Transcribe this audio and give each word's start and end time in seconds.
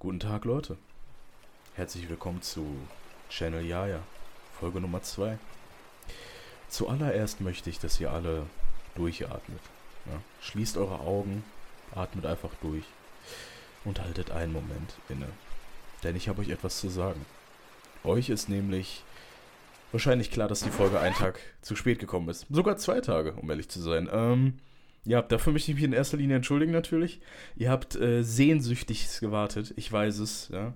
Guten 0.00 0.18
Tag, 0.18 0.44
Leute. 0.44 0.78
Herzlich 1.74 2.08
willkommen 2.08 2.42
zu 2.42 2.66
Channel 3.28 3.64
Yaya, 3.64 4.02
Folge 4.58 4.80
Nummer 4.80 5.02
2. 5.02 5.38
Zuallererst 6.68 7.40
möchte 7.40 7.70
ich, 7.70 7.78
dass 7.78 8.00
ihr 8.00 8.10
alle 8.10 8.46
durchatmet. 8.96 9.60
Ja? 10.06 10.20
Schließt 10.40 10.76
eure 10.76 11.00
Augen, 11.00 11.44
atmet 11.94 12.26
einfach 12.26 12.50
durch 12.62 12.84
und 13.84 14.00
haltet 14.00 14.32
einen 14.32 14.52
Moment 14.52 14.94
inne. 15.08 15.28
Denn 16.02 16.16
ich 16.16 16.28
habe 16.28 16.40
euch 16.40 16.48
etwas 16.48 16.80
zu 16.80 16.88
sagen. 16.88 17.24
Euch 18.02 18.30
ist 18.30 18.48
nämlich 18.48 19.04
wahrscheinlich 19.92 20.30
klar, 20.30 20.48
dass 20.48 20.60
die 20.60 20.70
Folge 20.70 21.00
einen 21.00 21.14
Tag 21.14 21.40
zu 21.62 21.76
spät 21.76 21.98
gekommen 21.98 22.28
ist. 22.28 22.46
Sogar 22.50 22.76
zwei 22.76 23.00
Tage, 23.00 23.32
um 23.32 23.48
ehrlich 23.50 23.68
zu 23.68 23.80
sein. 23.80 24.08
Ähm, 24.12 24.54
ja, 25.04 25.22
dafür 25.22 25.52
möchte 25.52 25.70
ich 25.70 25.76
mich 25.76 25.84
in 25.84 25.92
erster 25.92 26.16
Linie 26.16 26.36
entschuldigen 26.36 26.72
natürlich. 26.72 27.20
Ihr 27.56 27.70
habt 27.70 27.96
äh, 27.96 28.22
sehnsüchtig 28.22 29.08
gewartet, 29.20 29.72
ich 29.76 29.90
weiß 29.90 30.18
es, 30.18 30.48
ja. 30.52 30.74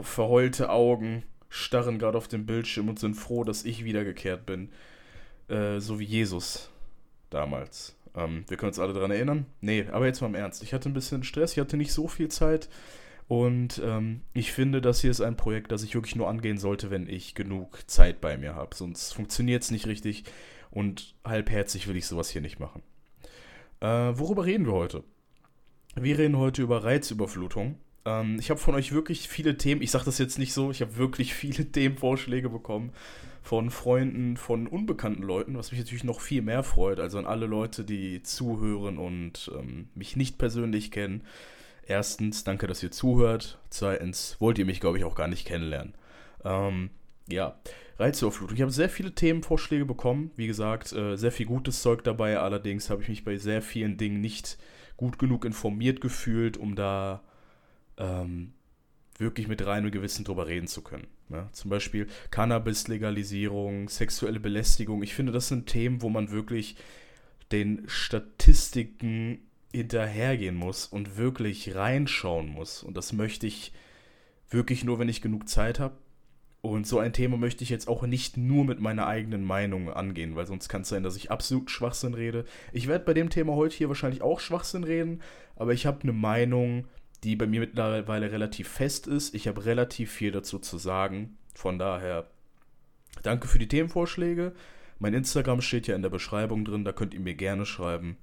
Verheulte 0.00 0.70
Augen 0.70 1.24
starren 1.48 1.98
gerade 1.98 2.16
auf 2.16 2.28
den 2.28 2.46
Bildschirm 2.46 2.88
und 2.88 3.00
sind 3.00 3.14
froh, 3.14 3.42
dass 3.42 3.64
ich 3.64 3.84
wiedergekehrt 3.84 4.46
bin. 4.46 4.70
Äh, 5.48 5.80
so 5.80 5.98
wie 5.98 6.04
Jesus 6.04 6.70
damals. 7.30 7.96
Ähm, 8.14 8.44
wir 8.48 8.56
können 8.56 8.68
uns 8.68 8.78
alle 8.78 8.92
daran 8.92 9.10
erinnern. 9.10 9.46
Nee, 9.60 9.86
aber 9.90 10.06
jetzt 10.06 10.20
mal 10.20 10.28
im 10.28 10.34
Ernst. 10.34 10.62
Ich 10.62 10.72
hatte 10.72 10.88
ein 10.88 10.94
bisschen 10.94 11.24
Stress, 11.24 11.52
ich 11.52 11.58
hatte 11.58 11.76
nicht 11.76 11.92
so 11.92 12.06
viel 12.06 12.28
Zeit. 12.28 12.68
Und 13.28 13.82
ähm, 13.84 14.22
ich 14.32 14.52
finde, 14.52 14.80
das 14.80 15.02
hier 15.02 15.10
ist 15.10 15.20
ein 15.20 15.36
Projekt, 15.36 15.70
das 15.70 15.82
ich 15.82 15.94
wirklich 15.94 16.16
nur 16.16 16.28
angehen 16.28 16.56
sollte, 16.56 16.90
wenn 16.90 17.06
ich 17.06 17.34
genug 17.34 17.78
Zeit 17.86 18.22
bei 18.22 18.38
mir 18.38 18.54
habe. 18.54 18.74
Sonst 18.74 19.12
funktioniert 19.12 19.62
es 19.62 19.70
nicht 19.70 19.86
richtig 19.86 20.24
und 20.70 21.14
halbherzig 21.24 21.88
will 21.88 21.96
ich 21.96 22.06
sowas 22.06 22.30
hier 22.30 22.40
nicht 22.40 22.58
machen. 22.58 22.82
Äh, 23.80 23.86
worüber 23.86 24.46
reden 24.46 24.64
wir 24.64 24.72
heute? 24.72 25.04
Wir 25.94 26.18
reden 26.18 26.38
heute 26.38 26.62
über 26.62 26.84
Reizüberflutung. 26.84 27.78
Ähm, 28.06 28.38
ich 28.40 28.48
habe 28.48 28.60
von 28.60 28.74
euch 28.74 28.92
wirklich 28.92 29.28
viele 29.28 29.58
Themen, 29.58 29.82
ich 29.82 29.90
sage 29.90 30.06
das 30.06 30.16
jetzt 30.16 30.38
nicht 30.38 30.54
so, 30.54 30.70
ich 30.70 30.80
habe 30.80 30.96
wirklich 30.96 31.34
viele 31.34 31.70
Themenvorschläge 31.70 32.48
bekommen 32.48 32.92
von 33.42 33.70
Freunden, 33.70 34.38
von 34.38 34.66
unbekannten 34.66 35.22
Leuten, 35.22 35.56
was 35.56 35.70
mich 35.70 35.80
natürlich 35.80 36.04
noch 36.04 36.20
viel 36.20 36.40
mehr 36.40 36.62
freut. 36.62 36.98
Also 36.98 37.18
an 37.18 37.26
alle 37.26 37.46
Leute, 37.46 37.84
die 37.84 38.22
zuhören 38.22 38.96
und 38.96 39.50
ähm, 39.54 39.88
mich 39.94 40.16
nicht 40.16 40.38
persönlich 40.38 40.90
kennen 40.90 41.24
erstens, 41.88 42.44
danke, 42.44 42.66
dass 42.66 42.82
ihr 42.82 42.90
zuhört. 42.90 43.58
Zweitens, 43.70 44.36
wollt 44.38 44.58
ihr 44.58 44.66
mich, 44.66 44.80
glaube 44.80 44.98
ich, 44.98 45.04
auch 45.04 45.14
gar 45.14 45.28
nicht 45.28 45.46
kennenlernen. 45.46 45.94
Ähm, 46.44 46.90
ja, 47.28 47.58
Reizüberflutung. 47.98 48.56
Ich 48.56 48.62
habe 48.62 48.70
sehr 48.70 48.88
viele 48.88 49.14
Themenvorschläge 49.14 49.84
bekommen. 49.84 50.30
Wie 50.36 50.46
gesagt, 50.46 50.92
äh, 50.92 51.16
sehr 51.16 51.32
viel 51.32 51.46
gutes 51.46 51.82
Zeug 51.82 52.04
dabei. 52.04 52.38
Allerdings 52.38 52.90
habe 52.90 53.02
ich 53.02 53.08
mich 53.08 53.24
bei 53.24 53.36
sehr 53.36 53.62
vielen 53.62 53.96
Dingen 53.96 54.20
nicht 54.20 54.58
gut 54.96 55.18
genug 55.18 55.44
informiert 55.44 56.00
gefühlt, 56.00 56.56
um 56.56 56.76
da 56.76 57.22
ähm, 57.96 58.52
wirklich 59.18 59.48
mit 59.48 59.64
reinem 59.66 59.90
Gewissen 59.90 60.24
drüber 60.24 60.46
reden 60.46 60.68
zu 60.68 60.82
können. 60.82 61.08
Ja, 61.28 61.42
ne? 61.42 61.48
zum 61.52 61.70
Beispiel 61.70 62.06
Cannabis-Legalisierung, 62.30 63.88
sexuelle 63.88 64.40
Belästigung. 64.40 65.02
Ich 65.02 65.14
finde, 65.14 65.32
das 65.32 65.48
sind 65.48 65.66
Themen, 65.66 66.02
wo 66.02 66.08
man 66.08 66.30
wirklich 66.30 66.76
den 67.52 67.84
Statistiken 67.86 69.40
hinterhergehen 69.72 70.54
muss 70.54 70.86
und 70.86 71.16
wirklich 71.16 71.74
reinschauen 71.74 72.48
muss. 72.48 72.82
Und 72.82 72.96
das 72.96 73.12
möchte 73.12 73.46
ich 73.46 73.72
wirklich 74.50 74.84
nur, 74.84 74.98
wenn 74.98 75.08
ich 75.08 75.22
genug 75.22 75.48
Zeit 75.48 75.78
habe. 75.78 75.96
Und 76.60 76.86
so 76.86 76.98
ein 76.98 77.12
Thema 77.12 77.36
möchte 77.36 77.62
ich 77.62 77.70
jetzt 77.70 77.86
auch 77.86 78.02
nicht 78.02 78.36
nur 78.36 78.64
mit 78.64 78.80
meiner 78.80 79.06
eigenen 79.06 79.44
Meinung 79.44 79.90
angehen, 79.92 80.34
weil 80.34 80.46
sonst 80.46 80.68
kann 80.68 80.82
es 80.82 80.88
sein, 80.88 81.04
dass 81.04 81.16
ich 81.16 81.30
absolut 81.30 81.70
Schwachsinn 81.70 82.14
rede. 82.14 82.44
Ich 82.72 82.88
werde 82.88 83.04
bei 83.04 83.14
dem 83.14 83.30
Thema 83.30 83.54
heute 83.54 83.76
hier 83.76 83.88
wahrscheinlich 83.88 84.22
auch 84.22 84.40
Schwachsinn 84.40 84.82
reden, 84.82 85.22
aber 85.54 85.72
ich 85.72 85.86
habe 85.86 86.02
eine 86.02 86.12
Meinung, 86.12 86.86
die 87.22 87.36
bei 87.36 87.46
mir 87.46 87.60
mittlerweile 87.60 88.32
relativ 88.32 88.68
fest 88.68 89.06
ist. 89.06 89.34
Ich 89.34 89.46
habe 89.46 89.64
relativ 89.66 90.10
viel 90.10 90.32
dazu 90.32 90.58
zu 90.58 90.78
sagen. 90.78 91.36
Von 91.54 91.78
daher, 91.78 92.28
danke 93.22 93.46
für 93.46 93.58
die 93.58 93.68
Themenvorschläge. 93.68 94.52
Mein 94.98 95.14
Instagram 95.14 95.60
steht 95.60 95.86
ja 95.86 95.94
in 95.94 96.02
der 96.02 96.10
Beschreibung 96.10 96.64
drin, 96.64 96.84
da 96.84 96.92
könnt 96.92 97.14
ihr 97.14 97.20
mir 97.20 97.34
gerne 97.34 97.66
schreiben. 97.66 98.16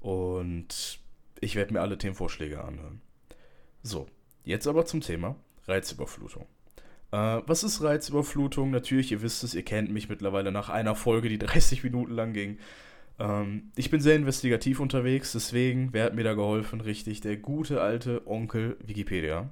Und 0.00 1.00
ich 1.40 1.56
werde 1.56 1.72
mir 1.72 1.80
alle 1.80 1.98
Themenvorschläge 1.98 2.62
anhören. 2.62 3.00
So, 3.82 4.06
jetzt 4.44 4.66
aber 4.66 4.86
zum 4.86 5.00
Thema 5.00 5.36
Reizüberflutung. 5.66 6.46
Äh, 7.12 7.42
was 7.46 7.64
ist 7.64 7.82
Reizüberflutung? 7.82 8.70
Natürlich, 8.70 9.12
ihr 9.12 9.22
wisst 9.22 9.44
es, 9.44 9.54
ihr 9.54 9.64
kennt 9.64 9.90
mich 9.90 10.08
mittlerweile 10.08 10.52
nach 10.52 10.68
einer 10.68 10.94
Folge, 10.94 11.28
die 11.28 11.38
30 11.38 11.84
Minuten 11.84 12.12
lang 12.12 12.32
ging. 12.32 12.58
Ähm, 13.18 13.70
ich 13.76 13.90
bin 13.90 14.00
sehr 14.00 14.16
investigativ 14.16 14.80
unterwegs, 14.80 15.32
deswegen, 15.32 15.92
wer 15.92 16.04
hat 16.04 16.14
mir 16.14 16.24
da 16.24 16.34
geholfen? 16.34 16.80
Richtig, 16.80 17.20
der 17.20 17.36
gute 17.36 17.80
alte 17.80 18.26
Onkel 18.26 18.76
Wikipedia. 18.84 19.50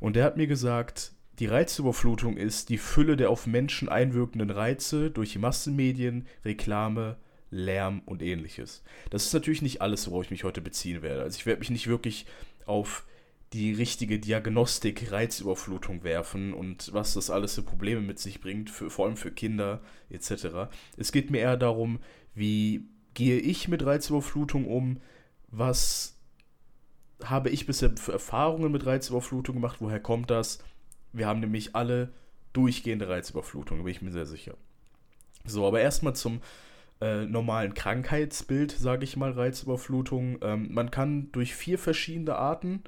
Und 0.00 0.16
der 0.16 0.24
hat 0.24 0.36
mir 0.36 0.46
gesagt, 0.46 1.12
die 1.38 1.46
Reizüberflutung 1.46 2.36
ist 2.36 2.68
die 2.70 2.78
Fülle 2.78 3.16
der 3.16 3.30
auf 3.30 3.46
Menschen 3.46 3.88
einwirkenden 3.88 4.50
Reize 4.50 5.10
durch 5.10 5.38
Massenmedien, 5.38 6.26
Reklame, 6.44 7.16
Lärm 7.56 8.02
und 8.04 8.22
ähnliches. 8.22 8.82
Das 9.10 9.26
ist 9.26 9.32
natürlich 9.32 9.62
nicht 9.62 9.82
alles, 9.82 10.10
worauf 10.10 10.24
ich 10.24 10.30
mich 10.30 10.44
heute 10.44 10.60
beziehen 10.60 11.02
werde. 11.02 11.22
Also 11.22 11.38
ich 11.38 11.46
werde 11.46 11.60
mich 11.60 11.70
nicht 11.70 11.86
wirklich 11.86 12.26
auf 12.66 13.04
die 13.52 13.72
richtige 13.72 14.18
Diagnostik 14.18 15.12
Reizüberflutung 15.12 16.02
werfen 16.02 16.52
und 16.52 16.92
was 16.92 17.14
das 17.14 17.30
alles 17.30 17.54
für 17.54 17.62
Probleme 17.62 18.00
mit 18.00 18.18
sich 18.18 18.40
bringt, 18.40 18.70
für, 18.70 18.90
vor 18.90 19.06
allem 19.06 19.16
für 19.16 19.30
Kinder 19.30 19.80
etc. 20.10 20.68
Es 20.96 21.12
geht 21.12 21.30
mir 21.30 21.38
eher 21.38 21.56
darum, 21.56 22.00
wie 22.34 22.88
gehe 23.14 23.38
ich 23.38 23.68
mit 23.68 23.84
Reizüberflutung 23.84 24.66
um, 24.66 25.00
was 25.48 26.18
habe 27.24 27.50
ich 27.50 27.66
bisher 27.66 27.96
für 27.96 28.12
Erfahrungen 28.12 28.72
mit 28.72 28.84
Reizüberflutung 28.84 29.54
gemacht, 29.54 29.76
woher 29.80 30.00
kommt 30.00 30.30
das? 30.30 30.58
Wir 31.12 31.26
haben 31.26 31.40
nämlich 31.40 31.74
alle 31.74 32.12
durchgehende 32.52 33.08
Reizüberflutung, 33.08 33.78
bin 33.84 33.92
ich 33.92 34.02
mir 34.02 34.12
sehr 34.12 34.26
sicher. 34.26 34.54
So, 35.44 35.66
aber 35.66 35.80
erstmal 35.80 36.14
zum 36.14 36.40
äh, 37.00 37.26
normalen 37.26 37.74
Krankheitsbild, 37.74 38.72
sage 38.72 39.04
ich 39.04 39.16
mal, 39.16 39.32
Reizüberflutung. 39.32 40.38
Ähm, 40.42 40.68
man 40.72 40.90
kann 40.90 41.30
durch 41.32 41.54
vier 41.54 41.78
verschiedene 41.78 42.36
Arten 42.36 42.84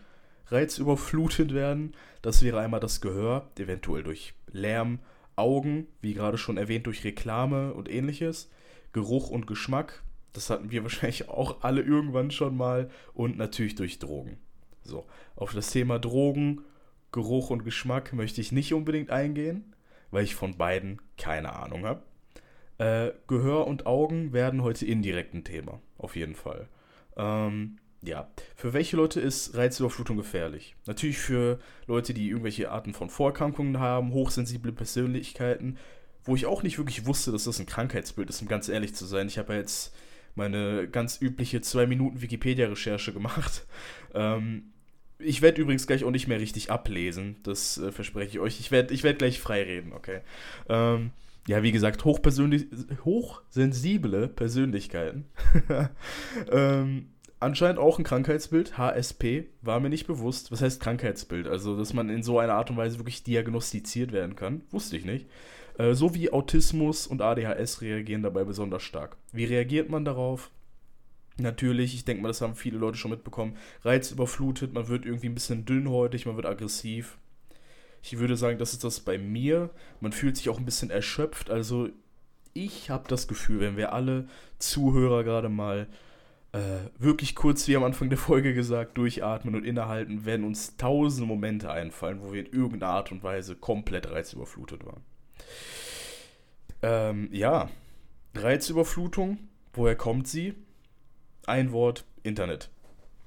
reizüberflutet 0.46 1.52
werden. 1.52 1.94
Das 2.22 2.42
wäre 2.42 2.60
einmal 2.60 2.80
das 2.80 3.00
Gehör, 3.00 3.50
eventuell 3.58 4.02
durch 4.02 4.34
Lärm, 4.50 5.00
Augen, 5.36 5.86
wie 6.00 6.14
gerade 6.14 6.38
schon 6.38 6.56
erwähnt, 6.56 6.86
durch 6.86 7.04
Reklame 7.04 7.74
und 7.74 7.88
ähnliches. 7.88 8.50
Geruch 8.92 9.30
und 9.30 9.46
Geschmack, 9.46 10.02
das 10.32 10.50
hatten 10.50 10.70
wir 10.70 10.82
wahrscheinlich 10.84 11.28
auch 11.28 11.62
alle 11.62 11.82
irgendwann 11.82 12.30
schon 12.30 12.56
mal. 12.56 12.90
Und 13.14 13.36
natürlich 13.36 13.74
durch 13.74 13.98
Drogen. 13.98 14.38
So, 14.82 15.06
auf 15.36 15.52
das 15.52 15.70
Thema 15.70 15.98
Drogen, 15.98 16.62
Geruch 17.12 17.50
und 17.50 17.64
Geschmack 17.64 18.12
möchte 18.12 18.40
ich 18.40 18.52
nicht 18.52 18.72
unbedingt 18.72 19.10
eingehen, 19.10 19.74
weil 20.10 20.24
ich 20.24 20.34
von 20.34 20.56
beiden 20.56 21.00
keine 21.16 21.54
Ahnung 21.54 21.84
habe. 21.84 22.02
Äh, 22.78 23.10
Gehör 23.26 23.66
und 23.66 23.86
Augen 23.86 24.32
werden 24.32 24.62
heute 24.62 24.86
indirekt 24.86 25.34
ein 25.34 25.44
Thema, 25.44 25.80
auf 25.98 26.16
jeden 26.16 26.34
Fall. 26.34 26.68
Ähm, 27.16 27.78
ja, 28.02 28.30
für 28.54 28.72
welche 28.72 28.96
Leute 28.96 29.20
ist 29.20 29.56
Reizüberflutung 29.56 30.16
gefährlich? 30.16 30.76
Natürlich 30.86 31.18
für 31.18 31.58
Leute, 31.86 32.14
die 32.14 32.28
irgendwelche 32.28 32.70
Arten 32.70 32.94
von 32.94 33.10
Vorerkrankungen 33.10 33.80
haben, 33.80 34.12
hochsensible 34.12 34.72
Persönlichkeiten, 34.72 35.78
wo 36.22 36.36
ich 36.36 36.46
auch 36.46 36.62
nicht 36.62 36.78
wirklich 36.78 37.06
wusste, 37.06 37.32
dass 37.32 37.44
das 37.44 37.58
ein 37.58 37.66
Krankheitsbild 37.66 38.30
ist, 38.30 38.40
um 38.42 38.48
ganz 38.48 38.68
ehrlich 38.68 38.94
zu 38.94 39.06
sein. 39.06 39.26
Ich 39.26 39.38
habe 39.38 39.54
ja 39.54 39.58
jetzt 39.58 39.94
meine 40.36 40.88
ganz 40.88 41.20
übliche 41.20 41.60
2 41.60 41.86
Minuten 41.86 42.22
Wikipedia-Recherche 42.22 43.12
gemacht. 43.12 43.66
Ähm, 44.14 44.70
ich 45.18 45.42
werde 45.42 45.60
übrigens 45.60 45.86
gleich 45.86 46.04
auch 46.04 46.12
nicht 46.12 46.28
mehr 46.28 46.40
richtig 46.40 46.70
ablesen, 46.70 47.36
das 47.42 47.76
äh, 47.78 47.90
verspreche 47.90 48.30
ich 48.30 48.38
euch. 48.38 48.60
Ich 48.60 48.70
werde 48.70 48.94
ich 48.94 49.02
werd 49.02 49.18
gleich 49.18 49.40
frei 49.40 49.64
reden, 49.64 49.92
okay? 49.92 50.20
Ähm, 50.68 51.10
ja, 51.48 51.62
wie 51.62 51.72
gesagt, 51.72 52.04
hochsensible 52.04 54.28
Persönlichkeiten. 54.28 55.24
ähm, 56.52 57.06
anscheinend 57.40 57.78
auch 57.78 57.98
ein 57.98 58.04
Krankheitsbild, 58.04 58.76
HSP, 58.76 59.46
war 59.62 59.80
mir 59.80 59.88
nicht 59.88 60.06
bewusst. 60.06 60.52
Was 60.52 60.60
heißt 60.60 60.78
Krankheitsbild? 60.78 61.48
Also, 61.48 61.74
dass 61.74 61.94
man 61.94 62.10
in 62.10 62.22
so 62.22 62.38
einer 62.38 62.52
Art 62.52 62.70
und 62.70 62.76
Weise 62.76 62.98
wirklich 62.98 63.22
diagnostiziert 63.22 64.12
werden 64.12 64.36
kann, 64.36 64.60
wusste 64.70 64.98
ich 64.98 65.06
nicht. 65.06 65.26
Äh, 65.78 65.94
so 65.94 66.14
wie 66.14 66.30
Autismus 66.30 67.06
und 67.06 67.22
ADHS 67.22 67.80
reagieren 67.80 68.22
dabei 68.22 68.44
besonders 68.44 68.82
stark. 68.82 69.16
Wie 69.32 69.46
reagiert 69.46 69.88
man 69.88 70.04
darauf? 70.04 70.50
Natürlich, 71.38 71.94
ich 71.94 72.04
denke 72.04 72.22
mal, 72.22 72.28
das 72.28 72.42
haben 72.42 72.56
viele 72.56 72.76
Leute 72.76 72.98
schon 72.98 73.12
mitbekommen. 73.12 73.56
Reizüberflutet, 73.84 74.74
man 74.74 74.88
wird 74.88 75.06
irgendwie 75.06 75.30
ein 75.30 75.34
bisschen 75.34 75.64
dünnhäutig, 75.64 76.26
man 76.26 76.36
wird 76.36 76.46
aggressiv. 76.46 77.16
Ich 78.02 78.18
würde 78.18 78.36
sagen, 78.36 78.58
das 78.58 78.72
ist 78.72 78.84
das 78.84 79.00
bei 79.00 79.18
mir. 79.18 79.70
Man 80.00 80.12
fühlt 80.12 80.36
sich 80.36 80.48
auch 80.48 80.58
ein 80.58 80.64
bisschen 80.64 80.90
erschöpft. 80.90 81.50
Also 81.50 81.88
ich 82.54 82.90
habe 82.90 83.08
das 83.08 83.28
Gefühl, 83.28 83.60
wenn 83.60 83.76
wir 83.76 83.92
alle 83.92 84.28
Zuhörer 84.58 85.24
gerade 85.24 85.48
mal 85.48 85.88
äh, 86.52 86.58
wirklich 86.98 87.34
kurz, 87.34 87.68
wie 87.68 87.76
am 87.76 87.84
Anfang 87.84 88.08
der 88.08 88.18
Folge 88.18 88.54
gesagt, 88.54 88.96
durchatmen 88.96 89.54
und 89.54 89.64
innehalten, 89.64 90.24
werden 90.24 90.46
uns 90.46 90.76
tausende 90.76 91.26
Momente 91.26 91.70
einfallen, 91.70 92.20
wo 92.22 92.32
wir 92.32 92.40
in 92.46 92.52
irgendeiner 92.52 92.92
Art 92.92 93.12
und 93.12 93.22
Weise 93.22 93.54
komplett 93.54 94.10
reizüberflutet 94.10 94.84
waren. 94.86 95.02
Ähm, 96.82 97.28
ja, 97.32 97.68
Reizüberflutung, 98.34 99.38
woher 99.72 99.96
kommt 99.96 100.28
sie? 100.28 100.54
Ein 101.46 101.72
Wort, 101.72 102.04
Internet. 102.22 102.70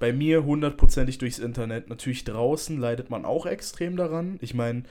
Bei 0.02 0.14
mir 0.14 0.46
hundertprozentig 0.46 1.20
durchs 1.20 1.38
Internet. 1.38 1.88
Natürlich 1.88 2.24
draußen 2.24 2.76
leidet 2.76 3.12
man 3.12 3.24
auch 3.24 3.46
extrem 3.46 3.98
daran. 3.98 4.40
Ich 4.42 4.56
meine, 4.56 4.82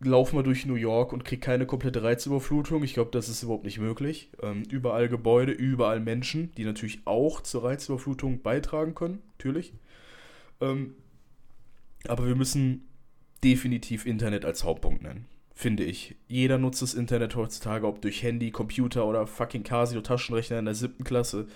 lauf 0.00 0.34
mal 0.34 0.42
durch 0.42 0.66
New 0.66 0.74
York 0.74 1.14
und 1.14 1.24
krieg 1.24 1.40
keine 1.40 1.64
komplette 1.64 2.02
Reizüberflutung. 2.02 2.84
Ich 2.84 2.92
glaube, 2.92 3.10
das 3.10 3.30
ist 3.30 3.42
überhaupt 3.42 3.64
nicht 3.64 3.78
möglich. 3.78 4.28
Ähm, 4.42 4.64
überall 4.68 5.08
Gebäude, 5.08 5.52
überall 5.52 6.00
Menschen, 6.00 6.52
die 6.58 6.64
natürlich 6.64 7.00
auch 7.06 7.40
zur 7.40 7.64
Reizüberflutung 7.64 8.42
beitragen 8.42 8.94
können, 8.94 9.22
natürlich. 9.38 9.72
Ähm, 10.60 10.92
aber 12.06 12.26
wir 12.26 12.36
müssen 12.36 12.86
definitiv 13.42 14.04
Internet 14.04 14.44
als 14.44 14.62
Hauptpunkt 14.62 15.02
nennen, 15.02 15.24
finde 15.54 15.84
ich. 15.84 16.16
Jeder 16.26 16.58
nutzt 16.58 16.82
das 16.82 16.92
Internet 16.92 17.34
heutzutage, 17.34 17.86
ob 17.86 18.02
durch 18.02 18.22
Handy, 18.22 18.50
Computer 18.50 19.06
oder 19.06 19.26
fucking 19.26 19.62
Casio 19.62 20.02
Taschenrechner 20.02 20.58
in 20.58 20.66
der 20.66 20.74
siebten 20.74 21.04
Klasse. 21.04 21.46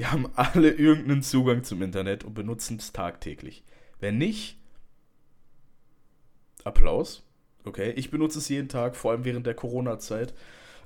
Wir 0.00 0.12
haben 0.12 0.30
alle 0.34 0.70
irgendeinen 0.70 1.22
Zugang 1.22 1.62
zum 1.62 1.82
Internet 1.82 2.24
und 2.24 2.32
benutzen 2.32 2.78
es 2.78 2.90
tagtäglich. 2.90 3.62
Wenn 3.98 4.16
nicht, 4.16 4.56
Applaus. 6.64 7.22
Okay, 7.64 7.90
ich 7.90 8.10
benutze 8.10 8.38
es 8.38 8.48
jeden 8.48 8.70
Tag, 8.70 8.96
vor 8.96 9.10
allem 9.10 9.26
während 9.26 9.46
der 9.46 9.52
Corona-Zeit. 9.52 10.32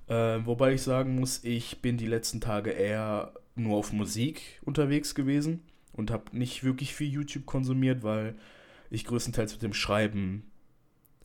Äh, 0.09 0.45
wobei 0.45 0.73
ich 0.75 0.83
sagen 0.83 1.15
muss, 1.15 1.45
ich 1.45 1.81
bin 1.81 1.97
die 1.97 2.09
letzten 2.09 2.41
Tage 2.41 2.71
eher 2.71 3.33
nur 3.55 3.77
auf 3.77 3.93
Musik 3.93 4.61
unterwegs 4.65 5.15
gewesen 5.15 5.63
und 5.93 6.11
habe 6.11 6.37
nicht 6.37 6.65
wirklich 6.65 6.93
viel 6.93 7.09
YouTube 7.09 7.47
konsumiert, 7.47 8.03
weil 8.03 8.35
ich 8.91 9.05
größtenteils 9.05 9.53
mit 9.53 9.63
dem 9.63 9.75
Schreiben 9.75 10.51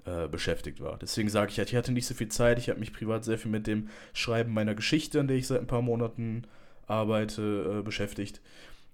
äh, 0.06 0.28
beschäftigt 0.28 0.80
war. 0.80 1.00
Deswegen 1.00 1.30
sage 1.30 1.50
ich, 1.50 1.58
ich 1.58 1.76
hatte 1.76 1.92
nicht 1.92 2.06
so 2.06 2.14
viel 2.14 2.30
Zeit. 2.30 2.60
Ich 2.60 2.70
habe 2.70 2.80
mich 2.80 2.94
privat 2.94 3.26
sehr 3.26 3.40
viel 3.40 3.50
mit 3.50 3.66
dem 3.66 3.90
Schreiben 4.14 4.54
meiner 4.54 4.76
Geschichte, 4.76 5.20
an 5.20 5.28
der 5.28 5.38
ich 5.38 5.48
seit 5.48 5.62
ein 5.62 5.66
paar 5.66 5.82
Monaten 5.82 6.44
arbeite, 6.90 7.80
äh, 7.80 7.82
beschäftigt. 7.84 8.42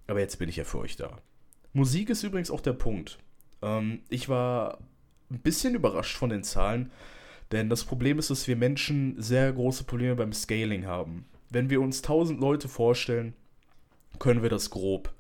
Aber 0.08 0.20
jetzt 0.20 0.38
bin 0.38 0.50
ich 0.50 0.58
ja 0.58 0.64
für 0.64 0.80
euch 0.80 0.96
da. 0.96 1.18
Musik 1.74 2.10
ist 2.10 2.24
übrigens 2.24 2.52
auch 2.52 2.62
der 2.62 2.74
Punkt. 2.74 3.18
Ähm, 3.62 4.02
ich 4.10 4.30
war 4.30 4.80
ein 5.30 5.40
bisschen 5.40 5.76
überrascht 5.76 6.16
von 6.16 6.30
den 6.30 6.44
Zahlen, 6.44 6.92
denn 7.52 7.70
das 7.70 7.84
Problem 7.84 8.20
ist, 8.20 8.30
dass 8.30 8.48
wir 8.48 8.56
Menschen 8.56 9.22
sehr 9.22 9.52
große 9.52 9.84
Probleme 9.84 10.16
beim 10.16 10.34
Scaling 10.34 10.86
haben. 10.86 11.26
Wenn 11.50 11.70
wir 11.70 11.82
uns 11.82 11.98
1000 12.02 12.40
Leute 12.40 12.68
vorstellen, 12.68 13.34
können 14.20 14.42
wir 14.42 14.50
das 14.50 14.70
grob. 14.70 15.14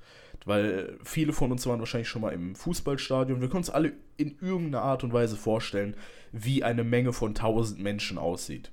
Weil 0.45 0.97
viele 1.03 1.33
von 1.33 1.51
uns 1.51 1.65
waren 1.65 1.79
wahrscheinlich 1.79 2.07
schon 2.07 2.21
mal 2.21 2.33
im 2.33 2.55
Fußballstadion. 2.55 3.41
Wir 3.41 3.47
können 3.47 3.59
uns 3.59 3.69
alle 3.71 3.93
in 4.17 4.37
irgendeiner 4.39 4.83
Art 4.83 5.03
und 5.03 5.11
Weise 5.11 5.37
vorstellen, 5.37 5.95
wie 6.31 6.63
eine 6.63 6.83
Menge 6.83 7.13
von 7.13 7.29
1000 7.29 7.79
Menschen 7.81 8.17
aussieht. 8.17 8.71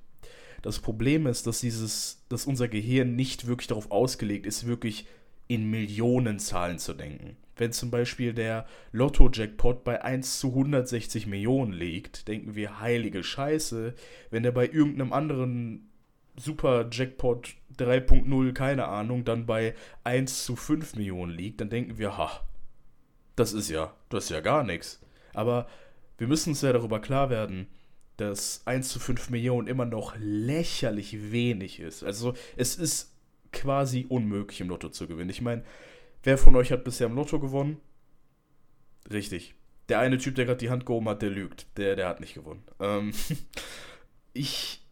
Das 0.62 0.79
Problem 0.79 1.26
ist, 1.26 1.47
dass 1.47 1.61
dieses, 1.61 2.25
dass 2.29 2.47
unser 2.47 2.69
Gehirn 2.69 3.17
nicht 3.17 3.47
wirklich 3.47 3.67
darauf 3.67 3.91
ausgelegt 3.91 4.47
ist, 4.47 4.67
wirklich 4.67 5.06
in 5.49 5.69
Millionenzahlen 5.70 6.79
zu 6.79 6.94
denken. 6.94 7.37
Wenn 7.56 7.73
zum 7.73 7.91
Beispiel 7.91 8.32
der 8.32 8.67
Lotto-Jackpot 8.93 9.85
bei 9.85 10.03
1 10.03 10.38
zu 10.38 10.49
160 10.49 11.26
Millionen 11.26 11.73
liegt, 11.73 12.26
denken 12.29 12.55
wir, 12.55 12.81
heilige 12.81 13.23
Scheiße. 13.23 13.94
Wenn 14.31 14.43
der 14.43 14.53
bei 14.53 14.67
irgendeinem 14.67 15.12
anderen 15.12 15.91
Super-Jackpot 16.37 17.55
3.0, 17.76 18.53
keine 18.53 18.88
Ahnung, 18.88 19.25
dann 19.25 19.47
bei 19.47 19.75
1 20.05 20.44
zu 20.44 20.56
5 20.56 20.97
Millionen 20.97 21.32
liegt, 21.32 21.61
dann 21.61 21.70
denken 21.70 21.99
wir, 21.99 22.17
ha, 22.17 22.41
das 23.37 23.53
ist 23.53 23.69
ja, 23.69 23.94
das 24.08 24.25
ist 24.25 24.31
ja 24.31 24.41
gar 24.41 24.65
nichts. 24.65 25.00
Aber 25.35 25.67
wir 26.19 26.29
müssen 26.29 26.50
uns 26.50 26.62
ja 26.62 26.73
darüber 26.73 27.00
klar 27.00 27.31
werden, 27.31 27.67
dass 28.17 28.62
1 28.67 28.88
zu 28.88 29.00
5 29.00 29.31
Millionen 29.31 29.69
immer 29.69 29.85
noch 29.85 30.14
lächerlich 30.19 31.32
wenig 31.32 31.81
ist. 31.81 32.03
Also 32.03 32.35
es 32.56 32.76
ist 32.76 33.12
quasi 33.53 34.06
unmöglich 34.09 34.61
im 34.61 34.69
Lotto 34.69 34.88
zu 34.88 35.06
gewinnen. 35.06 35.31
Ich 35.31 35.43
meine, 35.43 35.64
wer 36.23 36.38
von 36.38 36.56
euch 36.56 36.73
hat 36.73 36.85
bisher 36.85 37.06
im 37.06 37.14
Lotto 37.14 37.38
gewonnen? 37.41 37.79
Richtig. 39.11 39.55
Der 39.88 39.99
eine 39.99 40.19
Typ, 40.19 40.35
der 40.37 40.47
gerade 40.47 40.59
die 40.59 40.70
Hand 40.70 40.87
gehoben 40.87 41.09
hat, 41.09 41.23
der 41.23 41.31
lügt. 41.31 41.67
Der, 41.76 41.97
der 41.97 42.09
hat 42.09 42.20
nicht 42.20 42.35
gewonnen. 42.35 42.62
Ähm, 42.81 43.12
ich 44.32 44.82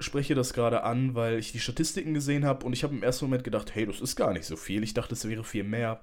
spreche 0.00 0.34
das 0.34 0.54
gerade 0.54 0.82
an, 0.82 1.14
weil 1.14 1.38
ich 1.38 1.52
die 1.52 1.60
Statistiken 1.60 2.14
gesehen 2.14 2.44
habe 2.44 2.64
und 2.64 2.72
ich 2.72 2.82
habe 2.82 2.94
im 2.94 3.02
ersten 3.02 3.26
Moment 3.26 3.44
gedacht, 3.44 3.74
hey, 3.74 3.86
das 3.86 4.00
ist 4.00 4.16
gar 4.16 4.32
nicht 4.32 4.46
so 4.46 4.56
viel. 4.56 4.82
Ich 4.82 4.94
dachte, 4.94 5.14
es 5.14 5.28
wäre 5.28 5.44
viel 5.44 5.64
mehr. 5.64 6.00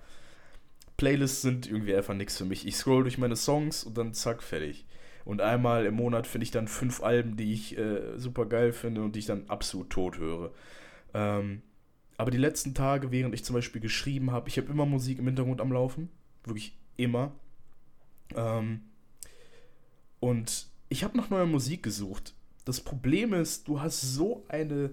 Playlists 0.97 1.41
sind 1.41 1.67
irgendwie 1.67 1.95
einfach 1.95 2.13
nichts 2.13 2.37
für 2.37 2.45
mich. 2.45 2.67
Ich 2.67 2.75
scroll 2.75 3.03
durch 3.03 3.17
meine 3.17 3.35
Songs 3.35 3.83
und 3.83 3.97
dann 3.97 4.13
zack, 4.13 4.43
fertig. 4.43 4.85
Und 5.25 5.41
einmal 5.41 5.85
im 5.85 5.95
Monat 5.95 6.27
finde 6.27 6.43
ich 6.43 6.51
dann 6.51 6.67
fünf 6.67 7.03
Alben, 7.03 7.37
die 7.37 7.53
ich 7.53 7.77
äh, 7.77 8.17
super 8.17 8.45
geil 8.45 8.73
finde 8.73 9.03
und 9.03 9.15
die 9.15 9.19
ich 9.19 9.25
dann 9.25 9.45
absolut 9.47 9.89
tot 9.89 10.17
höre. 10.17 10.51
Ähm, 11.13 11.61
aber 12.17 12.31
die 12.31 12.37
letzten 12.37 12.73
Tage, 12.73 13.11
während 13.11 13.33
ich 13.33 13.43
zum 13.43 13.55
Beispiel 13.55 13.81
geschrieben 13.81 14.31
habe, 14.31 14.49
ich 14.49 14.57
habe 14.57 14.71
immer 14.71 14.85
Musik 14.85 15.19
im 15.19 15.25
Hintergrund 15.25 15.61
am 15.61 15.71
Laufen. 15.71 16.09
Wirklich 16.43 16.75
immer. 16.97 17.31
Ähm, 18.35 18.81
und 20.19 20.67
ich 20.89 21.03
habe 21.03 21.17
nach 21.17 21.29
neuer 21.29 21.45
Musik 21.45 21.83
gesucht 21.83 22.33
das 22.65 22.79
Problem 22.79 23.33
ist, 23.33 23.67
du 23.67 23.81
hast 23.81 24.01
so 24.01 24.45
eine 24.47 24.91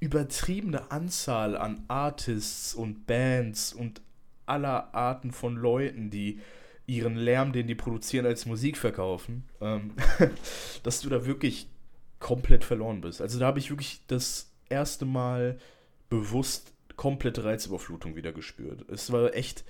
übertriebene 0.00 0.90
Anzahl 0.90 1.56
an 1.56 1.84
Artists 1.88 2.74
und 2.74 3.06
Bands 3.06 3.72
und 3.72 4.00
aller 4.46 4.94
Arten 4.94 5.30
von 5.30 5.56
Leuten, 5.56 6.10
die 6.10 6.40
ihren 6.96 7.16
Lärm, 7.16 7.52
den 7.52 7.66
die 7.66 7.74
produzieren, 7.74 8.26
als 8.26 8.46
Musik 8.46 8.76
verkaufen, 8.76 9.44
ähm, 9.60 9.92
dass 10.82 11.00
du 11.00 11.08
da 11.08 11.26
wirklich 11.26 11.68
komplett 12.18 12.64
verloren 12.64 13.00
bist. 13.00 13.20
Also 13.20 13.38
da 13.38 13.46
habe 13.46 13.58
ich 13.58 13.70
wirklich 13.70 14.02
das 14.06 14.52
erste 14.68 15.04
Mal 15.04 15.58
bewusst 16.08 16.72
komplette 16.96 17.44
Reizüberflutung 17.44 18.16
wieder 18.16 18.32
gespürt. 18.32 18.84
Es 18.88 19.12
war 19.12 19.34
echt 19.34 19.64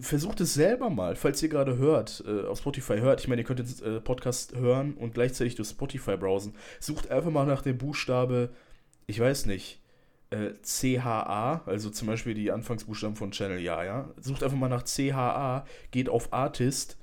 Versucht 0.00 0.40
es 0.40 0.54
selber 0.54 0.88
mal, 0.88 1.16
falls 1.16 1.42
ihr 1.42 1.48
gerade 1.48 1.78
hört, 1.78 2.22
äh, 2.28 2.46
auf 2.46 2.58
Spotify 2.58 2.98
hört. 2.98 3.20
Ich 3.20 3.26
meine, 3.26 3.40
ihr 3.40 3.44
könnt 3.44 3.58
den 3.58 3.96
äh, 3.96 4.00
Podcast 4.00 4.54
hören 4.54 4.94
und 4.94 5.14
gleichzeitig 5.14 5.56
durch 5.56 5.70
Spotify 5.70 6.16
browsen. 6.16 6.54
Sucht 6.78 7.10
einfach 7.10 7.32
mal 7.32 7.44
nach 7.44 7.60
dem 7.60 7.76
Buchstabe 7.76 8.50
ich 9.06 9.20
weiß 9.20 9.46
nicht, 9.46 9.80
äh, 10.34 10.54
CHA, 10.62 11.62
also 11.66 11.90
zum 11.90 12.08
Beispiel 12.08 12.34
die 12.34 12.50
Anfangsbuchstaben 12.50 13.16
von 13.16 13.30
Channel 13.30 13.60
Ja, 13.60 13.84
ja. 13.84 14.10
Sucht 14.20 14.42
einfach 14.42 14.56
mal 14.56 14.68
nach 14.68 14.84
CHA, 14.84 15.64
geht 15.90 16.08
auf 16.08 16.32
Artist 16.32 16.98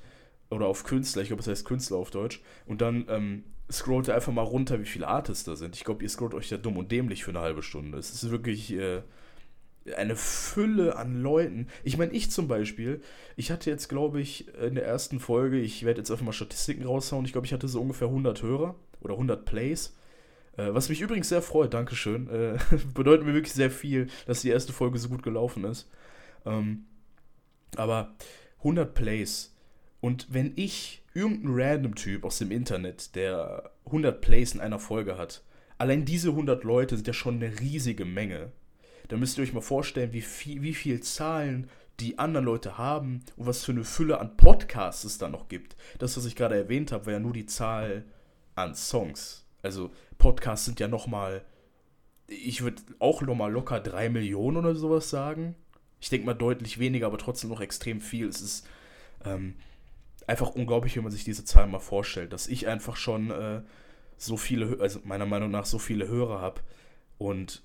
oder 0.49 0.67
auf 0.67 0.83
Künstler, 0.83 1.21
ich 1.21 1.29
glaube, 1.29 1.41
das 1.41 1.49
heißt 1.49 1.65
Künstler 1.65 1.97
auf 1.97 2.11
Deutsch, 2.11 2.41
und 2.65 2.81
dann 2.81 3.05
ähm, 3.07 3.43
scrollt 3.71 4.09
ihr 4.09 4.15
einfach 4.15 4.33
mal 4.33 4.41
runter, 4.41 4.79
wie 4.79 4.85
viele 4.85 5.07
Artists 5.07 5.45
da 5.45 5.55
sind. 5.55 5.75
Ich 5.75 5.85
glaube, 5.85 6.03
ihr 6.03 6.09
scrollt 6.09 6.33
euch 6.33 6.49
ja 6.49 6.57
dumm 6.57 6.77
und 6.77 6.91
dämlich 6.91 7.23
für 7.23 7.31
eine 7.31 7.39
halbe 7.39 7.63
Stunde. 7.63 7.97
Es 7.97 8.11
ist 8.11 8.29
wirklich 8.31 8.73
äh, 8.73 9.01
eine 9.95 10.15
Fülle 10.17 10.97
an 10.97 11.21
Leuten. 11.21 11.67
Ich 11.83 11.97
meine, 11.97 12.11
ich 12.11 12.31
zum 12.31 12.47
Beispiel, 12.47 13.01
ich 13.37 13.49
hatte 13.49 13.69
jetzt, 13.69 13.87
glaube 13.87 14.19
ich, 14.19 14.53
in 14.55 14.75
der 14.75 14.85
ersten 14.85 15.19
Folge, 15.19 15.59
ich 15.59 15.85
werde 15.85 15.99
jetzt 16.01 16.11
einfach 16.11 16.25
mal 16.25 16.33
Statistiken 16.33 16.85
raushauen, 16.85 17.25
ich 17.25 17.31
glaube, 17.31 17.47
ich 17.47 17.53
hatte 17.53 17.67
so 17.67 17.81
ungefähr 17.81 18.09
100 18.09 18.43
Hörer 18.43 18.75
oder 18.99 19.13
100 19.13 19.45
Plays. 19.45 19.95
Äh, 20.61 20.73
was 20.73 20.89
mich 20.89 21.01
übrigens 21.01 21.29
sehr 21.29 21.41
freut, 21.41 21.73
Dankeschön. 21.73 22.29
Äh, 22.29 22.57
bedeutet 22.93 23.25
mir 23.25 23.33
wirklich 23.33 23.53
sehr 23.53 23.71
viel, 23.71 24.07
dass 24.25 24.41
die 24.41 24.49
erste 24.49 24.73
Folge 24.73 24.99
so 24.99 25.09
gut 25.09 25.23
gelaufen 25.23 25.63
ist. 25.65 25.89
Ähm, 26.45 26.85
aber 27.75 28.15
100 28.59 28.93
Plays 28.93 29.51
und 30.01 30.27
wenn 30.31 30.53
ich 30.55 31.03
irgendein 31.13 31.53
random 31.53 31.95
Typ 31.95 32.25
aus 32.25 32.39
dem 32.39 32.51
Internet, 32.51 33.15
der 33.15 33.71
100 33.85 34.19
Plays 34.19 34.53
in 34.53 34.59
einer 34.59 34.79
Folge 34.79 35.17
hat, 35.17 35.43
allein 35.77 36.05
diese 36.05 36.29
100 36.29 36.63
Leute 36.63 36.95
sind 36.95 37.07
ja 37.07 37.13
schon 37.13 37.35
eine 37.35 37.59
riesige 37.59 38.03
Menge. 38.03 38.51
Da 39.07 39.17
müsst 39.17 39.37
ihr 39.37 39.43
euch 39.43 39.53
mal 39.53 39.61
vorstellen, 39.61 40.13
wie 40.13 40.21
viel, 40.21 40.63
wie 40.63 40.73
viel 40.73 41.01
Zahlen 41.01 41.69
die 41.99 42.17
anderen 42.17 42.45
Leute 42.45 42.79
haben 42.79 43.23
und 43.35 43.45
was 43.45 43.63
für 43.63 43.73
eine 43.73 43.83
Fülle 43.83 44.19
an 44.19 44.37
Podcasts 44.37 45.03
es 45.03 45.19
da 45.19 45.29
noch 45.29 45.49
gibt. 45.49 45.75
Das, 45.99 46.17
was 46.17 46.25
ich 46.25 46.35
gerade 46.35 46.55
erwähnt 46.55 46.91
habe, 46.91 47.05
war 47.05 47.13
ja 47.13 47.19
nur 47.19 47.33
die 47.33 47.45
Zahl 47.45 48.05
an 48.55 48.73
Songs. 48.73 49.40
Also 49.61 49.91
Podcasts 50.17 50.65
sind 50.65 50.79
ja 50.79 50.87
nochmal, 50.87 51.43
ich 52.27 52.61
würde 52.61 52.81
auch 52.99 53.21
nochmal 53.21 53.51
locker 53.51 53.79
3 53.79 54.09
Millionen 54.09 54.57
oder 54.57 54.75
sowas 54.75 55.09
sagen. 55.09 55.55
Ich 55.99 56.09
denke 56.09 56.25
mal 56.25 56.33
deutlich 56.33 56.79
weniger, 56.79 57.07
aber 57.07 57.17
trotzdem 57.17 57.49
noch 57.49 57.61
extrem 57.61 58.01
viel. 58.01 58.27
Es 58.27 58.41
ist, 58.41 58.67
ähm, 59.23 59.55
einfach 60.27 60.51
unglaublich, 60.51 60.95
wenn 60.95 61.03
man 61.03 61.11
sich 61.11 61.23
diese 61.23 61.45
Zahlen 61.45 61.71
mal 61.71 61.79
vorstellt, 61.79 62.33
dass 62.33 62.47
ich 62.47 62.67
einfach 62.67 62.95
schon 62.95 63.31
äh, 63.31 63.61
so 64.17 64.37
viele, 64.37 64.79
also 64.79 64.99
meiner 65.03 65.25
Meinung 65.25 65.51
nach 65.51 65.65
so 65.65 65.79
viele 65.79 66.07
Hörer 66.07 66.39
habe 66.39 66.61
und 67.17 67.63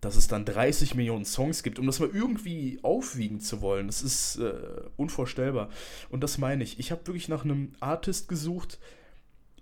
dass 0.00 0.16
es 0.16 0.28
dann 0.28 0.46
30 0.46 0.94
Millionen 0.94 1.26
Songs 1.26 1.62
gibt, 1.62 1.78
um 1.78 1.86
das 1.86 2.00
mal 2.00 2.08
irgendwie 2.12 2.78
aufwiegen 2.82 3.40
zu 3.40 3.60
wollen, 3.60 3.86
das 3.86 4.02
ist 4.02 4.36
äh, 4.36 4.54
unvorstellbar. 4.96 5.68
Und 6.08 6.24
das 6.24 6.38
meine 6.38 6.64
ich. 6.64 6.78
Ich 6.78 6.90
habe 6.90 7.06
wirklich 7.06 7.28
nach 7.28 7.44
einem 7.44 7.72
Artist 7.80 8.26
gesucht. 8.26 8.78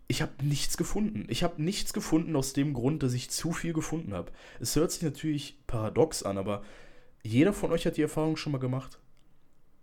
Ich 0.09 0.23
habe 0.23 0.33
nichts 0.43 0.77
gefunden. 0.77 1.27
Ich 1.29 1.43
habe 1.43 1.63
nichts 1.63 1.93
gefunden 1.93 2.35
aus 2.35 2.55
dem 2.55 2.73
Grund, 2.73 3.03
dass 3.03 3.13
ich 3.13 3.31
zu 3.31 3.53
viel 3.53 3.73
gefunden 3.73 4.15
habe. 4.15 4.33
Es 4.59 4.75
hört 4.75 4.91
sich 4.91 5.03
natürlich 5.03 5.59
paradox 5.67 6.23
an, 6.23 6.39
aber 6.39 6.65
jeder 7.23 7.53
von 7.53 7.71
euch 7.73 7.87
hat 7.87 7.97
die 7.97 8.03
Erfahrung 8.03 8.37
schon 8.37 8.53
mal 8.53 8.59
gemacht 8.59 8.99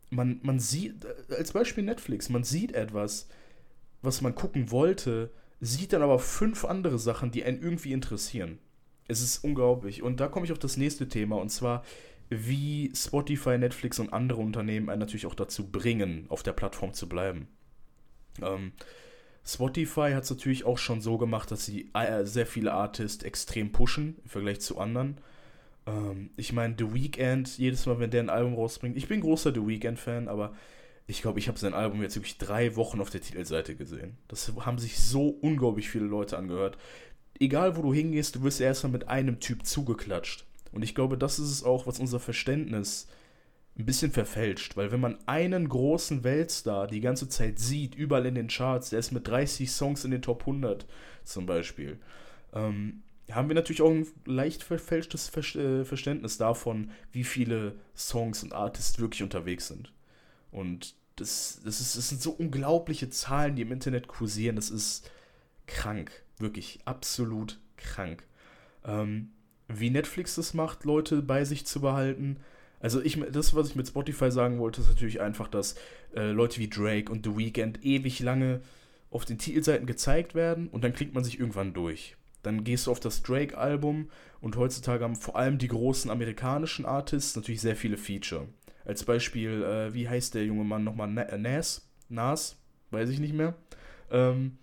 man, 0.10 0.40
man 0.44 0.60
sieht, 0.60 1.06
als 1.30 1.54
Beispiel 1.54 1.84
Netflix, 1.84 2.30
man 2.30 2.44
sieht 2.44 2.74
etwas, 2.74 3.28
was 4.02 4.22
man 4.22 4.36
gucken 4.36 4.72
wollte, 4.72 5.32
sieht 5.60 5.94
dann 5.94 6.02
aber 6.02 6.20
fünf 6.20 6.66
andere 6.66 7.00
Sachen, 7.00 7.32
die 7.32 7.44
einen 7.44 7.62
irgendwie 7.62 7.94
interessieren. 7.94 8.60
Es 9.08 9.22
ist 9.22 9.44
unglaublich. 9.44 10.04
Und 10.04 10.20
da 10.20 10.28
komme 10.28 10.46
ich 10.46 10.52
auf 10.52 10.60
das 10.60 10.78
nächste 10.78 11.08
Thema, 11.08 11.38
und 11.38 11.50
zwar, 11.50 11.84
wie 12.30 12.92
Spotify, 12.96 13.58
Netflix 13.58 14.00
und 14.00 14.14
andere 14.14 14.42
Unternehmen 14.42 14.90
einen 14.90 15.00
natürlich 15.00 15.28
auch 15.28 15.36
dazu 15.36 15.70
bringen, 15.70 16.26
auf 16.30 16.44
der 16.44 16.54
Plattform 16.54 16.94
zu 16.94 17.08
bleiben. 17.08 17.48
Ähm, 18.42 18.74
Spotify 19.46 20.12
hat 20.14 20.24
es 20.24 20.32
natürlich 20.32 20.66
auch 20.66 20.78
schon 20.78 21.02
so 21.02 21.18
gemacht, 21.18 21.52
dass 21.52 21.66
sie 21.66 21.92
äh, 21.94 22.26
sehr 22.26 22.48
viele 22.48 22.74
Artists 22.74 23.24
extrem 23.24 23.72
pushen 23.72 24.18
im 24.24 24.30
Vergleich 24.30 24.60
zu 24.60 24.80
anderen. 24.80 25.20
Ähm, 25.86 26.32
ich 26.36 26.52
meine, 26.52 26.76
The 26.78 26.94
Weeknd, 26.94 27.58
jedes 27.58 27.86
Mal, 27.86 28.00
wenn 28.00 28.10
der 28.10 28.24
ein 28.24 28.30
Album 28.30 28.56
rausbringt, 28.56 28.98
ich 28.98 29.08
bin 29.08 29.22
großer 29.22 29.54
The 29.54 29.66
Weeknd-Fan, 29.66 30.28
aber 30.28 30.54
ich 31.08 31.22
glaube, 31.22 31.38
ich 31.38 31.48
habe 31.48 31.60
sein 31.60 31.76
Album 31.76 32.02
jetzt 32.02 32.16
wirklich 32.16 32.40
drei 32.40 32.76
Wochen 32.76 33.00
auf 33.00 33.12
der 33.12 33.22
Titelseite 33.22 33.76
gesehen. 33.76 34.18
Das 34.28 34.52
haben 34.62 34.80
sich 34.80 34.98
so 35.00 35.28
unglaublich 35.28 35.90
viele 35.90 36.06
Leute 36.06 36.38
angehört. 36.38 36.78
Egal, 37.40 37.78
wo 37.78 37.84
du 37.84 37.94
hingehst, 37.94 38.36
du 38.36 38.44
wirst 38.44 38.60
erstmal 38.60 38.94
mit 38.94 39.08
einem 39.08 39.40
Typ 39.40 39.66
zugeklatscht. 39.66 40.46
Und 40.72 40.82
ich 40.82 40.96
glaube, 40.96 41.18
das 41.18 41.38
ist 41.38 41.52
es 41.52 41.64
auch, 41.64 41.86
was 41.86 42.00
unser 42.00 42.20
Verständnis 42.20 43.08
ein 43.78 43.86
bisschen 43.86 44.12
verfälscht, 44.12 44.78
weil 44.78 44.92
wenn 44.92 45.02
man 45.02 45.18
einen 45.26 45.68
großen 45.68 46.24
Weltstar 46.24 46.88
die 46.88 47.02
ganze 47.02 47.28
Zeit 47.28 47.60
sieht, 47.60 47.96
überall 47.96 48.26
in 48.26 48.36
den 48.36 48.48
Charts, 48.48 48.90
der 48.90 49.00
ist 49.00 49.12
mit 49.12 49.28
30 49.28 49.70
Songs 49.70 50.06
in 50.06 50.12
den 50.12 50.22
Top 50.22 50.42
100 50.42 50.86
zum 51.26 51.46
Beispiel, 51.46 52.00
ähm, 52.54 53.02
haben 53.32 53.50
wir 53.50 53.56
natürlich 53.56 53.82
auch 53.82 53.92
ein 53.92 54.08
leicht 54.26 54.64
verfälschtes 54.64 55.36
äh, 55.56 55.84
Verständnis 55.84 56.38
davon, 56.38 56.92
wie 57.12 57.24
viele 57.24 57.76
Songs 57.96 58.44
und 58.44 58.54
Artists 58.54 59.00
wirklich 59.00 59.24
unterwegs 59.24 59.68
sind. 59.68 59.92
Und 60.52 60.96
das, 61.16 61.60
das, 61.64 61.82
ist, 61.82 61.98
das 61.98 62.10
sind 62.10 62.22
so 62.22 62.32
unglaubliche 62.32 63.10
Zahlen, 63.10 63.56
die 63.56 63.64
im 63.64 63.72
Internet 63.72 64.08
kursieren. 64.08 64.56
Das 64.56 64.70
ist 64.70 65.10
krank. 65.66 66.12
Wirklich 66.38 66.80
absolut 66.86 67.60
krank. 67.78 68.24
Ähm, 68.86 69.32
wie 69.68 69.90
Netflix 69.90 70.36
das 70.36 70.54
macht, 70.54 70.84
Leute 70.84 71.22
bei 71.22 71.44
sich 71.46 71.66
zu 71.66 71.82
behalten. 71.82 72.38
Also 72.86 73.02
ich, 73.02 73.20
das, 73.32 73.56
was 73.56 73.70
ich 73.70 73.76
mit 73.76 73.88
Spotify 73.88 74.30
sagen 74.30 74.60
wollte, 74.60 74.80
ist 74.80 74.90
natürlich 74.90 75.20
einfach, 75.20 75.48
dass 75.48 75.74
äh, 76.16 76.30
Leute 76.30 76.60
wie 76.60 76.70
Drake 76.70 77.12
und 77.12 77.26
The 77.26 77.36
Weeknd 77.36 77.84
ewig 77.84 78.20
lange 78.20 78.62
auf 79.10 79.26
den 79.26 79.40
Titelseiten 79.40 79.88
gezeigt 79.88 80.36
werden 80.36 80.68
und 80.68 80.84
dann 80.84 80.94
klickt 80.94 81.16
man 81.16 81.24
sich 81.24 81.40
irgendwann 81.40 81.74
durch. 81.74 82.16
Dann 82.44 82.64
gehst 82.64 82.86
du 82.86 82.92
auf 82.92 83.00
das 83.00 83.24
Drake-Album 83.24 84.12
und 84.40 84.56
heutzutage 84.56 85.04
haben 85.04 85.16
vor 85.16 85.36
allem 85.36 85.58
die 85.58 85.68
großen 85.68 86.12
amerikanischen 86.12 86.86
Artists 86.86 87.36
natürlich 87.36 87.62
sehr 87.62 87.76
viele 87.76 87.98
Feature. 87.98 88.50
Als 88.86 89.04
Beispiel, 89.04 89.64
äh, 89.64 89.92
wie 89.96 90.08
heißt 90.08 90.36
der 90.36 90.46
junge 90.46 90.64
Mann 90.64 90.84
nochmal? 90.84 91.08
Nas? 91.08 91.90
Nas? 92.08 92.56
Weiß 92.92 93.10
ich 93.10 93.18
nicht 93.18 93.34
mehr. 93.34 93.56
Ähm, 94.12 94.60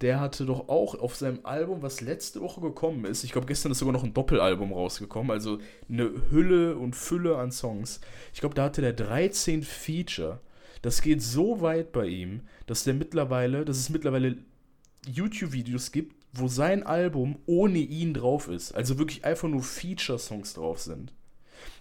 der 0.00 0.20
hatte 0.20 0.44
doch 0.44 0.68
auch 0.68 0.94
auf 0.94 1.16
seinem 1.16 1.40
Album, 1.44 1.82
was 1.82 2.00
letzte 2.00 2.40
Woche 2.40 2.60
gekommen 2.60 3.04
ist, 3.06 3.24
ich 3.24 3.32
glaube, 3.32 3.46
gestern 3.46 3.72
ist 3.72 3.78
sogar 3.78 3.92
noch 3.92 4.04
ein 4.04 4.12
Doppelalbum 4.12 4.72
rausgekommen, 4.72 5.30
also 5.30 5.58
eine 5.88 6.10
Hülle 6.30 6.76
und 6.76 6.94
Fülle 6.94 7.38
an 7.38 7.50
Songs. 7.50 8.00
Ich 8.34 8.40
glaube, 8.40 8.54
da 8.54 8.64
hatte 8.64 8.82
der 8.82 8.92
13 8.92 9.62
Feature. 9.62 10.40
Das 10.82 11.00
geht 11.00 11.22
so 11.22 11.62
weit 11.62 11.92
bei 11.92 12.06
ihm, 12.06 12.42
dass 12.66 12.84
der 12.84 12.94
mittlerweile, 12.94 13.64
dass 13.64 13.78
es 13.78 13.88
mittlerweile 13.88 14.36
YouTube-Videos 15.06 15.92
gibt, 15.92 16.14
wo 16.32 16.48
sein 16.48 16.82
Album 16.82 17.38
ohne 17.46 17.78
ihn 17.78 18.12
drauf 18.12 18.48
ist. 18.48 18.72
Also 18.72 18.98
wirklich 18.98 19.24
einfach 19.24 19.48
nur 19.48 19.62
Feature-Songs 19.62 20.54
drauf 20.54 20.80
sind. 20.80 21.12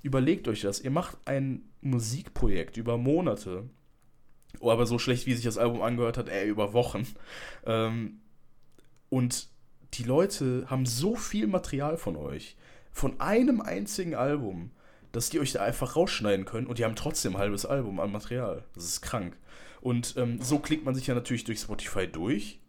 Überlegt 0.04 0.48
euch 0.48 0.62
das. 0.62 0.80
Ihr 0.80 0.92
macht 0.92 1.18
ein 1.26 1.64
Musikprojekt 1.82 2.78
über 2.78 2.98
Monate. 2.98 3.70
Oh, 4.60 4.72
aber 4.72 4.86
so 4.86 5.00
schlecht, 5.00 5.26
wie 5.26 5.34
sich 5.34 5.46
das 5.46 5.58
Album 5.58 5.82
angehört 5.82 6.18
hat, 6.18 6.30
ey, 6.30 6.48
über 6.48 6.74
Wochen. 6.74 7.08
Ähm, 7.66 8.20
und 9.10 9.50
die 9.94 10.04
Leute 10.04 10.66
haben 10.68 10.86
so 10.86 11.16
viel 11.16 11.48
Material 11.48 11.98
von 11.98 12.16
euch. 12.16 12.58
Von 12.92 13.20
einem 13.20 13.62
einzigen 13.62 14.16
Album, 14.16 14.72
dass 15.12 15.30
die 15.30 15.40
euch 15.40 15.52
da 15.52 15.64
einfach 15.64 15.96
rausschneiden 15.96 16.46
können 16.46 16.68
und 16.68 16.80
die 16.80 16.86
haben 16.86 16.96
trotzdem 16.96 17.36
ein 17.36 17.40
halbes 17.40 17.66
Album 17.66 18.00
an 18.00 18.12
Material. 18.12 18.64
Das 18.74 18.86
ist 18.86 19.02
krank. 19.02 19.38
Und 19.82 20.16
ähm, 20.18 20.42
so 20.42 20.60
klickt 20.60 20.86
man 20.86 20.96
sich 20.96 21.08
ja 21.08 21.16
natürlich 21.16 21.44
durch 21.44 21.60
Spotify 21.60 22.08
durch 22.08 22.60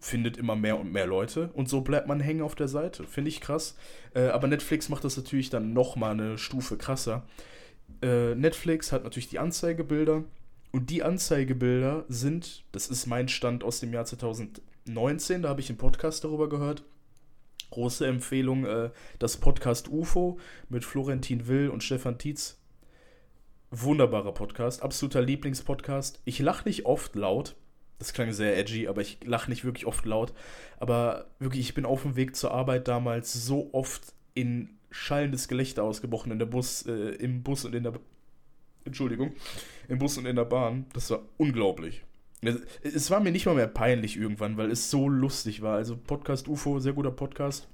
findet 0.00 0.38
immer 0.38 0.56
mehr 0.56 0.78
und 0.78 0.90
mehr 0.92 1.06
Leute 1.06 1.50
und 1.52 1.68
so 1.68 1.82
bleibt 1.82 2.08
man 2.08 2.20
hängen 2.20 2.40
auf 2.40 2.54
der 2.54 2.68
Seite. 2.68 3.04
Finde 3.04 3.28
ich 3.28 3.40
krass. 3.40 3.76
Äh, 4.14 4.28
aber 4.28 4.48
Netflix 4.48 4.88
macht 4.88 5.04
das 5.04 5.16
natürlich 5.16 5.50
dann 5.50 5.72
nochmal 5.74 6.12
eine 6.12 6.38
Stufe 6.38 6.78
krasser. 6.78 7.26
Äh, 8.02 8.34
Netflix 8.34 8.92
hat 8.92 9.04
natürlich 9.04 9.28
die 9.28 9.38
Anzeigebilder 9.38 10.24
und 10.72 10.90
die 10.90 11.02
Anzeigebilder 11.02 12.04
sind, 12.08 12.64
das 12.72 12.88
ist 12.88 13.06
mein 13.06 13.28
Stand 13.28 13.64
aus 13.64 13.80
dem 13.80 13.92
Jahr 13.92 14.04
2019, 14.04 15.42
da 15.42 15.48
habe 15.48 15.60
ich 15.60 15.68
einen 15.68 15.78
Podcast 15.78 16.24
darüber 16.24 16.48
gehört. 16.48 16.84
Große 17.70 18.06
Empfehlung, 18.06 18.64
äh, 18.64 18.90
das 19.18 19.36
Podcast 19.36 19.88
UFO 19.88 20.38
mit 20.68 20.84
Florentin 20.84 21.46
Will 21.46 21.68
und 21.68 21.82
Stefan 21.82 22.18
Tietz. 22.18 22.58
Wunderbarer 23.70 24.32
Podcast, 24.32 24.82
absoluter 24.82 25.22
Lieblingspodcast. 25.22 26.20
Ich 26.24 26.40
lache 26.40 26.68
nicht 26.68 26.86
oft 26.86 27.14
laut, 27.14 27.54
das 28.00 28.12
klang 28.12 28.32
sehr 28.32 28.56
edgy, 28.56 28.88
aber 28.88 29.02
ich 29.02 29.18
lache 29.24 29.50
nicht 29.50 29.64
wirklich 29.64 29.86
oft 29.86 30.04
laut. 30.06 30.32
Aber 30.78 31.26
wirklich, 31.38 31.60
ich 31.60 31.74
bin 31.74 31.84
auf 31.84 32.02
dem 32.02 32.16
Weg 32.16 32.34
zur 32.34 32.50
Arbeit 32.50 32.88
damals 32.88 33.32
so 33.32 33.70
oft 33.72 34.14
in 34.34 34.78
schallendes 34.90 35.46
Gelächter 35.46 35.84
ausgebrochen 35.84 36.32
in 36.32 36.38
der 36.38 36.46
Bus, 36.46 36.86
äh, 36.86 36.92
im 36.92 37.42
Bus 37.42 37.64
und 37.64 37.74
in 37.74 37.84
der 37.84 37.94
Entschuldigung, 38.84 39.32
im 39.88 39.98
Bus 39.98 40.18
und 40.18 40.26
in 40.26 40.36
der 40.36 40.44
Bahn. 40.44 40.86
Das 40.92 41.10
war 41.10 41.22
unglaublich. 41.36 42.04
Es 42.82 43.10
war 43.10 43.20
mir 43.20 43.32
nicht 43.32 43.46
mal 43.46 43.54
mehr 43.54 43.66
peinlich 43.66 44.16
irgendwann, 44.16 44.56
weil 44.56 44.70
es 44.70 44.90
so 44.90 45.08
lustig 45.08 45.60
war. 45.62 45.76
Also 45.76 45.96
Podcast 45.96 46.48
UFO, 46.48 46.78
sehr 46.78 46.94
guter 46.94 47.10
Podcast. 47.10 47.68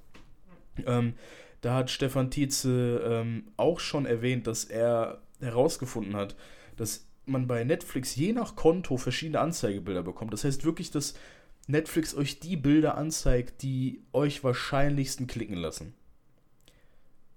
Ähm, 0.85 1.15
da 1.61 1.75
hat 1.75 1.91
Stefan 1.91 2.31
Tietze 2.31 3.03
ähm, 3.05 3.49
auch 3.57 3.81
schon 3.81 4.07
erwähnt, 4.07 4.47
dass 4.47 4.65
er 4.65 5.23
herausgefunden 5.41 6.17
hat, 6.17 6.37
dass 6.77 7.07
man 7.27 7.47
bei 7.47 7.65
Netflix 7.65 8.15
je 8.17 8.33
nach 8.33 8.57
Konto 8.57 8.97
verschiedene 8.97 9.41
Anzeigebilder 9.41 10.03
bekommt. 10.03 10.33
Das 10.33 10.45
heißt 10.45 10.65
wirklich, 10.65 10.91
dass 10.91 11.15
Netflix 11.67 12.15
euch 12.15 12.41
die 12.41 12.57
Bilder 12.57 12.97
anzeigt, 12.97 13.63
die 13.63 14.03
euch 14.13 14.45
wahrscheinlichsten 14.45 15.27
klicken 15.27 15.57
lassen. 15.57 15.95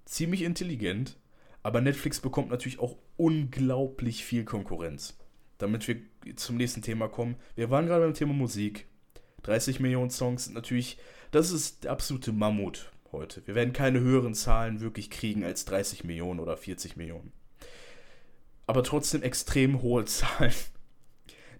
ziemlich 0.06 0.42
intelligent, 0.44 1.18
aber 1.64 1.82
Netflix 1.82 2.20
bekommt 2.20 2.50
natürlich 2.50 2.80
auch 2.80 2.98
unglaublich 3.18 4.24
viel 4.24 4.46
Konkurrenz. 4.46 5.18
Damit 5.58 5.88
wir 5.88 5.98
zum 6.36 6.58
nächsten 6.58 6.82
Thema 6.82 7.10
kommen. 7.10 7.36
Wir 7.56 7.70
waren 7.70 7.86
gerade 7.86 8.06
beim 8.06 8.14
Thema 8.14 8.34
Musik. 8.34 8.88
30 9.44 9.80
Millionen 9.80 10.10
Songs 10.10 10.46
sind 10.46 10.54
natürlich, 10.54 10.98
das 11.32 11.52
ist 11.52 11.84
der 11.84 11.92
absolute 11.92 12.32
Mammut 12.32 12.92
heute. 13.12 13.42
Wir 13.46 13.56
werden 13.56 13.74
keine 13.74 14.00
höheren 14.00 14.34
Zahlen 14.34 14.82
wirklich 14.82 15.10
kriegen 15.10 15.44
als 15.44 15.66
30 15.66 16.04
Millionen 16.04 16.40
oder 16.40 16.56
40 16.58 16.96
Millionen. 16.98 17.32
Aber 18.68 18.84
trotzdem 18.84 19.24
extrem 19.24 19.82
hohe 19.82 20.06
Zahlen. 20.06 20.54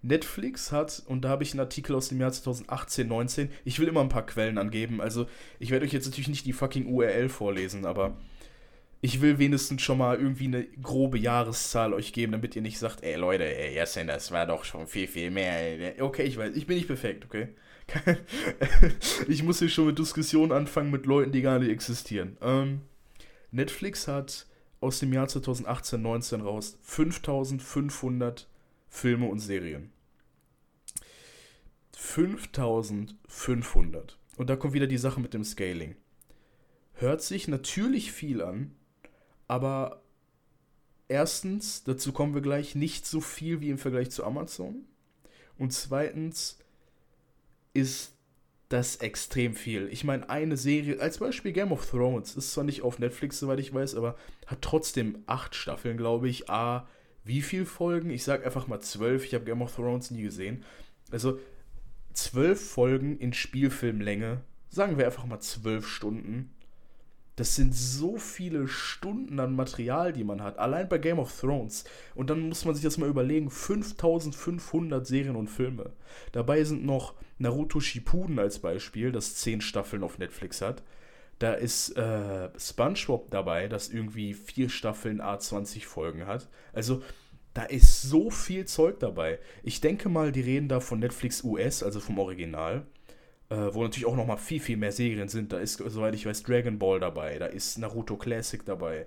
Netflix 0.02 0.72
hat, 0.72 1.02
und 1.06 1.22
da 1.22 1.28
habe 1.28 1.42
ich 1.42 1.52
einen 1.52 1.60
Artikel 1.60 1.94
aus 1.94 2.08
dem 2.08 2.20
Jahr 2.20 2.32
2018, 2.32 3.06
19, 3.06 3.50
ich 3.64 3.78
will 3.78 3.88
immer 3.88 4.00
ein 4.00 4.08
paar 4.08 4.24
Quellen 4.24 4.56
angeben, 4.56 5.00
also 5.02 5.26
ich 5.58 5.70
werde 5.70 5.84
euch 5.84 5.92
jetzt 5.92 6.06
natürlich 6.06 6.28
nicht 6.28 6.46
die 6.46 6.54
fucking 6.54 6.86
URL 6.86 7.28
vorlesen, 7.28 7.84
aber 7.84 8.16
ich 9.02 9.22
will 9.22 9.38
wenigstens 9.38 9.82
schon 9.82 9.98
mal 9.98 10.18
irgendwie 10.18 10.44
eine 10.44 10.64
grobe 10.64 11.18
Jahreszahl 11.18 11.94
euch 11.94 12.12
geben, 12.12 12.32
damit 12.32 12.54
ihr 12.54 12.62
nicht 12.62 12.78
sagt, 12.78 13.02
ey 13.02 13.16
Leute, 13.16 13.44
ey, 13.44 13.74
Jassen, 13.74 14.06
das 14.06 14.30
war 14.30 14.46
doch 14.46 14.64
schon 14.64 14.86
viel, 14.86 15.08
viel 15.08 15.30
mehr. 15.30 15.94
Okay, 16.02 16.24
ich 16.24 16.36
weiß, 16.36 16.54
ich 16.54 16.66
bin 16.66 16.76
nicht 16.76 16.86
perfekt, 16.86 17.24
okay? 17.24 17.48
ich 19.28 19.42
muss 19.42 19.58
hier 19.58 19.70
schon 19.70 19.86
mit 19.86 19.98
Diskussionen 19.98 20.52
anfangen 20.52 20.90
mit 20.90 21.06
Leuten, 21.06 21.32
die 21.32 21.40
gar 21.40 21.58
nicht 21.58 21.70
existieren. 21.70 22.36
Ähm, 22.42 22.82
Netflix 23.50 24.06
hat 24.06 24.46
aus 24.80 24.98
dem 25.00 25.12
Jahr 25.12 25.26
2018, 25.28 26.00
19 26.00 26.40
raus 26.42 26.78
5500 26.82 28.48
Filme 28.88 29.26
und 29.26 29.40
Serien. 29.40 29.90
5500. 31.96 34.18
Und 34.36 34.50
da 34.50 34.56
kommt 34.56 34.74
wieder 34.74 34.86
die 34.86 34.98
Sache 34.98 35.20
mit 35.20 35.34
dem 35.34 35.42
Scaling. 35.44 35.96
Hört 36.94 37.22
sich 37.22 37.48
natürlich 37.48 38.12
viel 38.12 38.42
an, 38.42 38.76
aber 39.50 40.04
erstens, 41.08 41.82
dazu 41.82 42.12
kommen 42.12 42.34
wir 42.34 42.40
gleich, 42.40 42.76
nicht 42.76 43.04
so 43.04 43.20
viel 43.20 43.60
wie 43.60 43.70
im 43.70 43.78
Vergleich 43.78 44.12
zu 44.12 44.22
Amazon. 44.22 44.84
Und 45.58 45.72
zweitens 45.72 46.60
ist 47.74 48.14
das 48.68 48.94
extrem 48.98 49.56
viel. 49.56 49.88
Ich 49.88 50.04
meine, 50.04 50.30
eine 50.30 50.56
Serie, 50.56 51.00
als 51.00 51.18
Beispiel 51.18 51.50
Game 51.50 51.72
of 51.72 51.84
Thrones, 51.90 52.36
ist 52.36 52.52
zwar 52.52 52.62
nicht 52.62 52.82
auf 52.82 53.00
Netflix, 53.00 53.40
soweit 53.40 53.58
ich 53.58 53.74
weiß, 53.74 53.96
aber 53.96 54.14
hat 54.46 54.62
trotzdem 54.62 55.18
acht 55.26 55.56
Staffeln, 55.56 55.96
glaube 55.96 56.28
ich. 56.28 56.48
A, 56.48 56.86
wie 57.24 57.42
viel 57.42 57.66
Folgen? 57.66 58.10
Ich 58.10 58.22
sag 58.22 58.46
einfach 58.46 58.68
mal 58.68 58.78
zwölf. 58.78 59.24
Ich 59.24 59.34
habe 59.34 59.44
Game 59.44 59.62
of 59.62 59.74
Thrones 59.74 60.12
nie 60.12 60.22
gesehen. 60.22 60.64
Also 61.10 61.40
zwölf 62.12 62.70
Folgen 62.70 63.18
in 63.18 63.32
Spielfilmlänge. 63.32 64.42
Sagen 64.68 64.96
wir 64.96 65.06
einfach 65.06 65.26
mal 65.26 65.40
zwölf 65.40 65.88
Stunden. 65.88 66.54
Das 67.40 67.56
sind 67.56 67.74
so 67.74 68.18
viele 68.18 68.68
Stunden 68.68 69.40
an 69.40 69.56
Material, 69.56 70.12
die 70.12 70.24
man 70.24 70.42
hat. 70.42 70.58
Allein 70.58 70.90
bei 70.90 70.98
Game 70.98 71.18
of 71.18 71.40
Thrones. 71.40 71.84
Und 72.14 72.28
dann 72.28 72.50
muss 72.50 72.66
man 72.66 72.74
sich 72.74 72.84
das 72.84 72.98
mal 72.98 73.08
überlegen. 73.08 73.48
5500 73.48 75.06
Serien 75.06 75.36
und 75.36 75.48
Filme. 75.48 75.92
Dabei 76.32 76.62
sind 76.64 76.84
noch 76.84 77.14
Naruto 77.38 77.80
Shippuden 77.80 78.38
als 78.38 78.58
Beispiel, 78.58 79.10
das 79.10 79.36
zehn 79.36 79.62
Staffeln 79.62 80.02
auf 80.02 80.18
Netflix 80.18 80.60
hat. 80.60 80.82
Da 81.38 81.54
ist 81.54 81.96
äh, 81.96 82.50
SpongeBob 82.58 83.30
dabei, 83.30 83.68
das 83.68 83.88
irgendwie 83.88 84.34
vier 84.34 84.68
Staffeln 84.68 85.22
A20 85.22 85.86
Folgen 85.86 86.26
hat. 86.26 86.50
Also 86.74 87.02
da 87.54 87.62
ist 87.62 88.02
so 88.02 88.28
viel 88.28 88.66
Zeug 88.66 89.00
dabei. 89.00 89.38
Ich 89.62 89.80
denke 89.80 90.10
mal, 90.10 90.30
die 90.30 90.42
reden 90.42 90.68
da 90.68 90.80
von 90.80 90.98
Netflix 90.98 91.42
US, 91.42 91.82
also 91.82 92.00
vom 92.00 92.18
Original. 92.18 92.84
Äh, 93.50 93.74
wo 93.74 93.82
natürlich 93.82 94.06
auch 94.06 94.16
noch 94.16 94.26
mal 94.26 94.36
viel, 94.36 94.60
viel 94.60 94.76
mehr 94.76 94.92
Serien 94.92 95.28
sind. 95.28 95.52
Da 95.52 95.58
ist, 95.58 95.78
soweit 95.78 96.14
ich 96.14 96.24
weiß, 96.24 96.44
Dragon 96.44 96.78
Ball 96.78 97.00
dabei. 97.00 97.38
Da 97.38 97.46
ist 97.46 97.78
Naruto 97.78 98.16
Classic 98.16 98.64
dabei. 98.64 99.06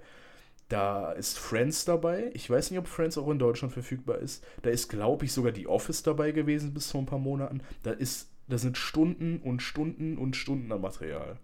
Da 0.68 1.14
ist 1.14 1.40
Friends 1.40 1.86
dabei. 1.86 2.30
Ich 2.34 2.50
weiß 2.50 2.72
nicht, 2.72 2.80
ob 2.80 2.88
Friends 2.88 3.18
auch 3.18 3.30
in 3.30 3.40
Deutschland 3.40 3.74
verfügbar 3.74 4.18
ist. 4.18 4.46
Da 4.62 4.70
ist, 4.70 4.90
glaube 4.90 5.26
ich, 5.26 5.32
sogar 5.32 5.54
die 5.54 5.68
Office 5.68 6.04
dabei 6.04 6.32
gewesen 6.32 6.74
bis 6.74 6.92
vor 6.92 7.02
ein 7.02 7.06
paar 7.06 7.20
Monaten. 7.20 7.62
Da 7.84 7.92
ist, 7.92 8.32
da 8.50 8.58
sind 8.58 8.78
Stunden 8.78 9.40
und 9.40 9.62
Stunden 9.62 10.18
und 10.18 10.36
Stunden 10.36 10.72
an 10.74 10.82
Material. 10.82 11.38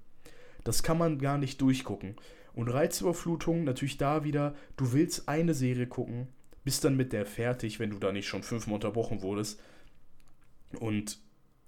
Das 0.65 0.83
kann 0.83 0.97
man 0.97 1.19
gar 1.19 1.37
nicht 1.37 1.61
durchgucken. 1.61 2.15
Und 2.53 2.67
Reizüberflutung, 2.67 3.63
natürlich 3.63 3.97
da 3.97 4.25
wieder, 4.25 4.55
du 4.75 4.91
willst 4.91 5.29
eine 5.29 5.53
Serie 5.53 5.87
gucken, 5.87 6.27
bist 6.65 6.83
dann 6.83 6.97
mit 6.97 7.13
der 7.13 7.25
fertig, 7.25 7.79
wenn 7.79 7.91
du 7.91 7.97
da 7.97 8.11
nicht 8.11 8.27
schon 8.27 8.43
fünfmal 8.43 8.75
unterbrochen 8.75 9.21
wurdest. 9.21 9.61
Und 10.79 11.19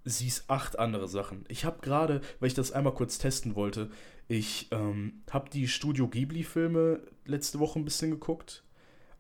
siehst 0.04 0.50
acht 0.50 0.80
andere 0.80 1.08
Sachen. 1.08 1.46
Ich 1.48 1.66
habe 1.66 1.82
gerade, 1.82 2.22
weil 2.40 2.48
ich 2.48 2.54
das 2.54 2.72
einmal 2.72 2.94
kurz 2.94 3.18
testen 3.18 3.56
wollte, 3.56 3.90
ich 4.28 4.70
ähm, 4.72 5.24
habe 5.30 5.50
die 5.50 5.68
Studio 5.68 6.08
Ghibli-Filme 6.08 7.02
letzte 7.26 7.60
Woche 7.60 7.80
ein 7.80 7.86
bisschen 7.86 8.12
geguckt. 8.12 8.64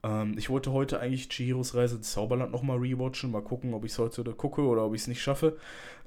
Ähm, 0.04 0.38
ich 0.38 0.50
wollte 0.50 0.72
heute 0.72 1.00
eigentlich 1.00 1.30
Chihiros 1.30 1.76
Reise 1.76 1.98
ins 1.98 2.14
Zauberland 2.14 2.52
nochmal 2.52 2.78
rewatchen, 2.78 3.32
mal 3.32 3.44
gucken, 3.44 3.74
ob 3.74 3.86
ich 3.86 3.92
es 3.92 4.00
heute 4.00 4.24
gucke 4.24 4.62
oder 4.62 4.86
ob 4.86 4.96
ich 4.96 5.02
es 5.02 5.08
nicht 5.08 5.22
schaffe. 5.22 5.58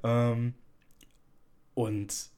Ähm, 0.03 0.55
und 1.73 2.29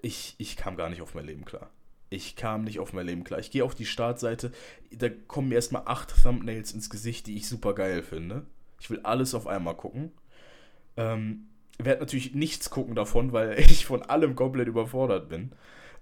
ich, 0.00 0.34
ich 0.38 0.56
kam 0.56 0.76
gar 0.76 0.88
nicht 0.88 1.02
auf 1.02 1.14
mein 1.14 1.26
Leben 1.26 1.44
klar. 1.44 1.70
Ich 2.10 2.36
kam 2.36 2.64
nicht 2.64 2.78
auf 2.78 2.92
mein 2.92 3.06
Leben 3.06 3.24
klar. 3.24 3.40
Ich 3.40 3.50
gehe 3.50 3.64
auf 3.64 3.74
die 3.74 3.86
Startseite, 3.86 4.52
da 4.92 5.08
kommen 5.08 5.48
mir 5.48 5.56
erstmal 5.56 5.82
acht 5.86 6.22
Thumbnails 6.22 6.72
ins 6.72 6.90
Gesicht, 6.90 7.26
die 7.26 7.36
ich 7.36 7.48
super 7.48 7.74
geil 7.74 8.02
finde. 8.02 8.46
Ich 8.80 8.90
will 8.90 9.00
alles 9.02 9.34
auf 9.34 9.46
einmal 9.46 9.76
gucken. 9.76 10.12
Ähm, 10.96 11.48
werde 11.78 12.00
natürlich 12.00 12.34
nichts 12.34 12.70
gucken 12.70 12.94
davon, 12.94 13.32
weil 13.32 13.58
ich 13.58 13.86
von 13.86 14.02
allem 14.02 14.34
komplett 14.36 14.68
überfordert 14.68 15.28
bin. 15.28 15.52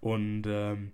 Und 0.01 0.45
ähm, 0.47 0.93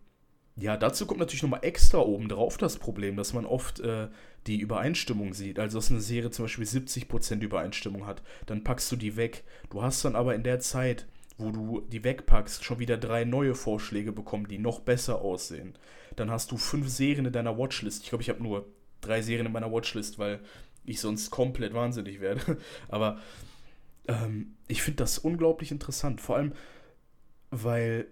ja, 0.56 0.76
dazu 0.76 1.06
kommt 1.06 1.20
natürlich 1.20 1.42
nochmal 1.42 1.60
extra 1.62 1.98
oben 1.98 2.28
drauf 2.28 2.56
das 2.56 2.78
Problem, 2.78 3.16
dass 3.16 3.32
man 3.32 3.46
oft 3.46 3.80
äh, 3.80 4.08
die 4.46 4.58
Übereinstimmung 4.58 5.32
sieht. 5.32 5.58
Also, 5.58 5.78
dass 5.78 5.90
eine 5.90 6.00
Serie 6.00 6.30
zum 6.30 6.44
Beispiel 6.44 6.64
70% 6.64 7.40
Übereinstimmung 7.40 8.06
hat, 8.06 8.22
dann 8.46 8.64
packst 8.64 8.90
du 8.90 8.96
die 8.96 9.16
weg. 9.16 9.44
Du 9.70 9.82
hast 9.82 10.04
dann 10.04 10.16
aber 10.16 10.34
in 10.34 10.42
der 10.42 10.60
Zeit 10.60 11.06
wo 11.38 11.52
du 11.52 11.80
die 11.80 12.02
wegpackst, 12.02 12.64
schon 12.64 12.80
wieder 12.80 12.98
drei 12.98 13.24
neue 13.24 13.54
Vorschläge 13.54 14.12
bekommen, 14.12 14.48
die 14.48 14.58
noch 14.58 14.80
besser 14.80 15.22
aussehen. 15.22 15.74
Dann 16.16 16.30
hast 16.30 16.50
du 16.50 16.56
fünf 16.56 16.88
Serien 16.88 17.26
in 17.26 17.32
deiner 17.32 17.56
Watchlist. 17.56 18.02
Ich 18.02 18.08
glaube, 18.08 18.22
ich 18.22 18.28
habe 18.28 18.42
nur 18.42 18.66
drei 19.00 19.22
Serien 19.22 19.46
in 19.46 19.52
meiner 19.52 19.72
Watchlist, 19.72 20.18
weil 20.18 20.40
ich 20.84 21.00
sonst 21.00 21.30
komplett 21.30 21.74
wahnsinnig 21.74 22.20
werde. 22.20 22.58
Aber 22.88 23.20
ähm, 24.08 24.56
ich 24.66 24.82
finde 24.82 24.96
das 24.96 25.18
unglaublich 25.18 25.70
interessant. 25.70 26.20
Vor 26.20 26.36
allem, 26.36 26.52
weil 27.50 28.06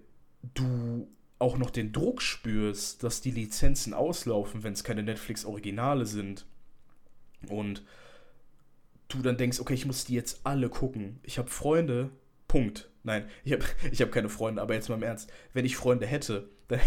du 0.53 1.09
auch 1.39 1.57
noch 1.57 1.69
den 1.69 1.91
Druck 1.91 2.21
spürst, 2.21 3.03
dass 3.03 3.21
die 3.21 3.31
Lizenzen 3.31 3.93
auslaufen, 3.93 4.63
wenn 4.63 4.73
es 4.73 4.83
keine 4.83 5.03
Netflix-Originale 5.03 6.05
sind. 6.05 6.45
Und 7.47 7.83
du 9.09 9.21
dann 9.21 9.37
denkst, 9.37 9.59
okay, 9.59 9.73
ich 9.73 9.85
muss 9.85 10.05
die 10.05 10.15
jetzt 10.15 10.41
alle 10.43 10.69
gucken. 10.69 11.19
Ich 11.23 11.37
habe 11.37 11.49
Freunde, 11.49 12.09
Punkt. 12.47 12.89
Nein, 13.03 13.25
ich 13.43 13.53
habe 13.53 13.63
ich 13.91 14.01
hab 14.01 14.11
keine 14.11 14.29
Freunde, 14.29 14.61
aber 14.61 14.73
jetzt 14.73 14.89
mal 14.89 14.95
im 14.95 15.03
Ernst. 15.03 15.31
Wenn 15.53 15.65
ich 15.65 15.75
Freunde 15.75 16.05
hätte, 16.05 16.49
dann, 16.67 16.79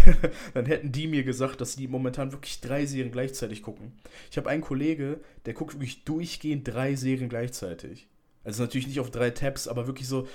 dann, 0.53 0.67
hätten 0.67 0.93
die 0.93 1.07
mir 1.07 1.25
gesagt, 1.25 1.61
dass 1.61 1.77
die 1.77 1.89
momentan 1.89 2.33
wirklich 2.33 2.61
drei 2.61 2.85
Serien 2.85 3.13
gleichzeitig 3.13 3.63
gucken. 3.63 3.93
Ich 4.31 4.37
habe 4.37 4.51
einen 4.51 4.63
Kollege, 4.63 5.21
der 5.47 5.55
guckt 5.55 5.75
wirklich 5.75 6.05
durchgehend 6.05 6.69
drei 6.69 6.97
Serien 6.97 7.31
gleichzeitig. 7.31 8.09
Also 8.51 8.65
natürlich 8.65 8.89
nicht 8.89 8.99
auf 8.99 9.13
drei 9.13 9.31
Tabs, 9.31 9.69
aber 9.69 9.87
wirklich 9.87 10.09
so. 10.09 10.27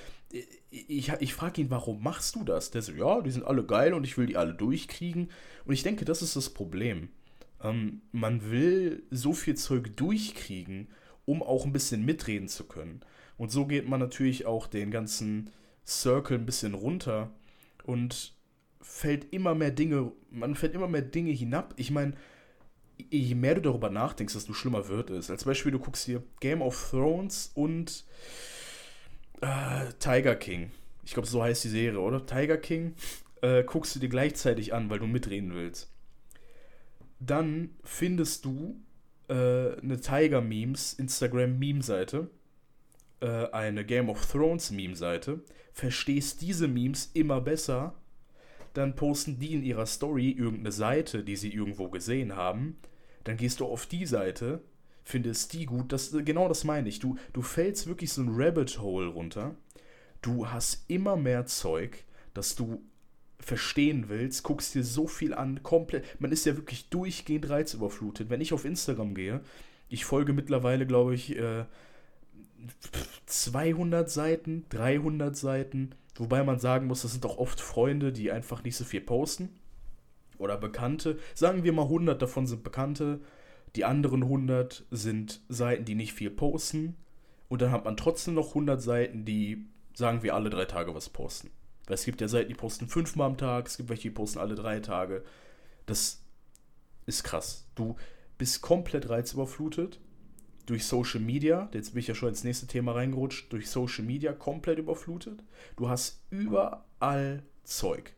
Ich, 0.70 1.12
ich 1.20 1.34
frage 1.34 1.60
ihn, 1.60 1.70
warum 1.70 2.02
machst 2.02 2.34
du 2.34 2.44
das? 2.44 2.70
Der 2.70 2.80
so, 2.80 2.92
ja, 2.92 3.20
die 3.20 3.30
sind 3.30 3.44
alle 3.44 3.64
geil 3.64 3.92
und 3.92 4.04
ich 4.04 4.16
will 4.16 4.26
die 4.26 4.38
alle 4.38 4.54
durchkriegen. 4.54 5.30
Und 5.66 5.74
ich 5.74 5.82
denke, 5.82 6.04
das 6.04 6.22
ist 6.22 6.34
das 6.34 6.50
Problem. 6.50 7.10
Ähm, 7.62 8.00
man 8.12 8.50
will 8.50 9.02
so 9.10 9.34
viel 9.34 9.54
Zeug 9.54 9.96
durchkriegen, 9.96 10.88
um 11.26 11.42
auch 11.42 11.66
ein 11.66 11.72
bisschen 11.72 12.04
mitreden 12.06 12.48
zu 12.48 12.64
können. 12.64 13.02
Und 13.36 13.50
so 13.50 13.66
geht 13.66 13.86
man 13.86 14.00
natürlich 14.00 14.46
auch 14.46 14.66
den 14.66 14.90
ganzen 14.90 15.50
Circle 15.86 16.38
ein 16.38 16.46
bisschen 16.46 16.72
runter 16.72 17.30
und 17.84 18.34
fällt 18.80 19.32
immer 19.32 19.54
mehr 19.54 19.72
Dinge, 19.72 20.12
man 20.30 20.54
fällt 20.54 20.74
immer 20.74 20.88
mehr 20.88 21.02
Dinge 21.02 21.32
hinab. 21.32 21.74
Ich 21.76 21.90
meine, 21.90 22.14
je 23.10 23.34
mehr 23.34 23.54
du 23.56 23.62
darüber 23.62 23.90
nachdenkst, 23.90 24.34
desto 24.34 24.52
schlimmer 24.52 24.88
wird 24.88 25.10
es. 25.10 25.30
Als 25.30 25.44
Beispiel, 25.44 25.72
du 25.72 25.78
guckst 25.78 26.04
hier 26.04 26.22
Game 26.40 26.62
of 26.62 26.90
Thrones 26.90 27.50
und 27.54 28.04
äh, 29.40 29.92
Tiger 29.98 30.36
King. 30.36 30.70
Ich 31.04 31.14
glaube, 31.14 31.28
so 31.28 31.42
heißt 31.42 31.64
die 31.64 31.68
Serie, 31.68 32.00
oder? 32.00 32.24
Tiger 32.26 32.56
King 32.56 32.94
äh, 33.42 33.62
guckst 33.64 33.94
du 33.94 34.00
dir 34.00 34.08
gleichzeitig 34.08 34.74
an, 34.74 34.90
weil 34.90 34.98
du 34.98 35.06
mitreden 35.06 35.54
willst. 35.54 35.90
Dann 37.20 37.70
findest 37.84 38.44
du 38.44 38.80
äh, 39.28 39.34
eine 39.80 40.00
Tiger 40.00 40.40
Memes 40.40 40.94
Instagram 40.94 41.58
Meme 41.58 41.82
Seite 41.82 42.30
äh, 43.20 43.50
eine 43.50 43.84
Game 43.84 44.08
of 44.08 44.24
Thrones 44.30 44.70
Meme-Seite, 44.70 45.40
verstehst 45.72 46.42
diese 46.42 46.68
Memes 46.68 47.10
immer 47.14 47.40
besser, 47.40 47.94
dann 48.76 48.94
posten 48.94 49.38
die 49.38 49.54
in 49.54 49.62
ihrer 49.62 49.86
Story 49.86 50.30
irgendeine 50.30 50.72
Seite, 50.72 51.24
die 51.24 51.36
sie 51.36 51.52
irgendwo 51.52 51.88
gesehen 51.88 52.36
haben, 52.36 52.76
dann 53.24 53.36
gehst 53.36 53.60
du 53.60 53.66
auf 53.66 53.86
die 53.86 54.06
Seite, 54.06 54.60
findest 55.04 55.52
die 55.52 55.66
gut, 55.66 55.92
das, 55.92 56.14
genau 56.24 56.48
das 56.48 56.64
meine 56.64 56.88
ich. 56.88 56.98
Du, 56.98 57.16
du 57.32 57.42
fällst 57.42 57.86
wirklich 57.86 58.12
so 58.12 58.22
ein 58.22 58.30
Rabbit 58.32 58.80
Hole 58.80 59.08
runter, 59.08 59.54
du 60.22 60.48
hast 60.48 60.84
immer 60.88 61.16
mehr 61.16 61.46
Zeug, 61.46 62.04
dass 62.34 62.54
du 62.54 62.82
verstehen 63.38 64.08
willst, 64.08 64.42
guckst 64.42 64.74
dir 64.74 64.84
so 64.84 65.06
viel 65.06 65.32
an, 65.34 65.62
komplett, 65.62 66.20
man 66.20 66.32
ist 66.32 66.46
ja 66.46 66.56
wirklich 66.56 66.88
durchgehend 66.88 67.48
reizüberflutet. 67.48 68.30
Wenn 68.30 68.40
ich 68.40 68.52
auf 68.52 68.64
Instagram 68.64 69.14
gehe, 69.14 69.40
ich 69.88 70.04
folge 70.04 70.32
mittlerweile, 70.32 70.86
glaube 70.86 71.14
ich, 71.14 71.36
äh, 71.36 71.64
200 73.26 74.10
Seiten, 74.10 74.64
300 74.70 75.36
Seiten, 75.36 75.90
wobei 76.20 76.42
man 76.44 76.58
sagen 76.58 76.86
muss, 76.86 77.02
das 77.02 77.12
sind 77.12 77.26
auch 77.26 77.38
oft 77.38 77.60
Freunde, 77.60 78.12
die 78.12 78.30
einfach 78.32 78.62
nicht 78.64 78.76
so 78.76 78.84
viel 78.84 79.00
posten 79.00 79.50
oder 80.38 80.56
Bekannte. 80.56 81.18
Sagen 81.34 81.64
wir 81.64 81.72
mal 81.72 81.82
100 81.82 82.20
davon 82.20 82.46
sind 82.46 82.62
Bekannte, 82.62 83.20
die 83.74 83.84
anderen 83.84 84.22
100 84.22 84.84
sind 84.90 85.40
Seiten, 85.48 85.84
die 85.84 85.94
nicht 85.94 86.14
viel 86.14 86.30
posten 86.30 86.96
und 87.48 87.62
dann 87.62 87.70
hat 87.70 87.84
man 87.84 87.96
trotzdem 87.96 88.34
noch 88.34 88.48
100 88.48 88.80
Seiten, 88.80 89.24
die, 89.24 89.66
sagen 89.94 90.22
wir, 90.22 90.34
alle 90.34 90.50
drei 90.50 90.64
Tage 90.64 90.94
was 90.94 91.08
posten. 91.08 91.50
Weil 91.86 91.94
es 91.94 92.04
gibt 92.04 92.20
ja 92.20 92.28
Seiten, 92.28 92.48
die 92.48 92.54
posten 92.54 92.88
fünfmal 92.88 93.28
am 93.28 93.38
Tag, 93.38 93.66
es 93.66 93.76
gibt 93.76 93.88
welche, 93.88 94.08
die 94.08 94.14
posten 94.14 94.38
alle 94.38 94.54
drei 94.54 94.80
Tage. 94.80 95.22
Das 95.86 96.22
ist 97.06 97.22
krass. 97.22 97.66
Du 97.74 97.96
bist 98.38 98.60
komplett 98.62 99.08
reizüberflutet 99.08 100.00
durch 100.66 100.84
Social 100.84 101.20
Media, 101.20 101.68
jetzt 101.72 101.92
bin 101.92 102.00
ich 102.00 102.08
ja 102.08 102.14
schon 102.14 102.28
ins 102.28 102.44
nächste 102.44 102.66
Thema 102.66 102.92
reingerutscht, 102.92 103.52
durch 103.52 103.70
Social 103.70 104.04
Media 104.04 104.32
komplett 104.32 104.78
überflutet. 104.78 105.42
Du 105.76 105.88
hast 105.88 106.22
überall 106.30 107.42
Zeug. 107.64 108.12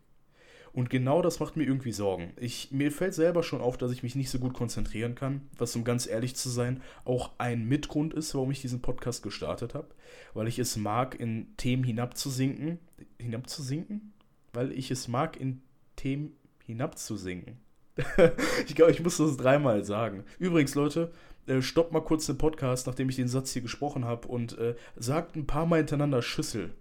Und 0.73 0.91
genau 0.91 1.23
das 1.23 1.41
macht 1.41 1.57
mir 1.57 1.65
irgendwie 1.65 1.93
Sorgen. 1.93 2.33
Ich, 2.37 2.71
mir 2.71 2.93
fällt 2.93 3.15
selber 3.15 3.43
schon 3.43 3.61
auf, 3.61 3.77
dass 3.77 3.91
ich 3.91 4.03
mich 4.03 4.15
nicht 4.15 4.31
so 4.31 4.39
gut 4.39 4.55
konzentrieren 4.55 5.15
kann, 5.15 5.41
was, 5.57 5.75
um 5.75 5.83
ganz 5.83 6.07
ehrlich 6.07 6.37
zu 6.37 6.49
sein, 6.51 6.83
auch 7.05 7.33
ein 7.39 7.67
Mitgrund 7.67 8.15
ist, 8.15 8.35
warum 8.35 8.51
ich 8.51 8.61
diesen 8.61 8.81
Podcast 8.81 9.23
gestartet 9.23 9.75
habe. 9.75 9.89
Weil 10.35 10.47
ich 10.47 10.59
es 10.59 10.77
mag, 10.77 11.19
in 11.19 11.57
Themen 11.57 11.85
hinabzusinken. 11.85 12.79
Hinabzusinken? 13.19 14.13
Weil 14.53 14.73
ich 14.73 14.91
es 14.91 15.09
mag, 15.09 15.37
in 15.39 15.63
Themen 15.97 16.37
hinabzusinken. 16.65 17.57
ich 18.67 18.77
glaube, 18.77 18.93
ich 18.93 19.03
muss 19.03 19.17
das 19.17 19.37
dreimal 19.37 19.85
sagen. 19.85 20.25
Übrigens, 20.39 20.75
Leute, 20.75 21.13
äh, 21.49 21.63
stoppt 21.63 21.93
mal 21.93 22.01
kurz 22.01 22.27
den 22.27 22.39
Podcast, 22.39 22.87
nachdem 22.87 23.09
ich 23.09 23.17
den 23.17 23.29
Satz 23.29 23.53
hier 23.53 23.63
gesprochen 23.63 24.05
habe 24.05 24.29
und 24.29 24.59
äh, 24.59 24.75
sagt 24.97 25.37
ein 25.37 25.47
paar 25.47 25.67
Mal 25.67 25.79
hintereinander 25.79 26.23
Schüssel. 26.23 26.75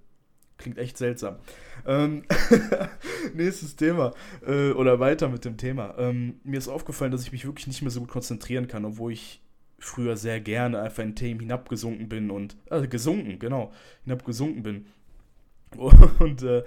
Klingt 0.58 0.80
echt 0.80 0.98
seltsam. 0.98 1.36
Ähm, 1.86 2.24
nächstes 3.34 3.76
Thema. 3.76 4.14
Äh, 4.46 4.72
oder 4.72 5.00
weiter 5.00 5.30
mit 5.30 5.46
dem 5.46 5.58
Thema. 5.58 5.96
Ähm, 6.00 6.40
mir 6.44 6.58
ist 6.58 6.68
aufgefallen, 6.68 7.12
dass 7.12 7.24
ich 7.24 7.32
mich 7.32 7.46
wirklich 7.46 7.68
nicht 7.68 7.84
mehr 7.84 7.92
so 7.92 8.00
gut 8.00 8.10
konzentrieren 8.10 8.68
kann, 8.68 8.84
obwohl 8.84 9.14
ich 9.14 9.42
früher 9.80 10.18
sehr 10.18 10.40
gerne 10.40 10.82
einfach 10.82 11.04
in 11.04 11.16
Themen 11.16 11.42
hinabgesunken 11.42 12.10
bin 12.10 12.32
und. 12.32 12.58
Also 12.70 12.88
gesunken, 12.88 13.38
genau. 13.38 13.72
Hinabgesunken 14.04 14.64
bin. 14.64 14.88
Und 16.20 16.44
äh, 16.44 16.64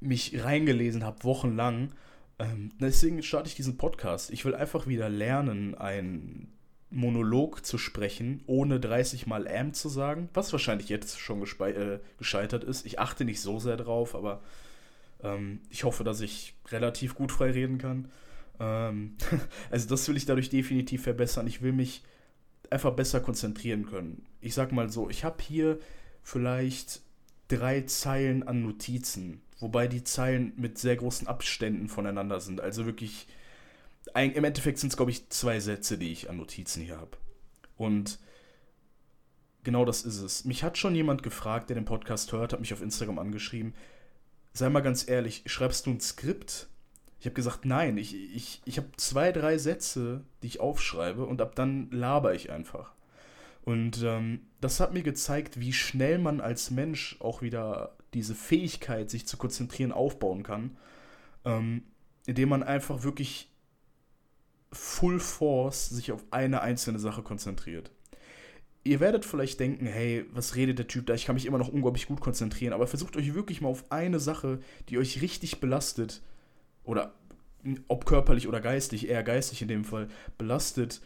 mich 0.00 0.42
reingelesen 0.42 1.04
habe, 1.04 1.22
wochenlang. 1.22 1.92
Ähm, 2.38 2.70
deswegen 2.80 3.22
starte 3.22 3.48
ich 3.48 3.54
diesen 3.54 3.76
Podcast. 3.76 4.30
Ich 4.30 4.44
will 4.44 4.54
einfach 4.54 4.86
wieder 4.86 5.08
lernen, 5.08 5.74
ein 5.74 6.48
Monolog 6.90 7.64
zu 7.66 7.78
sprechen, 7.78 8.42
ohne 8.46 8.78
30 8.78 9.26
Mal 9.26 9.48
am 9.48 9.72
zu 9.72 9.88
sagen, 9.88 10.28
was 10.34 10.52
wahrscheinlich 10.52 10.88
jetzt 10.88 11.18
schon 11.18 11.42
äh, 11.42 11.98
gescheitert 12.18 12.64
ist. 12.64 12.86
Ich 12.86 12.98
achte 13.00 13.24
nicht 13.24 13.40
so 13.40 13.58
sehr 13.58 13.76
drauf, 13.76 14.14
aber 14.14 14.40
ähm, 15.22 15.60
ich 15.70 15.84
hoffe, 15.84 16.04
dass 16.04 16.20
ich 16.20 16.54
relativ 16.68 17.14
gut 17.14 17.32
frei 17.32 17.50
reden 17.50 17.78
kann. 17.78 18.10
Ähm, 18.60 19.16
also 19.70 19.88
das 19.88 20.06
will 20.08 20.16
ich 20.16 20.26
dadurch 20.26 20.48
definitiv 20.48 21.02
verbessern. 21.02 21.46
Ich 21.46 21.60
will 21.60 21.72
mich 21.72 22.02
einfach 22.70 22.92
besser 22.92 23.20
konzentrieren 23.20 23.86
können. 23.86 24.24
Ich 24.40 24.54
sag 24.54 24.72
mal 24.72 24.90
so, 24.90 25.10
ich 25.10 25.24
habe 25.24 25.42
hier 25.42 25.78
vielleicht 26.22 27.00
drei 27.48 27.82
Zeilen 27.82 28.42
an 28.46 28.62
Notizen, 28.62 29.40
wobei 29.58 29.86
die 29.86 30.04
Zeilen 30.04 30.52
mit 30.56 30.78
sehr 30.78 30.96
großen 30.96 31.26
Abständen 31.26 31.88
voneinander 31.88 32.40
sind. 32.40 32.60
Also 32.60 32.86
wirklich 32.86 33.26
ein, 34.14 34.32
im 34.32 34.44
Endeffekt 34.44 34.78
sind 34.78 34.90
es, 34.90 34.96
glaube 34.96 35.10
ich, 35.10 35.28
zwei 35.30 35.60
Sätze, 35.60 35.98
die 35.98 36.12
ich 36.12 36.30
an 36.30 36.36
Notizen 36.36 36.82
hier 36.82 36.98
habe. 36.98 37.16
Und 37.76 38.18
genau 39.64 39.84
das 39.84 40.02
ist 40.02 40.20
es. 40.20 40.44
Mich 40.44 40.62
hat 40.62 40.78
schon 40.78 40.94
jemand 40.94 41.22
gefragt, 41.22 41.68
der 41.68 41.74
den 41.74 41.84
Podcast 41.84 42.32
hört, 42.32 42.52
hat 42.52 42.60
mich 42.60 42.72
auf 42.72 42.82
Instagram 42.82 43.18
angeschrieben. 43.18 43.74
Sei 44.52 44.68
mal 44.68 44.80
ganz 44.80 45.08
ehrlich, 45.08 45.42
schreibst 45.46 45.86
du 45.86 45.90
ein 45.90 46.00
Skript? 46.00 46.68
Ich 47.18 47.26
habe 47.26 47.34
gesagt, 47.34 47.64
nein, 47.64 47.98
ich, 47.98 48.14
ich, 48.14 48.62
ich 48.64 48.78
habe 48.78 48.88
zwei, 48.96 49.32
drei 49.32 49.58
Sätze, 49.58 50.24
die 50.42 50.46
ich 50.46 50.60
aufschreibe 50.60 51.24
und 51.26 51.40
ab 51.40 51.54
dann 51.54 51.90
laber 51.90 52.34
ich 52.34 52.50
einfach. 52.50 52.92
Und 53.64 54.02
ähm, 54.04 54.46
das 54.60 54.78
hat 54.78 54.94
mir 54.94 55.02
gezeigt, 55.02 55.58
wie 55.58 55.72
schnell 55.72 56.18
man 56.18 56.40
als 56.40 56.70
Mensch 56.70 57.16
auch 57.20 57.42
wieder 57.42 57.96
diese 58.14 58.34
Fähigkeit, 58.34 59.10
sich 59.10 59.26
zu 59.26 59.36
konzentrieren, 59.36 59.90
aufbauen 59.90 60.44
kann, 60.44 60.76
ähm, 61.44 61.82
indem 62.26 62.50
man 62.50 62.62
einfach 62.62 63.02
wirklich 63.02 63.50
Full 64.76 65.20
Force 65.20 65.88
sich 65.88 66.12
auf 66.12 66.24
eine 66.30 66.60
einzelne 66.60 66.98
Sache 66.98 67.22
konzentriert. 67.22 67.90
Ihr 68.84 69.00
werdet 69.00 69.24
vielleicht 69.24 69.58
denken, 69.58 69.86
hey, 69.86 70.24
was 70.32 70.54
redet 70.54 70.78
der 70.78 70.86
Typ 70.86 71.06
da? 71.06 71.14
Ich 71.14 71.26
kann 71.26 71.34
mich 71.34 71.46
immer 71.46 71.58
noch 71.58 71.68
unglaublich 71.68 72.06
gut 72.06 72.20
konzentrieren, 72.20 72.72
aber 72.72 72.86
versucht 72.86 73.16
euch 73.16 73.34
wirklich 73.34 73.60
mal 73.60 73.68
auf 73.68 73.90
eine 73.90 74.20
Sache, 74.20 74.60
die 74.88 74.98
euch 74.98 75.20
richtig 75.22 75.58
belastet, 75.60 76.22
oder 76.84 77.12
ob 77.88 78.06
körperlich 78.06 78.46
oder 78.46 78.60
geistig, 78.60 79.08
eher 79.08 79.24
geistig 79.24 79.60
in 79.60 79.68
dem 79.68 79.84
Fall, 79.84 80.08
belastet 80.38 81.00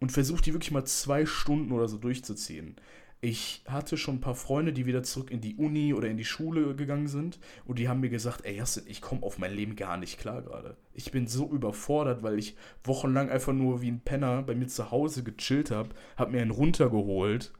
und 0.00 0.12
versucht 0.12 0.46
die 0.46 0.54
wirklich 0.54 0.70
mal 0.70 0.86
zwei 0.86 1.26
Stunden 1.26 1.72
oder 1.72 1.88
so 1.88 1.98
durchzuziehen. 1.98 2.76
Ich 3.20 3.62
hatte 3.66 3.96
schon 3.96 4.16
ein 4.16 4.20
paar 4.20 4.34
Freunde, 4.34 4.72
die 4.72 4.86
wieder 4.86 5.02
zurück 5.02 5.30
in 5.30 5.40
die 5.40 5.56
Uni 5.56 5.94
oder 5.94 6.08
in 6.08 6.18
die 6.18 6.24
Schule 6.24 6.74
gegangen 6.74 7.08
sind 7.08 7.40
und 7.64 7.78
die 7.78 7.88
haben 7.88 8.00
mir 8.00 8.10
gesagt, 8.10 8.44
ey 8.44 8.56
Jassin, 8.56 8.84
ich 8.86 9.00
komme 9.00 9.22
auf 9.22 9.38
mein 9.38 9.54
Leben 9.54 9.74
gar 9.74 9.96
nicht 9.96 10.18
klar 10.18 10.42
gerade. 10.42 10.76
Ich 10.92 11.10
bin 11.10 11.26
so 11.26 11.50
überfordert, 11.50 12.22
weil 12.22 12.38
ich 12.38 12.56
wochenlang 12.84 13.30
einfach 13.30 13.54
nur 13.54 13.80
wie 13.80 13.90
ein 13.90 14.00
Penner 14.00 14.42
bei 14.42 14.54
mir 14.54 14.68
zu 14.68 14.90
Hause 14.90 15.24
gechillt 15.24 15.70
habe, 15.70 15.90
habe 16.16 16.32
mir 16.32 16.42
einen 16.42 16.50
runtergeholt, 16.50 17.52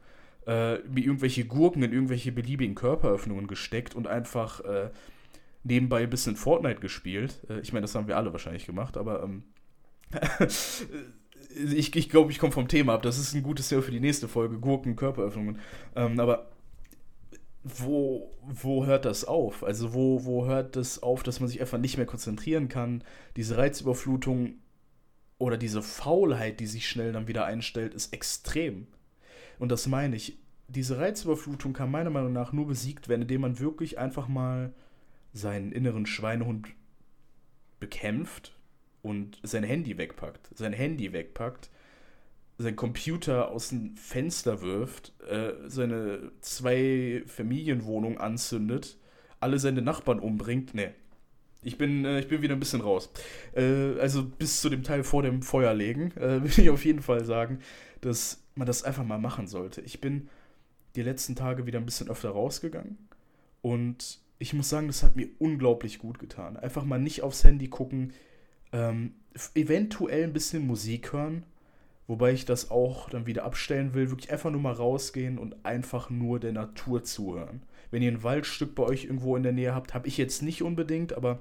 äh, 0.45 0.77
mir 0.79 1.03
irgendwelche 1.03 1.45
Gurken 1.45 1.81
in 1.81 1.91
irgendwelche 1.91 2.31
beliebigen 2.31 2.75
Körperöffnungen 2.75 3.47
gesteckt 3.47 3.95
und 3.95 4.07
einfach 4.07 4.61
äh, 4.61 4.91
nebenbei 5.63 6.03
ein 6.03 6.09
bisschen 6.09 6.35
Fortnite 6.35 6.79
gespielt. 6.79 7.41
Äh, 7.49 7.59
ich 7.61 7.73
meine, 7.73 7.81
das 7.81 7.95
haben 7.95 8.07
wir 8.07 8.17
alle 8.17 8.31
wahrscheinlich 8.31 8.65
gemacht, 8.65 8.95
aber 8.95 9.23
ähm, 9.23 9.43
ich, 11.49 11.95
ich 11.95 12.09
glaube, 12.09 12.31
ich 12.31 12.39
komme 12.39 12.51
vom 12.51 12.67
Thema 12.67 12.93
ab. 12.93 13.01
Das 13.01 13.17
ist 13.17 13.33
ein 13.33 13.43
gutes 13.43 13.69
Thema 13.69 13.81
für 13.81 13.91
die 13.91 13.99
nächste 13.99 14.27
Folge. 14.27 14.59
Gurken, 14.59 14.95
Körperöffnungen. 14.95 15.59
Ähm, 15.95 16.19
aber 16.19 16.49
wo, 17.63 18.31
wo 18.41 18.85
hört 18.85 19.05
das 19.05 19.25
auf? 19.25 19.63
Also 19.63 19.93
wo, 19.93 20.25
wo 20.25 20.45
hört 20.45 20.75
das 20.75 21.03
auf, 21.03 21.23
dass 21.23 21.39
man 21.39 21.49
sich 21.49 21.61
einfach 21.61 21.77
nicht 21.77 21.97
mehr 21.97 22.05
konzentrieren 22.05 22.69
kann? 22.69 23.03
Diese 23.35 23.57
Reizüberflutung 23.57 24.55
oder 25.37 25.57
diese 25.57 25.81
Faulheit, 25.81 26.59
die 26.59 26.67
sich 26.67 26.87
schnell 26.87 27.11
dann 27.11 27.27
wieder 27.27 27.45
einstellt, 27.45 27.93
ist 27.93 28.13
extrem. 28.13 28.87
Und 29.59 29.71
das 29.71 29.87
meine 29.87 30.15
ich. 30.15 30.39
Diese 30.69 30.97
Reizüberflutung 30.97 31.73
kann 31.73 31.91
meiner 31.91 32.09
Meinung 32.09 32.33
nach 32.33 32.51
nur 32.51 32.67
besiegt 32.67 33.07
werden, 33.07 33.21
indem 33.21 33.41
man 33.41 33.59
wirklich 33.59 33.97
einfach 33.97 34.27
mal 34.27 34.73
seinen 35.31 35.71
inneren 35.71 36.05
Schweinehund 36.05 36.67
bekämpft 37.79 38.56
und 39.07 39.39
sein 39.43 39.63
Handy 39.63 39.97
wegpackt, 39.97 40.49
sein 40.53 40.73
Handy 40.73 41.13
wegpackt, 41.13 41.69
sein 42.57 42.75
Computer 42.75 43.51
aus 43.51 43.69
dem 43.69 43.95
Fenster 43.95 44.61
wirft, 44.61 45.13
äh, 45.29 45.53
seine 45.67 46.31
zwei 46.41 47.23
Familienwohnungen 47.25 48.17
anzündet, 48.17 48.97
alle 49.39 49.59
seine 49.59 49.81
Nachbarn 49.81 50.19
umbringt. 50.19 50.73
Nee. 50.73 50.89
Ich 51.63 51.77
bin, 51.77 52.03
äh, 52.03 52.19
ich 52.19 52.27
bin 52.27 52.41
wieder 52.41 52.55
ein 52.55 52.59
bisschen 52.59 52.81
raus. 52.81 53.09
Äh, 53.55 53.99
also 53.99 54.25
bis 54.25 54.59
zu 54.59 54.69
dem 54.69 54.83
Teil 54.83 55.03
vor 55.03 55.23
dem 55.23 55.41
Feuer 55.41 55.73
legen, 55.73 56.11
äh, 56.17 56.43
will 56.43 56.51
ich 56.51 56.69
auf 56.69 56.83
jeden 56.83 57.01
Fall 57.01 57.23
sagen, 57.23 57.59
dass 58.01 58.43
man 58.55 58.67
das 58.67 58.83
einfach 58.83 59.05
mal 59.05 59.19
machen 59.19 59.47
sollte. 59.47 59.81
Ich 59.81 60.01
bin 60.01 60.27
die 60.95 61.03
letzten 61.03 61.35
Tage 61.35 61.65
wieder 61.65 61.79
ein 61.79 61.85
bisschen 61.85 62.09
öfter 62.09 62.29
rausgegangen 62.29 62.97
und 63.61 64.19
ich 64.39 64.53
muss 64.53 64.69
sagen, 64.69 64.87
das 64.87 65.03
hat 65.03 65.15
mir 65.15 65.29
unglaublich 65.39 65.99
gut 65.99 66.19
getan. 66.19 66.57
Einfach 66.57 66.83
mal 66.83 66.99
nicht 66.99 67.23
aufs 67.23 67.43
Handy 67.43 67.69
gucken, 67.69 68.13
ähm, 68.71 69.13
eventuell 69.53 70.23
ein 70.23 70.33
bisschen 70.33 70.65
Musik 70.65 71.13
hören, 71.13 71.43
wobei 72.07 72.33
ich 72.33 72.45
das 72.45 72.71
auch 72.71 73.09
dann 73.09 73.25
wieder 73.25 73.43
abstellen 73.43 73.93
will. 73.93 74.09
Wirklich 74.09 74.31
einfach 74.31 74.51
nur 74.51 74.61
mal 74.61 74.73
rausgehen 74.73 75.37
und 75.37 75.65
einfach 75.65 76.09
nur 76.09 76.39
der 76.39 76.53
Natur 76.53 77.03
zuhören. 77.03 77.63
Wenn 77.91 78.01
ihr 78.01 78.11
ein 78.11 78.23
Waldstück 78.23 78.75
bei 78.75 78.83
euch 78.83 79.05
irgendwo 79.05 79.35
in 79.35 79.43
der 79.43 79.53
Nähe 79.53 79.73
habt, 79.73 79.93
habe 79.93 80.07
ich 80.07 80.17
jetzt 80.17 80.41
nicht 80.41 80.61
unbedingt, 80.61 81.13
aber 81.13 81.39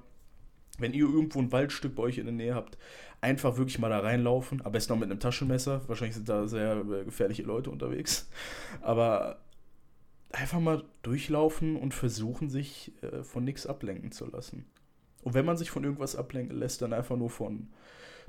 wenn 0.79 0.93
ihr 0.93 1.07
irgendwo 1.07 1.39
ein 1.41 1.53
Waldstück 1.53 1.95
bei 1.95 2.05
euch 2.05 2.19
in 2.19 2.27
der 2.27 2.35
Nähe 2.35 2.55
habt, 2.55 2.77
einfach 3.21 3.57
wirklich 3.57 3.79
mal 3.79 3.89
da 3.89 4.01
reinlaufen. 4.01 4.65
Am 4.65 4.73
besten 4.73 4.93
noch 4.93 5.01
mit 5.01 5.11
einem 5.11 5.21
Taschenmesser. 5.21 5.89
Wahrscheinlich 5.89 6.17
sind 6.17 6.29
da 6.29 6.47
sehr 6.47 6.77
äh, 6.77 7.05
gefährliche 7.05 7.43
Leute 7.43 7.71
unterwegs. 7.71 8.29
Aber 8.83 9.41
einfach 10.33 10.61
mal 10.61 10.85
durchlaufen 11.03 11.77
und 11.77 11.95
versuchen, 11.95 12.51
sich 12.51 12.93
äh, 13.03 13.23
von 13.23 13.45
nichts 13.45 13.67
ablenken 13.67 14.13
zu 14.13 14.27
lassen. 14.27 14.67
Und 15.27 15.35
wenn 15.35 15.45
man 15.45 15.57
sich 15.57 15.73
von 15.73 15.83
irgendwas 15.83 16.15
ablenken 16.15 16.57
lässt, 16.57 16.83
dann 16.83 16.93
einfach 16.93 17.17
nur 17.17 17.31
von, 17.31 17.67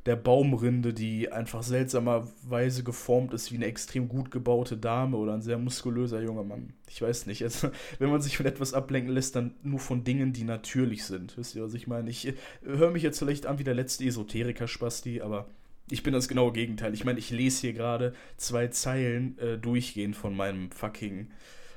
der 0.08 0.16
Baumrinde, 0.16 0.96
die 0.96 1.32
einfach 1.32 1.62
seltsamerweise 1.62 2.84
geformt 2.84 3.36
ist 3.36 3.52
wie 3.52 3.58
eine 3.58 3.66
extrem 3.66 4.08
gut 4.08 4.32
gebaute 4.32 4.78
Dame 4.78 5.16
oder 5.18 5.34
ein 5.34 5.44
sehr 5.44 5.60
muskulöser 5.60 6.22
junger 6.22 6.44
Mann. 6.44 6.74
Ich 6.90 7.02
weiß 7.02 7.28
nicht. 7.28 7.44
Also, 7.44 7.70
wenn 8.00 8.10
man 8.10 8.22
sich 8.22 8.38
von 8.38 8.48
etwas 8.48 8.74
ablenken 8.74 9.14
lässt, 9.14 9.36
dann 9.36 9.54
nur 9.62 9.80
von 9.80 10.04
Dingen, 10.04 10.34
die 10.34 10.44
natürlich 10.44 11.04
sind. 11.04 11.38
Wisst 11.38 11.56
ihr, 11.56 11.64
was 11.64 11.76
ich 11.76 11.86
meine? 11.86 12.10
Ich 12.10 12.28
äh, 12.28 12.34
höre 12.64 12.90
mich 12.90 13.04
jetzt 13.04 13.20
vielleicht 13.20 13.46
an 13.46 13.60
wie 13.60 13.64
der 13.64 13.76
letzte 13.76 14.06
Esoteriker-Spasti, 14.06 15.22
aber 15.22 15.50
ich 15.92 16.02
bin 16.02 16.14
das 16.14 16.28
genaue 16.28 16.52
Gegenteil. 16.52 16.96
Ich 16.96 17.06
meine, 17.06 17.20
ich 17.20 17.30
lese 17.30 17.62
hier 17.62 17.74
gerade 17.74 18.14
zwei 18.38 18.70
Zeilen 18.70 19.38
äh, 19.38 19.60
durchgehend 19.60 20.16
von 20.16 20.36
meinem 20.36 20.72
fucking 20.72 21.28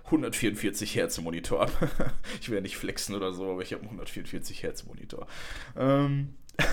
144 0.04 0.94
Hertz 0.94 1.20
Monitor 1.20 1.62
ab. 1.62 2.14
ich 2.40 2.50
werde 2.50 2.62
nicht 2.62 2.76
flexen 2.76 3.14
oder 3.14 3.32
so, 3.32 3.50
aber 3.50 3.62
ich 3.62 3.72
habe 3.72 3.82
einen 3.82 3.90
144 3.90 4.62
Hertz 4.62 4.84
Monitor. 4.84 5.26
Ähm, 5.76 6.34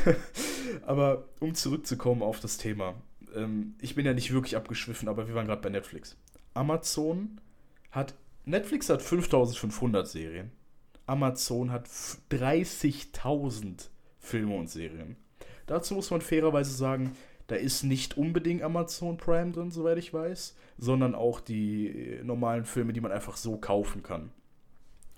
aber 0.86 1.30
um 1.40 1.54
zurückzukommen 1.54 2.22
auf 2.22 2.40
das 2.40 2.58
Thema. 2.58 2.96
Ähm, 3.36 3.76
ich 3.82 3.96
bin 3.96 4.06
ja 4.06 4.14
nicht 4.14 4.34
wirklich 4.34 4.56
abgeschwiffen, 4.56 5.08
aber 5.08 5.28
wir 5.28 5.36
waren 5.36 5.48
gerade 5.48 5.62
bei 5.62 5.70
Netflix. 5.70 6.18
Amazon 6.54 7.40
hat, 7.92 8.16
Netflix 8.46 8.90
hat 8.90 9.02
5500 9.02 10.08
Serien. 10.08 10.52
Amazon 11.06 11.72
hat 11.72 11.88
30.000 11.88 13.90
Filme 14.20 14.56
und 14.56 14.70
Serien. 14.70 15.16
Dazu 15.66 15.94
muss 15.94 16.12
man 16.12 16.22
fairerweise 16.22 16.72
sagen, 16.72 17.16
da 17.48 17.56
ist 17.56 17.84
nicht 17.84 18.18
unbedingt 18.18 18.62
Amazon 18.62 19.18
Prime 19.18 19.52
drin, 19.52 19.72
soweit 19.72 19.98
ich 19.98 20.14
weiß, 20.14 20.56
sondern 20.78 21.16
auch 21.16 21.40
die 21.40 21.88
äh, 21.88 22.24
normalen 22.24 22.66
Filme, 22.66 22.94
die 22.94 23.02
man 23.02 23.12
einfach 23.12 23.38
so 23.38 23.58
kaufen 23.58 24.04
kann. 24.04 24.32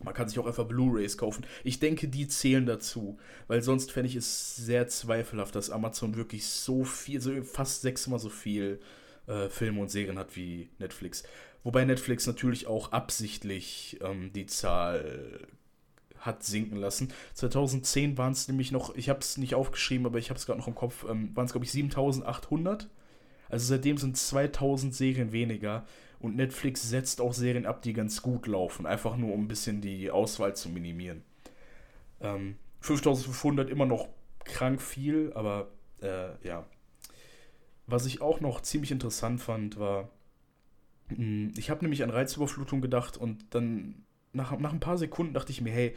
Man 0.02 0.13
kann 0.13 0.30
sich 0.30 0.39
auch 0.39 0.46
einfach 0.46 0.65
Blu-rays 0.65 1.18
kaufen. 1.18 1.46
Ich 1.63 1.80
denke, 1.80 2.08
die 2.08 2.28
zählen 2.28 2.65
dazu, 2.65 3.18
weil 3.48 3.62
sonst 3.62 3.92
fände 3.92 4.08
ich 4.08 4.15
es 4.15 4.56
sehr 4.56 4.88
zweifelhaft, 4.88 5.56
dass 5.56 5.70
Amazon 5.70 6.15
wirklich 6.15 6.46
so 6.48 6.86
viel, 6.86 7.20
so 7.20 7.42
fast 7.44 7.82
sechsmal 7.82 8.20
so 8.20 8.30
viel 8.30 8.80
äh, 9.28 9.50
Filme 9.50 9.82
und 9.82 9.92
Serien 9.92 10.18
hat 10.18 10.38
wie 10.38 10.70
Netflix. 10.80 11.24
Wobei 11.63 11.84
Netflix 11.84 12.26
natürlich 12.28 12.68
auch 12.68 12.94
absichtlich 12.94 14.00
ähm, 14.02 14.32
die 14.32 14.46
Zahl 14.46 15.48
hat 16.19 16.43
sinken 16.43 16.77
lassen. 16.77 17.10
2010 17.34 18.17
waren 18.17 18.34
es 18.34 18.47
nämlich 18.47 18.71
noch, 18.71 18.95
ich 18.95 19.10
habe 19.10 19.19
es 19.19 19.38
nicht 19.38 19.55
aufgeschrieben, 19.55 20.05
aber 20.05 20.19
ich 20.19 20.29
habe 20.29 20.38
es 20.38 20.45
gerade 20.45 20.60
noch 20.60 20.67
im 20.67 20.75
Kopf, 20.75 21.05
ähm, 21.10 21.36
waren 21.36 21.45
es 21.45 21.51
glaube 21.51 21.65
ich 21.65 21.71
7800. 21.71 22.89
Also 23.49 23.65
seitdem 23.65 23.97
sind 23.97 24.15
2000 24.17 24.93
Serien 24.93 25.32
weniger 25.32 25.86
und 26.19 26.36
Netflix 26.36 26.88
setzt 26.88 27.21
auch 27.21 27.34
Serien 27.34 27.65
ab, 27.65 27.82
die 27.82 27.93
ganz 27.93 28.21
gut 28.21 28.45
laufen, 28.47 28.86
einfach 28.86 29.17
nur 29.17 29.34
um 29.34 29.45
ein 29.45 29.47
bisschen 29.47 29.82
die 29.82 30.12
Auswahl 30.12 30.55
zu 30.55 30.69
minimieren. 30.69 31.23
Ähm, 32.21 32.58
5500 32.82 33.69
immer 33.69 33.86
noch 33.86 34.10
krank 34.43 34.82
viel, 34.82 35.32
aber 35.34 35.71
äh, 36.01 36.47
ja. 36.47 36.65
Was 37.88 38.05
ich 38.05 38.21
auch 38.21 38.39
noch 38.39 38.62
ziemlich 38.62 38.91
interessant 38.91 39.41
fand, 39.41 39.79
war, 39.79 40.10
hm, 41.08 41.51
ich 41.58 41.69
habe 41.69 41.82
nämlich 41.82 42.03
an 42.03 42.12
Reizüberflutung 42.12 42.82
gedacht 42.82 43.17
und 43.17 43.45
dann 43.55 44.05
nach, 44.34 44.58
nach 44.60 44.74
ein 44.74 44.80
paar 44.80 44.98
Sekunden 44.98 45.34
dachte 45.34 45.52
ich 45.52 45.62
mir, 45.62 45.72
hey, 45.72 45.96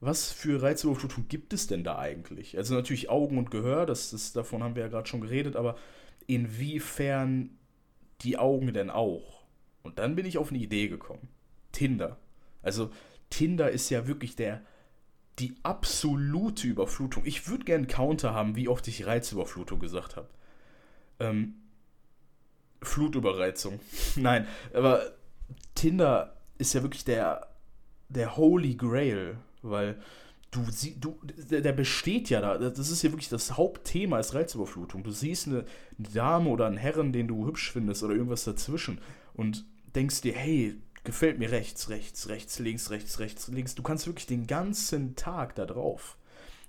was 0.00 0.32
für 0.32 0.62
Reizüberflutung 0.62 1.28
gibt 1.28 1.52
es 1.52 1.66
denn 1.66 1.84
da 1.84 1.98
eigentlich? 1.98 2.56
Also 2.56 2.74
natürlich 2.74 3.10
Augen 3.10 3.38
und 3.38 3.50
Gehör, 3.50 3.84
das 3.86 4.12
ist, 4.12 4.36
davon 4.36 4.62
haben 4.62 4.74
wir 4.74 4.82
ja 4.82 4.88
gerade 4.88 5.08
schon 5.08 5.20
geredet, 5.20 5.56
aber 5.56 5.76
inwiefern 6.26 7.50
die 8.22 8.38
Augen 8.38 8.72
denn 8.72 8.90
auch? 8.90 9.44
Und 9.82 9.98
dann 9.98 10.16
bin 10.16 10.26
ich 10.26 10.38
auf 10.38 10.50
eine 10.50 10.58
Idee 10.58 10.88
gekommen. 10.88 11.28
Tinder. 11.72 12.18
Also 12.62 12.90
Tinder 13.28 13.70
ist 13.70 13.90
ja 13.90 14.06
wirklich 14.06 14.36
der 14.36 14.62
die 15.38 15.54
absolute 15.62 16.66
Überflutung. 16.66 17.24
Ich 17.24 17.48
würde 17.48 17.74
einen 17.74 17.86
Counter 17.86 18.34
haben, 18.34 18.56
wie 18.56 18.68
oft 18.68 18.86
ich 18.88 19.06
Reizüberflutung 19.06 19.80
gesagt 19.80 20.16
habe. 20.16 20.28
Ähm, 21.18 21.54
Flutüberreizung. 22.82 23.80
Nein, 24.16 24.46
aber 24.74 25.02
Tinder 25.74 26.36
ist 26.58 26.74
ja 26.74 26.82
wirklich 26.82 27.04
der 27.04 27.49
der 28.10 28.36
Holy 28.36 28.74
Grail, 28.74 29.38
weil 29.62 29.96
du 30.50 30.60
du 31.00 31.18
der 31.50 31.72
besteht 31.72 32.28
ja 32.28 32.40
da. 32.40 32.58
Das 32.58 32.90
ist 32.90 33.02
ja 33.02 33.10
wirklich 33.10 33.28
das 33.28 33.56
Hauptthema 33.56 34.18
ist 34.18 34.34
Reizüberflutung. 34.34 35.02
Du 35.02 35.10
siehst 35.10 35.46
eine, 35.46 35.64
eine 35.98 36.08
Dame 36.12 36.50
oder 36.50 36.66
einen 36.66 36.76
Herren, 36.76 37.12
den 37.12 37.28
du 37.28 37.46
hübsch 37.46 37.72
findest 37.72 38.02
oder 38.02 38.14
irgendwas 38.14 38.44
dazwischen 38.44 39.00
und 39.34 39.64
denkst 39.94 40.20
dir, 40.20 40.34
hey, 40.34 40.76
gefällt 41.04 41.38
mir 41.38 41.50
rechts, 41.50 41.88
rechts, 41.88 42.28
rechts, 42.28 42.58
links, 42.58 42.90
rechts, 42.90 43.18
rechts, 43.20 43.48
links. 43.48 43.74
Du 43.74 43.82
kannst 43.82 44.06
wirklich 44.06 44.26
den 44.26 44.46
ganzen 44.46 45.16
Tag 45.16 45.54
da 45.54 45.66
drauf. 45.66 46.16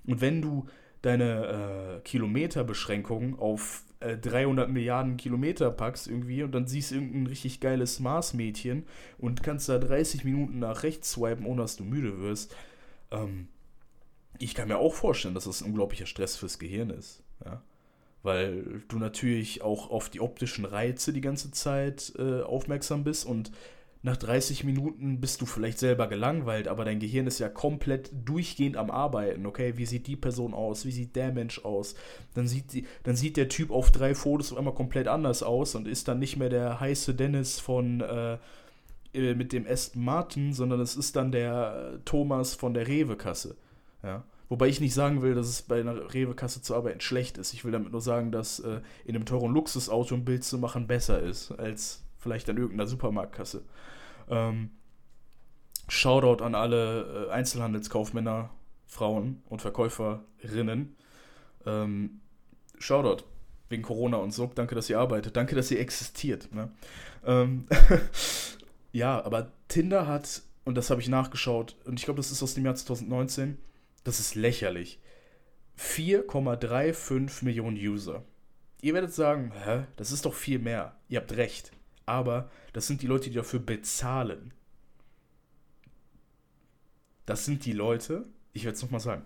Und 0.06 0.20
wenn 0.20 0.40
du 0.40 0.66
deine 1.02 1.98
äh, 1.98 2.00
Kilometerbeschränkung 2.00 3.38
auf 3.38 3.82
300 4.20 4.68
äh, 4.68 4.72
Milliarden 4.72 5.16
Kilometer 5.16 5.70
packst 5.70 6.08
irgendwie 6.08 6.42
und 6.42 6.52
dann 6.52 6.66
siehst 6.66 6.90
du 6.90 6.96
irgendein 6.96 7.26
richtig 7.26 7.60
geiles 7.60 8.00
Mars-Mädchen 8.00 8.84
und 9.18 9.42
kannst 9.42 9.68
da 9.68 9.78
30 9.78 10.24
Minuten 10.24 10.58
nach 10.58 10.82
rechts 10.82 11.12
swipen, 11.12 11.46
ohne 11.46 11.62
dass 11.62 11.76
du 11.76 11.84
müde 11.84 12.18
wirst. 12.20 12.54
Ähm, 13.10 13.48
ich 14.38 14.54
kann 14.54 14.68
mir 14.68 14.78
auch 14.78 14.94
vorstellen, 14.94 15.34
dass 15.34 15.44
das 15.44 15.62
ein 15.62 15.68
unglaublicher 15.68 16.06
Stress 16.06 16.36
fürs 16.36 16.58
Gehirn 16.58 16.90
ist. 16.90 17.22
Ja? 17.44 17.62
Weil 18.22 18.82
du 18.88 18.98
natürlich 18.98 19.62
auch 19.62 19.90
auf 19.90 20.08
die 20.08 20.20
optischen 20.20 20.64
Reize 20.64 21.12
die 21.12 21.20
ganze 21.20 21.50
Zeit 21.50 22.12
äh, 22.18 22.42
aufmerksam 22.42 23.04
bist 23.04 23.26
und 23.26 23.52
nach 24.04 24.16
30 24.16 24.64
Minuten 24.64 25.20
bist 25.20 25.40
du 25.40 25.46
vielleicht 25.46 25.78
selber 25.78 26.08
gelangweilt, 26.08 26.66
aber 26.66 26.84
dein 26.84 26.98
Gehirn 26.98 27.28
ist 27.28 27.38
ja 27.38 27.48
komplett 27.48 28.10
durchgehend 28.24 28.76
am 28.76 28.90
Arbeiten. 28.90 29.46
Okay, 29.46 29.74
wie 29.76 29.86
sieht 29.86 30.08
die 30.08 30.16
Person 30.16 30.54
aus? 30.54 30.84
Wie 30.84 30.90
sieht 30.90 31.14
der 31.14 31.32
Mensch 31.32 31.64
aus? 31.64 31.94
Dann 32.34 32.48
sieht, 32.48 32.72
die, 32.72 32.86
dann 33.04 33.14
sieht 33.14 33.36
der 33.36 33.48
Typ 33.48 33.70
auf 33.70 33.92
drei 33.92 34.16
Fotos 34.16 34.50
auf 34.50 34.58
einmal 34.58 34.74
komplett 34.74 35.06
anders 35.06 35.44
aus 35.44 35.76
und 35.76 35.86
ist 35.86 36.08
dann 36.08 36.18
nicht 36.18 36.36
mehr 36.36 36.48
der 36.48 36.80
heiße 36.80 37.14
Dennis 37.14 37.60
von 37.60 38.00
äh, 38.00 38.38
äh 39.14 39.34
mit 39.34 39.52
dem 39.52 39.66
Aston 39.68 40.04
Martin, 40.04 40.52
sondern 40.52 40.80
es 40.80 40.96
ist 40.96 41.14
dann 41.14 41.30
der 41.30 42.00
Thomas 42.04 42.54
von 42.56 42.74
der 42.74 42.88
Rewe-Kasse. 42.88 43.56
Ja. 44.02 44.24
Wobei 44.48 44.66
ich 44.66 44.80
nicht 44.80 44.94
sagen 44.94 45.22
will, 45.22 45.34
dass 45.34 45.48
es 45.48 45.62
bei 45.62 45.78
einer 45.80 46.12
Rewe-Kasse 46.12 46.60
zu 46.60 46.74
arbeiten 46.74 47.00
schlecht 47.00 47.38
ist. 47.38 47.54
Ich 47.54 47.64
will 47.64 47.72
damit 47.72 47.92
nur 47.92 48.00
sagen, 48.00 48.32
dass 48.32 48.58
äh, 48.58 48.80
in 49.04 49.14
einem 49.14 49.26
teuren 49.26 49.52
Luxusauto 49.52 50.16
ein 50.16 50.24
Bild 50.24 50.42
zu 50.42 50.58
machen 50.58 50.88
besser 50.88 51.22
ist 51.22 51.52
als 51.52 52.01
vielleicht 52.22 52.48
an 52.48 52.56
irgendeiner 52.56 52.86
Supermarktkasse. 52.86 53.62
Ähm, 54.30 54.70
Shoutout 55.88 56.42
an 56.42 56.54
alle 56.54 57.26
äh, 57.28 57.32
Einzelhandelskaufmänner, 57.32 58.50
Frauen 58.86 59.42
und 59.48 59.60
Verkäuferinnen. 59.60 60.96
Ähm, 61.66 62.20
Shoutout 62.78 63.24
wegen 63.68 63.82
Corona 63.82 64.18
und 64.18 64.32
so. 64.32 64.50
Danke, 64.54 64.74
dass 64.74 64.88
ihr 64.88 64.98
arbeitet. 64.98 65.36
Danke, 65.36 65.56
dass 65.56 65.70
ihr 65.70 65.80
existiert. 65.80 66.54
Ne? 66.54 66.70
Ähm, 67.26 67.66
ja, 68.92 69.22
aber 69.24 69.52
Tinder 69.68 70.06
hat, 70.06 70.42
und 70.64 70.76
das 70.76 70.90
habe 70.90 71.00
ich 71.00 71.08
nachgeschaut, 71.08 71.76
und 71.84 71.98
ich 71.98 72.04
glaube, 72.04 72.18
das 72.18 72.30
ist 72.30 72.42
aus 72.42 72.54
dem 72.54 72.64
Jahr 72.64 72.76
2019, 72.76 73.58
das 74.04 74.20
ist 74.20 74.34
lächerlich. 74.34 75.00
4,35 75.78 77.44
Millionen 77.44 77.76
User. 77.76 78.22
Ihr 78.82 78.94
werdet 78.94 79.14
sagen, 79.14 79.52
hä, 79.64 79.84
das 79.96 80.12
ist 80.12 80.26
doch 80.26 80.34
viel 80.34 80.58
mehr. 80.58 80.96
Ihr 81.08 81.20
habt 81.20 81.36
recht 81.36 81.72
aber 82.06 82.50
das 82.72 82.86
sind 82.86 83.02
die 83.02 83.06
Leute, 83.06 83.30
die 83.30 83.36
dafür 83.36 83.60
bezahlen. 83.60 84.52
Das 87.26 87.44
sind 87.44 87.64
die 87.64 87.72
Leute, 87.72 88.26
ich 88.52 88.64
werde 88.64 88.76
es 88.76 88.82
nochmal 88.82 89.00
sagen, 89.00 89.24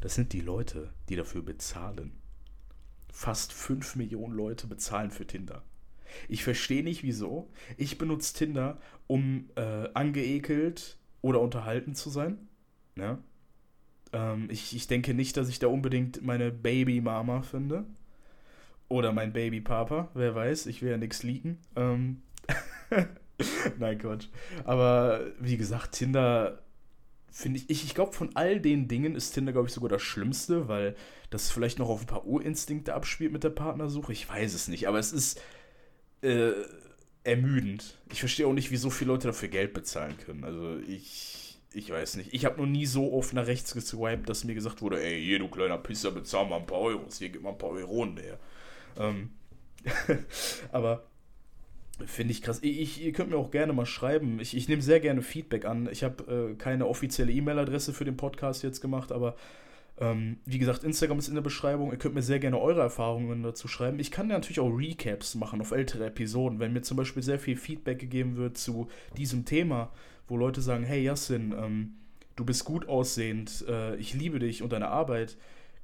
das 0.00 0.14
sind 0.14 0.32
die 0.32 0.40
Leute, 0.40 0.92
die 1.08 1.16
dafür 1.16 1.42
bezahlen. 1.42 2.12
Fast 3.12 3.52
5 3.52 3.96
Millionen 3.96 4.34
Leute 4.34 4.66
bezahlen 4.66 5.10
für 5.10 5.26
Tinder. 5.26 5.62
Ich 6.28 6.44
verstehe 6.44 6.82
nicht 6.82 7.02
wieso. 7.02 7.50
Ich 7.76 7.98
benutze 7.98 8.34
Tinder, 8.34 8.78
um 9.06 9.50
äh, 9.56 9.88
angeekelt 9.94 10.98
oder 11.22 11.40
unterhalten 11.40 11.94
zu 11.94 12.10
sein. 12.10 12.48
Ja? 12.96 13.18
Ähm, 14.12 14.48
ich, 14.50 14.74
ich 14.74 14.86
denke 14.86 15.14
nicht, 15.14 15.36
dass 15.36 15.48
ich 15.48 15.58
da 15.58 15.68
unbedingt 15.68 16.22
meine 16.22 16.50
Baby-Mama 16.50 17.42
finde. 17.42 17.84
Oder 18.90 19.12
mein 19.12 19.32
Baby-Papa, 19.32 20.08
wer 20.14 20.34
weiß, 20.34 20.66
ich 20.66 20.82
will 20.82 20.90
ja 20.90 20.96
nichts 20.96 21.22
leaken. 21.22 21.58
Ähm 21.76 22.22
Nein, 23.78 23.98
Quatsch. 23.98 24.26
Aber 24.64 25.26
wie 25.38 25.56
gesagt, 25.56 25.92
Tinder 25.92 26.58
finde 27.30 27.60
ich, 27.60 27.70
ich, 27.70 27.84
ich 27.84 27.94
glaube, 27.94 28.12
von 28.12 28.34
all 28.34 28.58
den 28.58 28.88
Dingen 28.88 29.14
ist 29.14 29.30
Tinder, 29.30 29.52
glaube 29.52 29.68
ich, 29.68 29.74
sogar 29.74 29.88
das 29.88 30.02
Schlimmste, 30.02 30.66
weil 30.66 30.96
das 31.30 31.52
vielleicht 31.52 31.78
noch 31.78 31.88
auf 31.88 32.00
ein 32.00 32.06
paar 32.08 32.26
Urinstinkte 32.26 32.92
abspielt 32.92 33.32
mit 33.32 33.44
der 33.44 33.50
Partnersuche. 33.50 34.12
Ich 34.12 34.28
weiß 34.28 34.52
es 34.54 34.66
nicht, 34.66 34.88
aber 34.88 34.98
es 34.98 35.12
ist 35.12 35.40
äh, 36.22 36.50
ermüdend. 37.22 37.96
Ich 38.10 38.18
verstehe 38.18 38.48
auch 38.48 38.52
nicht, 38.52 38.72
wie 38.72 38.76
so 38.76 38.90
viele 38.90 39.12
Leute 39.12 39.28
dafür 39.28 39.48
Geld 39.48 39.72
bezahlen 39.72 40.16
können. 40.18 40.42
Also 40.42 40.78
ich, 40.80 41.60
ich 41.72 41.90
weiß 41.90 42.16
nicht. 42.16 42.34
Ich 42.34 42.44
habe 42.44 42.60
noch 42.60 42.66
nie 42.66 42.86
so 42.86 43.12
oft 43.12 43.34
nach 43.34 43.46
rechts 43.46 43.72
geswiped, 43.72 44.28
dass 44.28 44.42
mir 44.42 44.54
gesagt 44.54 44.82
wurde, 44.82 45.00
ey, 45.00 45.22
hier, 45.22 45.38
du 45.38 45.46
kleiner 45.46 45.78
Pisser, 45.78 46.10
bezahl 46.10 46.48
mal 46.48 46.56
ein 46.56 46.66
paar 46.66 46.80
Euros, 46.80 47.18
hier, 47.18 47.28
gib 47.28 47.42
mal 47.42 47.50
ein 47.50 47.58
paar 47.58 47.70
Euronen 47.70 48.16
her. 48.16 48.40
Ähm, 48.98 49.30
aber 50.72 51.04
finde 52.06 52.32
ich 52.32 52.42
krass. 52.42 52.60
Ich, 52.62 53.02
ihr 53.04 53.12
könnt 53.12 53.30
mir 53.30 53.36
auch 53.36 53.50
gerne 53.50 53.72
mal 53.72 53.86
schreiben. 53.86 54.40
Ich, 54.40 54.56
ich 54.56 54.68
nehme 54.68 54.82
sehr 54.82 55.00
gerne 55.00 55.22
Feedback 55.22 55.64
an. 55.64 55.88
Ich 55.92 56.02
habe 56.02 56.52
äh, 56.52 56.54
keine 56.54 56.86
offizielle 56.86 57.32
E-Mail-Adresse 57.32 57.92
für 57.92 58.04
den 58.04 58.16
Podcast 58.16 58.62
jetzt 58.62 58.80
gemacht, 58.80 59.12
aber 59.12 59.36
Ähm, 60.00 60.38
wie 60.46 60.58
gesagt, 60.58 60.82
Instagram 60.82 61.18
ist 61.18 61.28
in 61.28 61.34
der 61.34 61.42
Beschreibung. 61.42 61.90
Ihr 61.92 61.98
könnt 61.98 62.14
mir 62.14 62.22
sehr 62.22 62.38
gerne 62.38 62.58
eure 62.58 62.80
Erfahrungen 62.80 63.42
dazu 63.42 63.68
schreiben. 63.68 63.98
Ich 63.98 64.10
kann 64.10 64.30
ja 64.30 64.36
natürlich 64.36 64.60
auch 64.60 64.70
Recaps 64.70 65.34
machen 65.34 65.60
auf 65.60 65.72
ältere 65.72 66.06
Episoden. 66.06 66.58
Wenn 66.58 66.72
mir 66.72 66.80
zum 66.80 66.96
Beispiel 66.96 67.22
sehr 67.22 67.38
viel 67.38 67.56
Feedback 67.56 67.98
gegeben 67.98 68.36
wird 68.36 68.56
zu 68.56 68.88
diesem 69.18 69.44
Thema, 69.44 69.92
wo 70.26 70.38
Leute 70.38 70.62
sagen, 70.62 70.84
hey 70.84 71.02
Yassin, 71.02 71.52
ähm, 71.52 71.94
du 72.34 72.46
bist 72.46 72.64
gut 72.64 72.88
aussehend, 72.88 73.64
äh, 73.68 73.94
ich 73.96 74.14
liebe 74.14 74.38
dich 74.38 74.62
und 74.62 74.72
deine 74.72 74.88
Arbeit, 74.88 75.36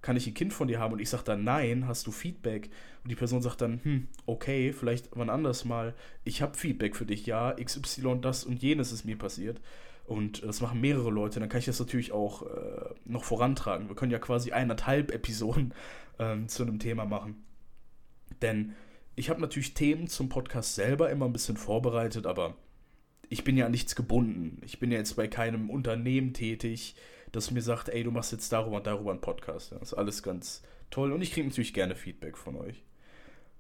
kann 0.06 0.16
ich 0.16 0.28
ein 0.28 0.34
Kind 0.34 0.52
von 0.52 0.68
dir 0.68 0.78
haben? 0.78 0.92
Und 0.92 1.00
ich 1.00 1.10
sage 1.10 1.24
dann, 1.24 1.42
nein, 1.42 1.88
hast 1.88 2.06
du 2.06 2.12
Feedback? 2.12 2.70
Und 3.02 3.10
die 3.10 3.16
Person 3.16 3.42
sagt 3.42 3.60
dann, 3.60 3.80
hm, 3.82 4.06
okay, 4.24 4.72
vielleicht 4.72 5.08
wann 5.16 5.28
anders 5.28 5.64
mal, 5.64 5.94
ich 6.22 6.42
habe 6.42 6.56
Feedback 6.56 6.94
für 6.94 7.06
dich, 7.06 7.26
ja, 7.26 7.52
XY, 7.52 8.20
das 8.20 8.44
und 8.44 8.62
jenes 8.62 8.92
ist 8.92 9.04
mir 9.04 9.18
passiert. 9.18 9.60
Und 10.04 10.44
das 10.44 10.60
machen 10.60 10.80
mehrere 10.80 11.10
Leute, 11.10 11.40
dann 11.40 11.48
kann 11.48 11.58
ich 11.58 11.64
das 11.64 11.80
natürlich 11.80 12.12
auch 12.12 12.42
äh, 12.42 12.94
noch 13.04 13.24
vorantragen. 13.24 13.88
Wir 13.88 13.96
können 13.96 14.12
ja 14.12 14.20
quasi 14.20 14.52
eineinhalb 14.52 15.10
Episoden 15.10 15.74
ähm, 16.20 16.46
zu 16.46 16.62
einem 16.62 16.78
Thema 16.78 17.04
machen. 17.04 17.42
Denn 18.42 18.74
ich 19.16 19.28
habe 19.28 19.40
natürlich 19.40 19.74
Themen 19.74 20.06
zum 20.06 20.28
Podcast 20.28 20.76
selber 20.76 21.10
immer 21.10 21.26
ein 21.26 21.32
bisschen 21.32 21.56
vorbereitet, 21.56 22.26
aber 22.26 22.54
ich 23.28 23.42
bin 23.42 23.56
ja 23.56 23.66
an 23.66 23.72
nichts 23.72 23.96
gebunden. 23.96 24.62
Ich 24.64 24.78
bin 24.78 24.92
ja 24.92 24.98
jetzt 24.98 25.16
bei 25.16 25.26
keinem 25.26 25.68
Unternehmen 25.68 26.32
tätig, 26.32 26.94
das 27.32 27.50
mir 27.50 27.62
sagt, 27.62 27.88
ey, 27.88 28.04
du 28.04 28.10
machst 28.10 28.32
jetzt 28.32 28.52
darüber 28.52 28.76
und 28.76 28.86
darüber 28.86 29.10
einen 29.10 29.20
Podcast. 29.20 29.72
das 29.72 29.82
ist 29.82 29.94
alles 29.94 30.22
ganz 30.22 30.62
toll 30.90 31.12
und 31.12 31.22
ich 31.22 31.32
kriege 31.32 31.48
natürlich 31.48 31.74
gerne 31.74 31.94
Feedback 31.94 32.36
von 32.36 32.56
euch. 32.56 32.82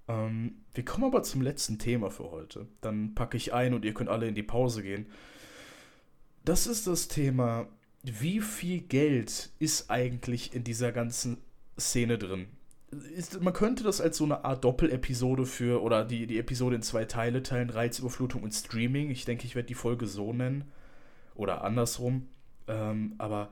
Ähm, 0.08 0.56
wir 0.74 0.84
kommen 0.84 1.04
aber 1.04 1.22
zum 1.22 1.42
letzten 1.42 1.78
Thema 1.78 2.10
für 2.10 2.30
heute. 2.30 2.66
Dann 2.80 3.14
packe 3.14 3.36
ich 3.36 3.52
ein 3.52 3.74
und 3.74 3.84
ihr 3.84 3.94
könnt 3.94 4.10
alle 4.10 4.28
in 4.28 4.34
die 4.34 4.42
Pause 4.42 4.82
gehen. 4.82 5.06
Das 6.44 6.66
ist 6.66 6.86
das 6.86 7.08
Thema, 7.08 7.68
wie 8.02 8.40
viel 8.40 8.80
Geld 8.80 9.50
ist 9.58 9.90
eigentlich 9.90 10.54
in 10.54 10.62
dieser 10.62 10.92
ganzen 10.92 11.38
Szene 11.78 12.18
drin? 12.18 12.46
Ist, 13.16 13.42
man 13.42 13.52
könnte 13.52 13.82
das 13.82 14.00
als 14.00 14.16
so 14.16 14.24
eine 14.24 14.44
Art 14.44 14.64
Doppelepisode 14.64 15.44
für, 15.44 15.82
oder 15.82 16.04
die, 16.04 16.26
die 16.28 16.38
Episode 16.38 16.76
in 16.76 16.82
zwei 16.82 17.04
Teile 17.04 17.42
teilen, 17.42 17.68
Reizüberflutung 17.68 18.44
und 18.44 18.52
Streaming. 18.52 19.10
Ich 19.10 19.24
denke, 19.24 19.44
ich 19.44 19.56
werde 19.56 19.66
die 19.66 19.74
Folge 19.74 20.06
so 20.06 20.32
nennen. 20.32 20.64
Oder 21.34 21.64
andersrum. 21.64 22.28
Ähm, 22.68 23.14
aber 23.18 23.50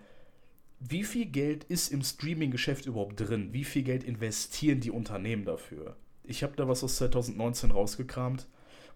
wie 0.80 1.04
viel 1.04 1.26
Geld 1.26 1.64
ist 1.64 1.92
im 1.92 2.02
Streaming-Geschäft 2.02 2.86
überhaupt 2.86 3.20
drin? 3.20 3.52
Wie 3.52 3.64
viel 3.64 3.82
Geld 3.82 4.04
investieren 4.04 4.80
die 4.80 4.90
Unternehmen 4.90 5.44
dafür? 5.44 5.96
Ich 6.24 6.42
habe 6.42 6.56
da 6.56 6.68
was 6.68 6.84
aus 6.84 6.96
2019 6.96 7.70
rausgekramt 7.70 8.46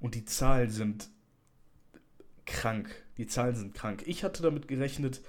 und 0.00 0.14
die 0.14 0.24
Zahlen 0.24 0.70
sind 0.70 1.08
krank. 2.46 2.90
Die 3.16 3.26
Zahlen 3.26 3.54
sind 3.54 3.74
krank. 3.74 4.02
Ich 4.06 4.24
hatte 4.24 4.42
damit 4.42 4.68
gerechnet, 4.68 5.20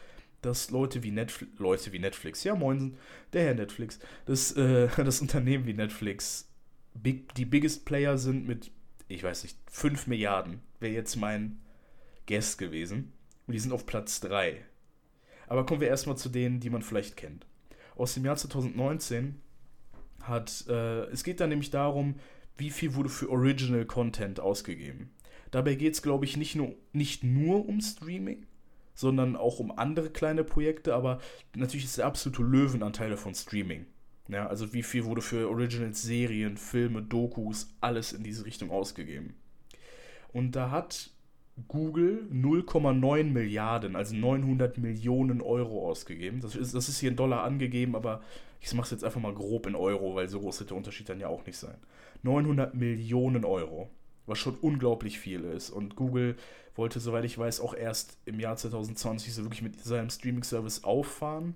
dass 0.41 0.71
Leute 0.71 1.03
wie 1.03 1.11
Netflix, 1.11 1.59
Leute 1.59 1.91
wie 1.91 1.99
Netflix, 1.99 2.43
ja 2.43 2.55
moin, 2.55 2.97
der 3.33 3.43
Herr 3.43 3.55
Netflix, 3.55 3.99
dass 4.25 4.53
äh, 4.53 4.87
das 4.97 5.21
Unternehmen 5.21 5.65
wie 5.65 5.73
Netflix 5.73 6.49
big, 6.93 7.33
die 7.35 7.45
biggest 7.45 7.85
Player 7.85 8.17
sind 8.17 8.47
mit, 8.47 8.71
ich 9.07 9.23
weiß 9.23 9.43
nicht, 9.43 9.57
5 9.69 10.07
Milliarden, 10.07 10.61
wäre 10.79 10.93
jetzt 10.93 11.15
mein 11.15 11.59
Guest 12.27 12.57
gewesen. 12.57 13.13
Und 13.47 13.53
die 13.53 13.59
sind 13.59 13.71
auf 13.71 13.85
Platz 13.85 14.19
3. 14.21 14.63
Aber 15.49 15.65
kommen 15.65 15.81
wir 15.81 15.87
erstmal 15.87 16.15
zu 16.15 16.29
denen, 16.29 16.59
die 16.59 16.69
man 16.69 16.83
vielleicht 16.83 17.17
kennt. 17.17 17.45
Aus 17.95 18.13
dem 18.13 18.23
Jahr 18.23 18.37
2019 18.37 19.41
hat, 20.21 20.65
äh, 20.69 21.05
es 21.05 21.23
geht 21.23 21.39
da 21.39 21.47
nämlich 21.47 21.71
darum, 21.71 22.15
wie 22.55 22.69
viel 22.69 22.93
wurde 22.93 23.09
für 23.09 23.29
Original 23.29 23.85
Content 23.85 24.39
ausgegeben. 24.39 25.09
Dabei 25.49 25.73
geht 25.73 25.95
es, 25.95 26.03
glaube 26.03 26.25
ich, 26.25 26.37
nicht 26.37 26.55
nur, 26.55 26.75
nicht 26.93 27.23
nur 27.23 27.67
um 27.67 27.81
Streaming, 27.81 28.45
sondern 28.93 29.35
auch 29.35 29.59
um 29.59 29.71
andere 29.71 30.11
kleine 30.11 30.43
Projekte, 30.43 30.93
aber 30.93 31.19
natürlich 31.55 31.85
ist 31.85 31.97
der 31.97 32.05
absolute 32.05 32.43
Löwenanteil 32.43 33.09
davon 33.09 33.33
Streaming. 33.33 33.87
Ja, 34.27 34.45
also 34.45 34.71
wie 34.73 34.83
viel 34.83 35.05
wurde 35.05 35.23
für 35.23 35.49
Originals, 35.49 36.03
Serien, 36.03 36.57
Filme, 36.57 37.01
Dokus, 37.01 37.73
alles 37.81 38.13
in 38.13 38.23
diese 38.23 38.45
Richtung 38.45 38.69
ausgegeben. 38.69 39.33
Und 40.31 40.51
da 40.51 40.69
hat 40.69 41.09
Google 41.67 42.27
0,9 42.31 43.23
Milliarden, 43.25 43.95
also 43.95 44.15
900 44.15 44.77
Millionen 44.77 45.41
Euro 45.41 45.89
ausgegeben. 45.89 46.41
Das 46.41 46.55
ist, 46.55 46.73
das 46.73 46.89
ist 46.89 46.99
hier 46.99 47.09
in 47.09 47.15
Dollar 47.15 47.43
angegeben, 47.43 47.95
aber 47.95 48.21
ich 48.61 48.73
mache 48.73 48.85
es 48.85 48.91
jetzt 48.91 49.03
einfach 49.03 49.21
mal 49.21 49.33
grob 49.33 49.67
in 49.67 49.75
Euro, 49.75 50.15
weil 50.15 50.27
so 50.29 50.39
groß 50.39 50.59
wird 50.59 50.69
der 50.71 50.77
Unterschied 50.77 51.09
dann 51.09 51.19
ja 51.19 51.27
auch 51.27 51.45
nicht 51.45 51.57
sein. 51.57 51.77
900 52.23 52.75
Millionen 52.75 53.45
Euro 53.45 53.89
was 54.29 54.37
schon 54.37 54.55
unglaublich 54.55 55.19
viel 55.19 55.43
ist. 55.43 55.71
Und 55.71 55.95
Google 55.95 56.37
wollte, 56.75 56.99
soweit 56.99 57.25
ich 57.25 57.37
weiß, 57.37 57.59
auch 57.59 57.73
erst 57.73 58.17
im 58.25 58.39
Jahr 58.39 58.55
2020 58.55 59.33
so 59.33 59.43
wirklich 59.43 59.63
mit 59.63 59.83
seinem 59.83 60.09
Streaming-Service 60.09 60.83
auffahren. 60.83 61.55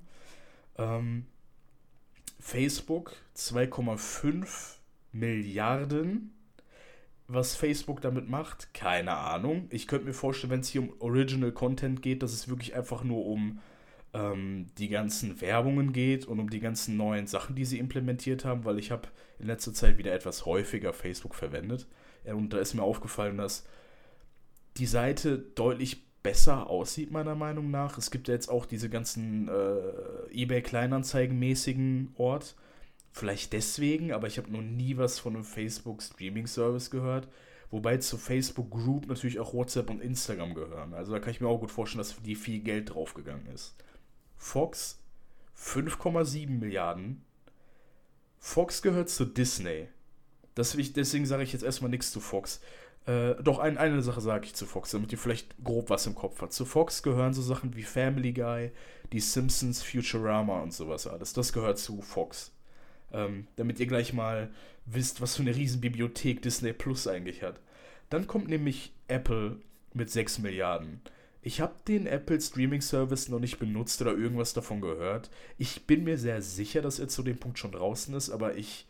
Ähm, 0.78 1.28
Facebook 2.40 3.16
2,5 3.38 4.78
Milliarden. 5.14 6.34
Was 7.28 7.56
Facebook 7.56 8.02
damit 8.02 8.30
macht, 8.30 8.74
keine 8.74 9.16
Ahnung. 9.16 9.68
Ich 9.70 9.88
könnte 9.88 10.06
mir 10.06 10.14
vorstellen, 10.14 10.52
wenn 10.52 10.60
es 10.60 10.70
hier 10.70 10.82
um 10.82 10.94
Original 11.00 11.52
Content 11.52 12.02
geht, 12.02 12.22
dass 12.22 12.34
es 12.34 12.50
wirklich 12.50 12.76
einfach 12.76 13.04
nur 13.04 13.26
um 13.26 13.60
ähm, 14.14 14.68
die 14.78 14.90
ganzen 14.90 15.40
Werbungen 15.42 15.94
geht 15.94 16.26
und 16.26 16.40
um 16.40 16.50
die 16.50 16.60
ganzen 16.60 16.98
neuen 16.98 17.28
Sachen, 17.28 17.56
die 17.56 17.66
sie 17.66 17.80
implementiert 17.80 18.46
haben, 18.46 18.66
weil 18.66 18.78
ich 18.78 18.92
habe 18.92 19.08
in 19.40 19.48
letzter 19.48 19.74
Zeit 19.74 19.98
wieder 19.98 20.14
etwas 20.14 20.46
häufiger 20.46 20.94
Facebook 20.94 21.36
verwendet. 21.36 21.88
Und 22.26 22.54
da 22.54 22.60
ist 22.60 22.74
mir 22.74 22.84
aufgefallen, 22.84 23.38
dass 23.38 23.66
die 24.78 24.86
Seite 24.86 25.38
deutlich 25.38 26.06
besser 26.24 26.70
aussieht, 26.70 27.12
meiner 27.12 27.36
Meinung 27.36 27.70
nach. 27.70 27.98
Es 27.98 28.10
gibt 28.10 28.28
ja 28.28 28.34
jetzt 28.34 28.50
auch 28.50 28.66
diese 28.66 28.90
ganzen 28.90 29.50
äh, 29.50 30.32
eBay-Kleinanzeigen-mäßigen 30.32 32.14
Ort. 32.16 32.56
Vielleicht 33.16 33.54
deswegen, 33.54 34.12
aber 34.12 34.26
ich 34.26 34.40
habe 34.40 34.52
noch 34.52 34.64
nie 34.64 34.98
was 34.98 35.20
von 35.20 35.36
einem 35.36 35.44
Facebook-Streaming-Service 35.44 36.90
gehört. 36.90 37.28
Wobei 37.70 37.98
zu 37.98 38.18
Facebook 38.18 38.72
Group 38.72 39.08
natürlich 39.08 39.40
auch 39.40 39.54
WhatsApp 39.54 39.92
und 39.92 40.02
Instagram 40.02 40.56
gehören. 40.56 40.96
Also 40.96 41.12
da 41.12 41.20
kann 41.20 41.30
ich 41.30 41.40
mir 41.40 41.48
auch 41.48 41.60
gut 41.60 41.70
vorstellen, 41.70 42.00
dass 42.00 42.20
die 42.24 42.36
viel 42.36 42.60
Geld 42.60 42.94
draufgegangen 42.94 43.46
ist. 43.48 43.76
Fox 44.36 45.00
5,7 45.56 46.50
Milliarden. 46.50 47.24
Fox 48.40 48.82
gehört 48.82 49.10
zu 49.10 49.26
Disney. 49.26 49.90
Deswegen 50.58 51.28
sage 51.28 51.44
ich 51.44 51.54
jetzt 51.54 51.64
erstmal 51.64 51.92
nichts 51.92 52.12
zu 52.12 52.20
Fox. 52.20 52.62
Äh, 53.06 53.36
doch 53.44 53.60
ein, 53.60 53.78
eine 53.78 54.02
Sache 54.02 54.22
sage 54.22 54.46
ich 54.46 54.56
zu 54.56 54.66
Fox, 54.66 54.90
damit 54.90 55.12
ihr 55.12 55.20
vielleicht 55.20 55.56
grob 55.64 55.92
was 55.92 56.08
im 56.08 56.16
Kopf 56.16 56.42
habt. 56.42 56.54
Zu 56.54 56.66
Fox 56.66 57.04
gehören 57.04 57.34
so 57.34 57.44
Sachen 57.44 57.76
wie 57.76 57.84
Family 57.84 58.34
Guy, 58.34 58.72
die 59.12 59.20
Simpsons, 59.20 59.84
Futurama 59.84 60.62
und 60.62 60.74
sowas 60.74 61.06
alles. 61.06 61.34
Das 61.34 61.54
gehört 61.54 61.78
zu 61.78 62.02
Fox. 62.02 62.53
Ähm, 63.14 63.48
damit 63.56 63.80
ihr 63.80 63.86
gleich 63.86 64.12
mal 64.12 64.50
wisst, 64.86 65.22
was 65.22 65.36
für 65.36 65.44
eine 65.44 65.56
riesen 65.56 65.82
Bibliothek 65.82 66.42
Disney 66.42 66.74
Plus 66.74 67.08
eigentlich 67.08 67.44
hat. 67.44 67.60
Dann 68.10 68.28
kommt 68.28 68.48
nämlich 68.48 68.92
Apple 69.08 69.58
mit 69.94 70.10
6 70.10 70.40
Milliarden. 70.40 71.02
Ich 71.42 71.62
habe 71.62 71.76
den 71.88 72.08
Apple 72.08 72.40
Streaming 72.40 72.82
Service 72.82 73.28
noch 73.28 73.40
nicht 73.40 73.60
benutzt 73.60 74.02
oder 74.02 74.14
irgendwas 74.14 74.54
davon 74.54 74.82
gehört. 74.82 75.30
Ich 75.58 75.86
bin 75.86 76.06
mir 76.06 76.18
sehr 76.18 76.42
sicher, 76.42 76.82
dass 76.82 77.00
er 77.00 77.10
zu 77.10 77.22
dem 77.22 77.38
Punkt 77.38 77.60
schon 77.60 77.74
draußen 77.74 78.16
ist, 78.16 78.30
aber 78.30 78.56
ich 78.56 78.88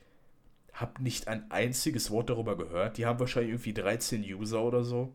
habe 0.71 1.01
nicht 1.01 1.27
ein 1.27 1.49
einziges 1.51 2.11
Wort 2.11 2.29
darüber 2.29 2.57
gehört. 2.57 2.97
Die 2.97 3.05
haben 3.05 3.19
wahrscheinlich 3.19 3.53
irgendwie 3.53 3.73
13 3.73 4.23
User 4.23 4.61
oder 4.63 4.83
so. 4.83 5.13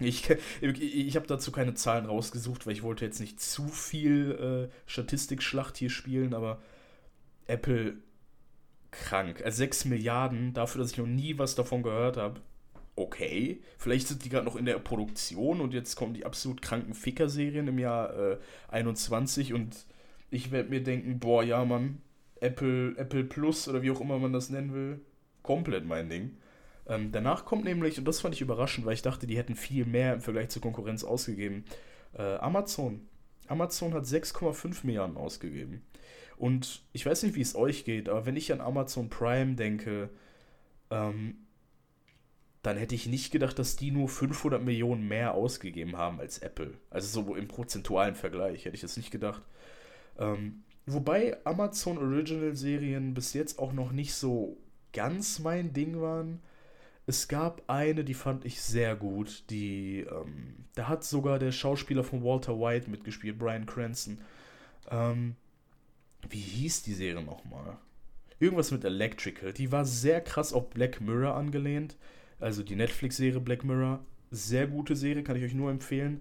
Ich, 0.00 0.30
ich 0.60 1.16
habe 1.16 1.26
dazu 1.26 1.50
keine 1.50 1.74
Zahlen 1.74 2.06
rausgesucht, 2.06 2.66
weil 2.66 2.72
ich 2.72 2.82
wollte 2.82 3.04
jetzt 3.04 3.20
nicht 3.20 3.40
zu 3.40 3.68
viel 3.68 4.68
äh, 4.70 4.74
Statistikschlacht 4.86 5.76
hier 5.76 5.90
spielen, 5.90 6.34
aber 6.34 6.62
Apple 7.46 7.96
krank. 8.90 9.42
Also 9.44 9.58
6 9.58 9.86
Milliarden 9.86 10.52
dafür, 10.54 10.80
dass 10.82 10.92
ich 10.92 10.98
noch 10.98 11.06
nie 11.06 11.38
was 11.38 11.54
davon 11.54 11.82
gehört 11.82 12.16
habe. 12.16 12.40
Okay, 12.96 13.60
vielleicht 13.76 14.08
sind 14.08 14.24
die 14.24 14.28
gerade 14.28 14.44
noch 14.44 14.56
in 14.56 14.64
der 14.64 14.78
Produktion 14.78 15.60
und 15.60 15.72
jetzt 15.72 15.94
kommen 15.94 16.14
die 16.14 16.26
absolut 16.26 16.62
kranken 16.62 16.94
Ficker-Serien 16.94 17.68
im 17.68 17.78
Jahr 17.78 18.16
äh, 18.16 18.38
21 18.68 19.54
und 19.54 19.86
ich 20.30 20.50
werde 20.50 20.70
mir 20.70 20.82
denken, 20.82 21.20
boah, 21.20 21.44
ja, 21.44 21.64
Mann, 21.64 22.02
Apple, 22.40 22.96
Apple 22.96 23.24
Plus 23.24 23.68
oder 23.68 23.82
wie 23.82 23.90
auch 23.92 24.00
immer 24.00 24.18
man 24.18 24.32
das 24.32 24.50
nennen 24.50 24.74
will, 24.74 25.00
komplett 25.42 25.84
mein 25.84 26.08
Ding. 26.08 26.36
Ähm, 26.88 27.12
danach 27.12 27.44
kommt 27.44 27.64
nämlich, 27.64 27.98
und 27.98 28.04
das 28.06 28.20
fand 28.20 28.34
ich 28.34 28.40
überraschend, 28.40 28.86
weil 28.86 28.94
ich 28.94 29.02
dachte, 29.02 29.26
die 29.26 29.36
hätten 29.36 29.54
viel 29.54 29.84
mehr 29.84 30.14
im 30.14 30.20
Vergleich 30.20 30.48
zur 30.48 30.62
Konkurrenz 30.62 31.04
ausgegeben, 31.04 31.64
äh, 32.14 32.36
Amazon. 32.36 33.06
Amazon 33.46 33.94
hat 33.94 34.04
6,5 34.04 34.84
Milliarden 34.84 35.16
ausgegeben. 35.16 35.82
Und 36.38 36.82
ich 36.92 37.04
weiß 37.04 37.22
nicht, 37.24 37.34
wie 37.34 37.40
es 37.40 37.54
euch 37.54 37.84
geht, 37.84 38.08
aber 38.08 38.26
wenn 38.26 38.36
ich 38.36 38.52
an 38.52 38.60
Amazon 38.60 39.08
Prime 39.08 39.54
denke, 39.54 40.10
ähm, 40.90 41.36
dann 42.62 42.76
hätte 42.76 42.94
ich 42.94 43.06
nicht 43.06 43.30
gedacht, 43.30 43.58
dass 43.58 43.76
die 43.76 43.90
nur 43.90 44.08
500 44.08 44.62
Millionen 44.62 45.06
mehr 45.06 45.34
ausgegeben 45.34 45.96
haben 45.96 46.20
als 46.20 46.38
Apple. 46.38 46.74
Also 46.90 47.22
so 47.22 47.34
im 47.34 47.48
prozentualen 47.48 48.14
Vergleich 48.14 48.64
hätte 48.64 48.74
ich 48.74 48.82
das 48.82 48.96
nicht 48.96 49.10
gedacht. 49.10 49.42
Ähm, 50.18 50.62
Wobei 50.90 51.36
Amazon 51.44 51.98
Original 51.98 52.56
Serien 52.56 53.12
bis 53.12 53.34
jetzt 53.34 53.58
auch 53.58 53.74
noch 53.74 53.92
nicht 53.92 54.14
so 54.14 54.56
ganz 54.94 55.38
mein 55.38 55.74
Ding 55.74 56.00
waren. 56.00 56.40
Es 57.06 57.28
gab 57.28 57.62
eine, 57.66 58.04
die 58.04 58.14
fand 58.14 58.46
ich 58.46 58.62
sehr 58.62 58.96
gut. 58.96 59.44
Die, 59.50 60.06
ähm, 60.10 60.64
da 60.76 60.88
hat 60.88 61.04
sogar 61.04 61.38
der 61.38 61.52
Schauspieler 61.52 62.04
von 62.04 62.24
Walter 62.24 62.58
White 62.58 62.88
mitgespielt, 62.88 63.38
Brian 63.38 63.66
Cranston. 63.66 64.22
Ähm, 64.90 65.36
wie 66.30 66.40
hieß 66.40 66.82
die 66.82 66.94
Serie 66.94 67.22
nochmal? 67.22 67.78
Irgendwas 68.40 68.70
mit 68.70 68.84
Electrical. 68.84 69.52
Die 69.52 69.72
war 69.72 69.84
sehr 69.84 70.20
krass 70.20 70.52
auf 70.52 70.70
Black 70.70 71.00
Mirror 71.00 71.34
angelehnt. 71.34 71.96
Also 72.38 72.62
die 72.62 72.76
Netflix-Serie 72.76 73.40
Black 73.40 73.64
Mirror. 73.64 74.00
Sehr 74.30 74.66
gute 74.66 74.94
Serie, 74.94 75.22
kann 75.22 75.36
ich 75.36 75.44
euch 75.44 75.54
nur 75.54 75.70
empfehlen. 75.70 76.20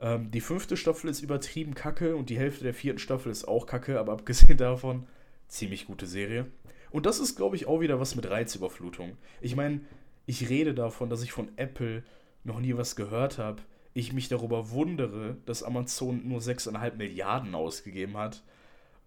Ähm, 0.00 0.30
die 0.30 0.40
fünfte 0.40 0.76
Staffel 0.76 1.10
ist 1.10 1.22
übertrieben 1.22 1.74
kacke 1.74 2.16
und 2.16 2.30
die 2.30 2.38
Hälfte 2.38 2.64
der 2.64 2.74
vierten 2.74 3.00
Staffel 3.00 3.32
ist 3.32 3.46
auch 3.46 3.66
kacke, 3.66 3.98
aber 3.98 4.12
abgesehen 4.14 4.56
davon, 4.56 5.06
ziemlich 5.48 5.86
gute 5.86 6.06
Serie. 6.06 6.46
Und 6.90 7.04
das 7.04 7.18
ist, 7.18 7.36
glaube 7.36 7.56
ich, 7.56 7.66
auch 7.66 7.80
wieder 7.80 8.00
was 8.00 8.14
mit 8.14 8.30
Reizüberflutung. 8.30 9.18
Ich 9.40 9.56
meine, 9.56 9.80
ich 10.24 10.48
rede 10.48 10.72
davon, 10.72 11.10
dass 11.10 11.22
ich 11.22 11.32
von 11.32 11.50
Apple 11.56 12.02
noch 12.44 12.60
nie 12.60 12.76
was 12.76 12.96
gehört 12.96 13.38
habe. 13.38 13.62
Ich 13.92 14.12
mich 14.12 14.28
darüber 14.28 14.70
wundere, 14.70 15.36
dass 15.44 15.62
Amazon 15.62 16.26
nur 16.26 16.40
6,5 16.40 16.94
Milliarden 16.94 17.54
ausgegeben 17.54 18.16
hat 18.16 18.42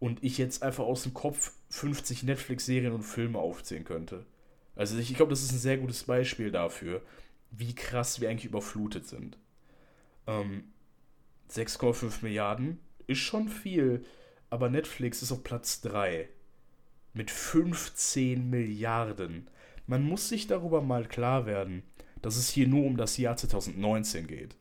und 0.01 0.23
ich 0.23 0.39
jetzt 0.39 0.63
einfach 0.63 0.83
aus 0.83 1.03
dem 1.03 1.13
Kopf 1.13 1.53
50 1.69 2.23
Netflix-Serien 2.23 2.91
und 2.91 3.03
Filme 3.03 3.37
aufzählen 3.37 3.83
könnte. 3.83 4.25
Also 4.75 4.97
ich, 4.97 5.11
ich 5.11 5.15
glaube, 5.15 5.29
das 5.29 5.43
ist 5.43 5.51
ein 5.51 5.59
sehr 5.59 5.77
gutes 5.77 6.05
Beispiel 6.05 6.49
dafür, 6.49 7.03
wie 7.51 7.75
krass 7.75 8.19
wir 8.19 8.27
eigentlich 8.27 8.45
überflutet 8.45 9.05
sind. 9.05 9.37
Ähm, 10.25 10.63
6,5 11.51 12.23
Milliarden 12.23 12.79
ist 13.05 13.19
schon 13.19 13.47
viel, 13.47 14.03
aber 14.49 14.69
Netflix 14.69 15.21
ist 15.21 15.31
auf 15.31 15.43
Platz 15.43 15.81
3 15.81 16.27
mit 17.13 17.29
15 17.29 18.49
Milliarden. 18.49 19.49
Man 19.85 20.01
muss 20.01 20.29
sich 20.29 20.47
darüber 20.47 20.81
mal 20.81 21.05
klar 21.05 21.45
werden, 21.45 21.83
dass 22.23 22.37
es 22.37 22.49
hier 22.49 22.67
nur 22.67 22.85
um 22.85 22.97
das 22.97 23.17
Jahr 23.17 23.37
2019 23.37 24.25
geht. 24.25 24.55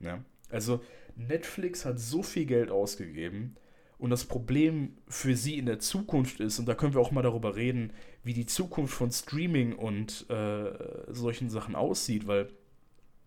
Ja? 0.00 0.24
Also 0.48 0.82
Netflix 1.16 1.84
hat 1.84 2.00
so 2.00 2.22
viel 2.22 2.46
Geld 2.46 2.70
ausgegeben 2.70 3.56
und 3.98 4.10
das 4.10 4.24
Problem 4.24 4.96
für 5.08 5.34
sie 5.36 5.58
in 5.58 5.66
der 5.66 5.78
Zukunft 5.78 6.40
ist, 6.40 6.58
und 6.58 6.66
da 6.66 6.74
können 6.74 6.94
wir 6.94 7.00
auch 7.00 7.12
mal 7.12 7.22
darüber 7.22 7.56
reden, 7.56 7.92
wie 8.24 8.34
die 8.34 8.46
Zukunft 8.46 8.94
von 8.94 9.10
Streaming 9.10 9.74
und 9.74 10.28
äh, 10.28 11.12
solchen 11.12 11.48
Sachen 11.48 11.74
aussieht, 11.74 12.26
weil 12.26 12.48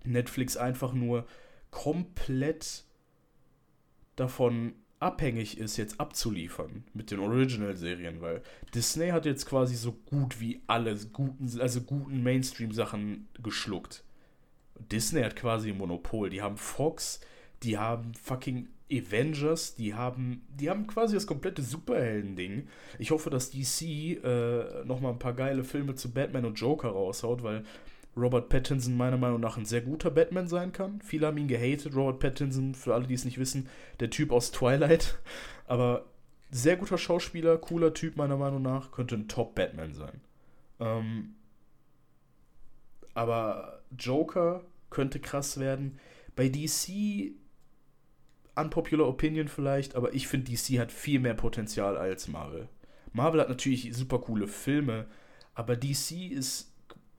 Netflix 0.03 0.57
einfach 0.57 0.93
nur 0.93 1.25
komplett 1.71 2.83
davon 4.15 4.73
abhängig 4.99 5.57
ist, 5.57 5.77
jetzt 5.77 5.99
abzuliefern 5.99 6.83
mit 6.93 7.09
den 7.09 7.19
Original-Serien, 7.19 8.21
weil 8.21 8.41
Disney 8.75 9.09
hat 9.09 9.25
jetzt 9.25 9.45
quasi 9.45 9.75
so 9.75 9.93
gut 9.93 10.41
wie 10.41 10.61
alle 10.67 10.95
guten, 11.13 11.59
also 11.59 11.81
guten 11.81 12.21
Mainstream-Sachen 12.21 13.27
geschluckt. 13.41 14.03
Disney 14.91 15.21
hat 15.21 15.35
quasi 15.35 15.71
ein 15.71 15.77
Monopol. 15.77 16.29
Die 16.29 16.41
haben 16.41 16.57
Fox, 16.57 17.21
die 17.63 17.77
haben 17.77 18.13
fucking 18.13 18.67
Avengers, 18.91 19.75
die 19.75 19.93
haben, 19.93 20.45
die 20.49 20.69
haben 20.69 20.87
quasi 20.87 21.13
das 21.13 21.27
komplette 21.27 21.61
Superhelden-Ding. 21.61 22.67
Ich 22.97 23.11
hoffe, 23.11 23.29
dass 23.29 23.51
DC 23.51 23.81
äh, 24.23 24.83
nochmal 24.85 25.13
ein 25.13 25.19
paar 25.19 25.33
geile 25.33 25.63
Filme 25.63 25.95
zu 25.95 26.11
Batman 26.11 26.45
und 26.45 26.59
Joker 26.59 26.89
raushaut, 26.89 27.43
weil 27.43 27.63
Robert 28.17 28.49
Pattinson 28.49 28.97
meiner 28.97 29.17
Meinung 29.17 29.39
nach 29.39 29.57
ein 29.57 29.65
sehr 29.65 29.81
guter 29.81 30.11
Batman 30.11 30.47
sein 30.47 30.71
kann. 30.71 31.01
Viele 31.01 31.27
haben 31.27 31.37
ihn 31.37 31.47
gehatet. 31.47 31.95
Robert 31.95 32.19
Pattinson, 32.19 32.73
für 32.73 32.93
alle, 32.93 33.07
die 33.07 33.13
es 33.13 33.25
nicht 33.25 33.37
wissen, 33.37 33.69
der 33.99 34.09
Typ 34.09 34.31
aus 34.31 34.51
Twilight. 34.51 35.19
Aber 35.67 36.05
sehr 36.51 36.77
guter 36.77 36.97
Schauspieler, 36.97 37.57
cooler 37.57 37.93
Typ 37.93 38.17
meiner 38.17 38.37
Meinung 38.37 38.61
nach, 38.63 38.91
könnte 38.91 39.15
ein 39.15 39.27
Top-Batman 39.27 39.93
sein. 39.93 40.21
Ähm, 40.79 41.35
aber 43.13 43.81
Joker 43.97 44.63
könnte 44.89 45.19
krass 45.19 45.59
werden. 45.59 45.99
Bei 46.35 46.49
DC, 46.49 47.33
unpopular 48.59 49.07
Opinion 49.07 49.47
vielleicht, 49.47 49.95
aber 49.95 50.13
ich 50.13 50.27
finde, 50.27 50.51
DC 50.51 50.79
hat 50.79 50.91
viel 50.91 51.19
mehr 51.19 51.33
Potenzial 51.33 51.97
als 51.97 52.27
Marvel. 52.27 52.67
Marvel 53.13 53.41
hat 53.41 53.49
natürlich 53.49 53.95
super 53.95 54.19
coole 54.19 54.47
Filme, 54.47 55.05
aber 55.53 55.75
DC 55.75 56.31
ist 56.31 56.73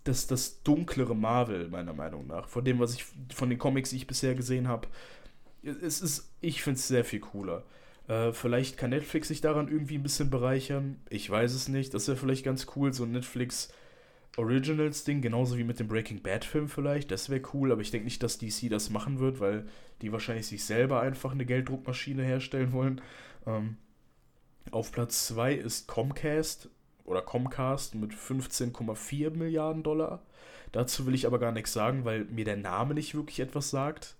das, 0.04 0.26
das 0.26 0.62
dunklere 0.62 1.14
Marvel, 1.14 1.68
meiner 1.68 1.92
Meinung 1.92 2.26
nach. 2.26 2.48
Von 2.48 2.64
dem, 2.64 2.78
was 2.78 2.94
ich, 2.94 3.04
von 3.34 3.50
den 3.50 3.58
Comics, 3.58 3.90
die 3.90 3.96
ich 3.96 4.06
bisher 4.06 4.34
gesehen 4.34 4.68
habe. 4.68 4.88
Es 5.62 6.00
ist, 6.00 6.32
ich 6.40 6.62
finde 6.62 6.78
es 6.78 6.88
sehr 6.88 7.04
viel 7.04 7.20
cooler. 7.20 7.64
Äh, 8.08 8.32
vielleicht 8.32 8.76
kann 8.78 8.90
Netflix 8.90 9.28
sich 9.28 9.40
daran 9.40 9.68
irgendwie 9.68 9.96
ein 9.96 10.02
bisschen 10.02 10.30
bereichern. 10.30 11.00
Ich 11.10 11.28
weiß 11.28 11.52
es 11.52 11.68
nicht. 11.68 11.92
Das 11.92 12.08
wäre 12.08 12.16
vielleicht 12.16 12.44
ganz 12.44 12.66
cool, 12.76 12.92
so 12.94 13.04
ein 13.04 13.12
Netflix 13.12 13.72
Originals-Ding, 14.36 15.22
genauso 15.22 15.58
wie 15.58 15.64
mit 15.64 15.80
dem 15.80 15.88
Breaking 15.88 16.22
Bad-Film 16.22 16.68
vielleicht. 16.68 17.10
Das 17.10 17.28
wäre 17.28 17.42
cool, 17.52 17.72
aber 17.72 17.80
ich 17.80 17.90
denke 17.90 18.04
nicht, 18.04 18.22
dass 18.22 18.38
DC 18.38 18.70
das 18.70 18.90
machen 18.90 19.18
wird, 19.18 19.40
weil 19.40 19.66
die 20.02 20.12
wahrscheinlich 20.12 20.46
sich 20.46 20.64
selber 20.64 21.00
einfach 21.00 21.32
eine 21.32 21.44
Gelddruckmaschine 21.44 22.22
herstellen 22.22 22.72
wollen. 22.72 23.00
Ähm, 23.46 23.76
auf 24.70 24.92
Platz 24.92 25.26
2 25.28 25.54
ist 25.54 25.88
Comcast 25.88 26.68
oder 27.04 27.22
Comcast 27.22 27.94
mit 27.96 28.12
15,4 28.12 29.30
Milliarden 29.30 29.82
Dollar. 29.82 30.22
Dazu 30.72 31.06
will 31.06 31.14
ich 31.14 31.26
aber 31.26 31.38
gar 31.38 31.52
nichts 31.52 31.72
sagen, 31.72 32.04
weil 32.04 32.24
mir 32.26 32.44
der 32.44 32.56
Name 32.56 32.94
nicht 32.94 33.14
wirklich 33.14 33.40
etwas 33.40 33.70
sagt. 33.70 34.16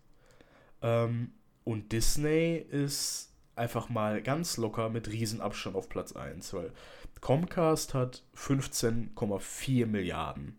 Ähm, 0.83 1.33
und 1.65 1.93
Disney 1.93 2.57
ist 2.57 3.33
einfach 3.55 3.89
mal 3.89 4.23
ganz 4.23 4.57
locker 4.57 4.89
mit 4.89 5.09
Riesenabstand 5.09 5.77
auf 5.77 5.89
Platz 5.89 6.13
1, 6.13 6.53
weil 6.55 6.73
Comcast 7.21 7.95
hat 7.95 8.23
15,4 8.37 9.87
Milliarden. 9.87 10.57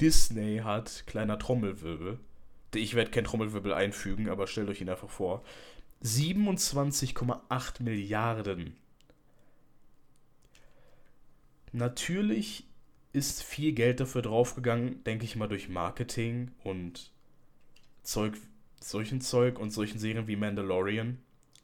Disney 0.00 0.60
hat, 0.62 1.04
kleiner 1.06 1.38
Trommelwirbel, 1.38 2.18
ich 2.74 2.94
werde 2.94 3.10
kein 3.10 3.24
Trommelwirbel 3.24 3.72
einfügen, 3.72 4.28
aber 4.28 4.46
stellt 4.46 4.68
euch 4.68 4.80
ihn 4.80 4.90
einfach 4.90 5.08
vor, 5.08 5.42
27,8 6.02 7.82
Milliarden 7.82 8.76
Natürlich 11.72 12.64
ist 13.12 13.42
viel 13.42 13.72
Geld 13.72 14.00
dafür 14.00 14.22
draufgegangen, 14.22 15.04
denke 15.04 15.24
ich 15.24 15.36
mal, 15.36 15.46
durch 15.46 15.68
Marketing 15.68 16.50
und 16.64 17.10
Zeug, 18.02 18.34
solchen 18.80 19.20
Zeug 19.20 19.58
und 19.58 19.70
solchen 19.70 19.98
Serien 19.98 20.26
wie 20.26 20.36
Mandalorian, 20.36 21.18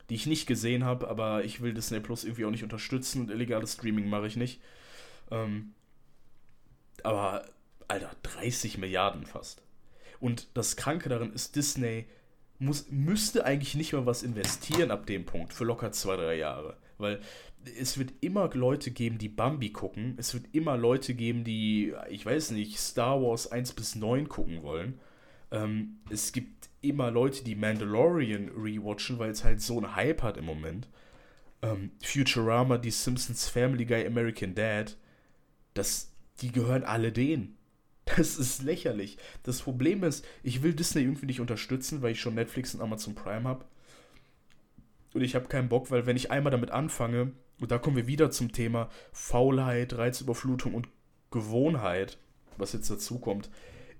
die 0.08 0.14
ich 0.14 0.26
nicht 0.26 0.46
gesehen 0.46 0.84
habe, 0.84 1.08
aber 1.08 1.44
ich 1.44 1.60
will 1.60 1.74
Disney 1.74 2.00
Plus 2.00 2.24
irgendwie 2.24 2.44
auch 2.44 2.50
nicht 2.50 2.64
unterstützen 2.64 3.22
und 3.22 3.30
illegales 3.30 3.74
Streaming 3.74 4.08
mache 4.08 4.26
ich 4.26 4.36
nicht. 4.36 4.60
Ähm, 5.30 5.72
aber, 7.02 7.44
Alter, 7.88 8.10
30 8.22 8.78
Milliarden 8.78 9.26
fast. 9.26 9.62
Und 10.20 10.48
das 10.54 10.76
Kranke 10.76 11.08
daran 11.08 11.32
ist, 11.32 11.56
Disney 11.56 12.06
muss, 12.58 12.90
müsste 12.90 13.44
eigentlich 13.44 13.74
nicht 13.74 13.92
mal 13.92 14.06
was 14.06 14.22
investieren 14.22 14.90
ab 14.90 15.06
dem 15.06 15.24
Punkt 15.24 15.52
für 15.52 15.64
locker 15.64 15.92
zwei, 15.92 16.16
drei 16.16 16.36
Jahre. 16.36 16.76
Weil 16.98 17.20
es 17.78 17.98
wird 17.98 18.12
immer 18.20 18.48
Leute 18.54 18.90
geben, 18.90 19.18
die 19.18 19.28
Bambi 19.28 19.70
gucken. 19.70 20.14
Es 20.18 20.34
wird 20.34 20.46
immer 20.52 20.76
Leute 20.76 21.14
geben, 21.14 21.44
die, 21.44 21.94
ich 22.08 22.24
weiß 22.24 22.52
nicht, 22.52 22.78
Star 22.78 23.20
Wars 23.20 23.50
1 23.50 23.72
bis 23.72 23.94
9 23.94 24.28
gucken 24.28 24.62
wollen. 24.62 25.00
Ähm, 25.50 25.98
es 26.10 26.32
gibt 26.32 26.61
immer 26.82 27.10
Leute, 27.10 27.44
die 27.44 27.54
Mandalorian 27.54 28.48
rewatchen, 28.48 29.18
weil 29.18 29.30
es 29.30 29.44
halt 29.44 29.60
so 29.62 29.78
einen 29.78 29.96
Hype 29.96 30.22
hat 30.22 30.36
im 30.36 30.44
Moment. 30.44 30.88
Ähm, 31.62 31.92
Futurama, 32.02 32.78
die 32.78 32.90
Simpsons, 32.90 33.48
Family 33.48 33.84
Guy, 33.84 34.06
American 34.06 34.54
Dad, 34.54 34.96
das, 35.74 36.12
die 36.40 36.52
gehören 36.52 36.84
alle 36.84 37.12
denen. 37.12 37.56
Das 38.16 38.36
ist 38.36 38.62
lächerlich. 38.62 39.16
Das 39.44 39.62
Problem 39.62 40.02
ist, 40.02 40.26
ich 40.42 40.64
will 40.64 40.74
Disney 40.74 41.02
irgendwie 41.02 41.26
nicht 41.26 41.40
unterstützen, 41.40 42.02
weil 42.02 42.10
ich 42.10 42.20
schon 42.20 42.34
Netflix 42.34 42.74
und 42.74 42.80
Amazon 42.80 43.14
Prime 43.14 43.48
habe. 43.48 43.64
Und 45.14 45.22
ich 45.22 45.36
habe 45.36 45.46
keinen 45.46 45.68
Bock, 45.68 45.92
weil 45.92 46.04
wenn 46.04 46.16
ich 46.16 46.32
einmal 46.32 46.50
damit 46.50 46.72
anfange, 46.72 47.30
und 47.60 47.70
da 47.70 47.78
kommen 47.78 47.96
wir 47.96 48.08
wieder 48.08 48.32
zum 48.32 48.50
Thema 48.50 48.90
Faulheit, 49.12 49.96
Reizüberflutung 49.96 50.74
und 50.74 50.88
Gewohnheit, 51.30 52.18
was 52.56 52.72
jetzt 52.72 52.90
dazu 52.90 53.20
kommt. 53.20 53.50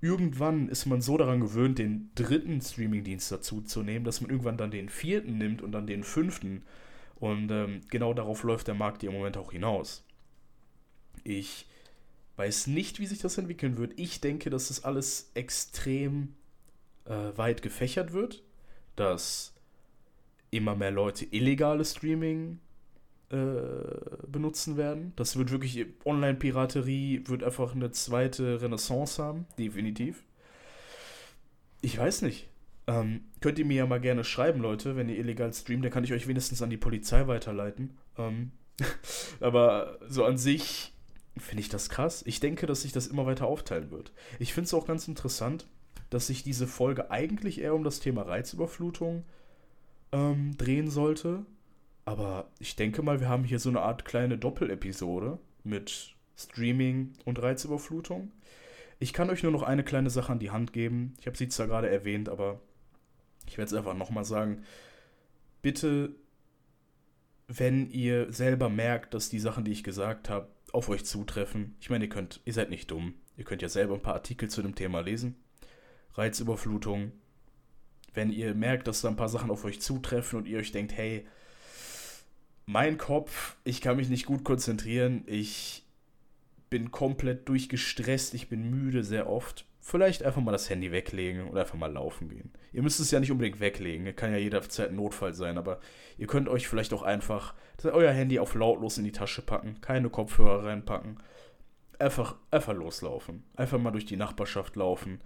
Irgendwann 0.02 0.68
ist 0.68 0.84
man 0.86 1.00
so 1.00 1.16
daran 1.16 1.40
gewöhnt, 1.40 1.78
den 1.78 2.10
dritten 2.16 2.60
Streamingdienst 2.60 3.30
dazu 3.30 3.62
zu 3.62 3.84
nehmen, 3.84 4.04
dass 4.04 4.20
man 4.20 4.30
irgendwann 4.30 4.56
dann 4.56 4.72
den 4.72 4.88
vierten 4.88 5.38
nimmt 5.38 5.62
und 5.62 5.70
dann 5.70 5.86
den 5.86 6.02
fünften. 6.02 6.64
Und 7.14 7.52
ähm, 7.52 7.82
genau 7.88 8.12
darauf 8.12 8.42
läuft 8.42 8.66
der 8.66 8.74
Markt 8.74 9.04
im 9.04 9.12
Moment 9.12 9.36
auch 9.36 9.52
hinaus. 9.52 10.04
Ich 11.22 11.68
weiß 12.34 12.66
nicht, 12.66 12.98
wie 12.98 13.06
sich 13.06 13.20
das 13.20 13.38
entwickeln 13.38 13.78
wird. 13.78 13.92
Ich 13.96 14.20
denke, 14.20 14.50
dass 14.50 14.68
das 14.68 14.82
alles 14.82 15.30
extrem 15.34 16.34
äh, 17.04 17.36
weit 17.36 17.62
gefächert 17.62 18.12
wird, 18.12 18.42
dass 18.96 19.54
immer 20.50 20.74
mehr 20.74 20.90
Leute 20.90 21.26
illegales 21.26 21.92
Streaming 21.92 22.58
äh, 23.32 24.26
benutzen 24.26 24.76
werden. 24.76 25.14
Das 25.16 25.36
wird 25.36 25.50
wirklich, 25.50 25.86
Online-Piraterie 26.04 27.22
wird 27.26 27.42
einfach 27.42 27.74
eine 27.74 27.90
zweite 27.90 28.60
Renaissance 28.60 29.22
haben, 29.22 29.46
definitiv. 29.58 30.22
Ich 31.80 31.96
weiß 31.96 32.22
nicht. 32.22 32.48
Ähm, 32.86 33.22
könnt 33.40 33.58
ihr 33.58 33.64
mir 33.64 33.76
ja 33.76 33.86
mal 33.86 34.00
gerne 34.00 34.24
schreiben, 34.24 34.60
Leute, 34.60 34.96
wenn 34.96 35.08
ihr 35.08 35.18
illegal 35.18 35.52
streamt, 35.52 35.84
dann 35.84 35.92
kann 35.92 36.04
ich 36.04 36.12
euch 36.12 36.26
wenigstens 36.26 36.60
an 36.60 36.68
die 36.68 36.76
Polizei 36.76 37.26
weiterleiten. 37.26 37.96
Ähm, 38.18 38.50
aber 39.40 39.98
so 40.08 40.24
an 40.24 40.36
sich 40.36 40.92
finde 41.38 41.62
ich 41.62 41.68
das 41.70 41.88
krass. 41.88 42.22
Ich 42.26 42.40
denke, 42.40 42.66
dass 42.66 42.82
sich 42.82 42.92
das 42.92 43.06
immer 43.06 43.24
weiter 43.24 43.46
aufteilen 43.46 43.90
wird. 43.90 44.12
Ich 44.40 44.52
finde 44.52 44.66
es 44.66 44.74
auch 44.74 44.86
ganz 44.86 45.08
interessant, 45.08 45.66
dass 46.10 46.26
sich 46.26 46.42
diese 46.42 46.66
Folge 46.66 47.10
eigentlich 47.10 47.62
eher 47.62 47.74
um 47.74 47.84
das 47.84 48.00
Thema 48.00 48.22
Reizüberflutung 48.22 49.24
ähm, 50.12 50.54
drehen 50.58 50.90
sollte 50.90 51.46
Aber 52.04 52.50
ich 52.58 52.76
denke 52.76 53.02
mal, 53.02 53.20
wir 53.20 53.28
haben 53.28 53.44
hier 53.44 53.58
so 53.58 53.68
eine 53.68 53.80
Art 53.80 54.04
kleine 54.04 54.38
Doppelepisode 54.38 55.38
mit 55.64 56.14
Streaming 56.36 57.12
und 57.24 57.40
Reizüberflutung. 57.40 58.32
Ich 58.98 59.12
kann 59.12 59.30
euch 59.30 59.42
nur 59.42 59.52
noch 59.52 59.62
eine 59.62 59.84
kleine 59.84 60.10
Sache 60.10 60.32
an 60.32 60.38
die 60.38 60.50
Hand 60.50 60.72
geben. 60.72 61.14
Ich 61.20 61.26
habe 61.26 61.36
sie 61.36 61.48
zwar 61.48 61.66
gerade 61.66 61.88
erwähnt, 61.90 62.28
aber 62.28 62.60
ich 63.46 63.58
werde 63.58 63.68
es 63.68 63.74
einfach 63.74 63.94
nochmal 63.94 64.24
sagen. 64.24 64.62
Bitte, 65.60 66.14
wenn 67.48 67.90
ihr 67.90 68.32
selber 68.32 68.68
merkt, 68.68 69.14
dass 69.14 69.28
die 69.28 69.38
Sachen, 69.38 69.64
die 69.64 69.72
ich 69.72 69.84
gesagt 69.84 70.28
habe, 70.30 70.48
auf 70.72 70.88
euch 70.88 71.04
zutreffen. 71.04 71.76
Ich 71.80 71.90
meine, 71.90 72.04
ihr 72.04 72.10
könnt, 72.10 72.40
ihr 72.44 72.52
seid 72.52 72.70
nicht 72.70 72.90
dumm. 72.90 73.14
Ihr 73.36 73.44
könnt 73.44 73.62
ja 73.62 73.68
selber 73.68 73.94
ein 73.94 74.02
paar 74.02 74.14
Artikel 74.14 74.48
zu 74.48 74.62
dem 74.62 74.74
Thema 74.74 75.00
lesen. 75.00 75.36
Reizüberflutung. 76.14 77.12
Wenn 78.14 78.30
ihr 78.30 78.54
merkt, 78.54 78.86
dass 78.86 79.00
da 79.00 79.08
ein 79.08 79.16
paar 79.16 79.28
Sachen 79.28 79.50
auf 79.50 79.64
euch 79.64 79.80
zutreffen 79.80 80.38
und 80.38 80.46
ihr 80.46 80.58
euch 80.58 80.72
denkt, 80.72 80.92
hey, 80.92 81.26
mein 82.66 82.98
Kopf, 82.98 83.56
ich 83.64 83.80
kann 83.80 83.96
mich 83.96 84.08
nicht 84.08 84.26
gut 84.26 84.44
konzentrieren, 84.44 85.24
ich 85.26 85.84
bin 86.70 86.90
komplett 86.90 87.48
durchgestresst, 87.48 88.34
ich 88.34 88.48
bin 88.48 88.70
müde 88.70 89.04
sehr 89.04 89.28
oft. 89.28 89.66
Vielleicht 89.84 90.22
einfach 90.22 90.40
mal 90.40 90.52
das 90.52 90.70
Handy 90.70 90.92
weglegen 90.92 91.48
oder 91.48 91.62
einfach 91.62 91.76
mal 91.76 91.92
laufen 91.92 92.28
gehen. 92.28 92.52
Ihr 92.72 92.82
müsst 92.82 93.00
es 93.00 93.10
ja 93.10 93.18
nicht 93.18 93.32
unbedingt 93.32 93.58
weglegen, 93.58 94.14
kann 94.14 94.30
ja 94.30 94.38
jederzeit 94.38 94.90
ein 94.90 94.96
Notfall 94.96 95.34
sein, 95.34 95.58
aber 95.58 95.80
ihr 96.18 96.28
könnt 96.28 96.48
euch 96.48 96.68
vielleicht 96.68 96.92
auch 96.92 97.02
einfach 97.02 97.54
euer 97.84 98.12
Handy 98.12 98.38
auf 98.38 98.54
lautlos 98.54 98.96
in 98.96 99.04
die 99.04 99.12
Tasche 99.12 99.42
packen, 99.42 99.80
keine 99.80 100.08
Kopfhörer 100.08 100.64
reinpacken. 100.64 101.18
Einfach, 101.98 102.36
einfach 102.50 102.74
loslaufen. 102.74 103.44
Einfach 103.56 103.78
mal 103.78 103.90
durch 103.90 104.06
die 104.06 104.16
Nachbarschaft 104.16 104.76
laufen. 104.76 105.20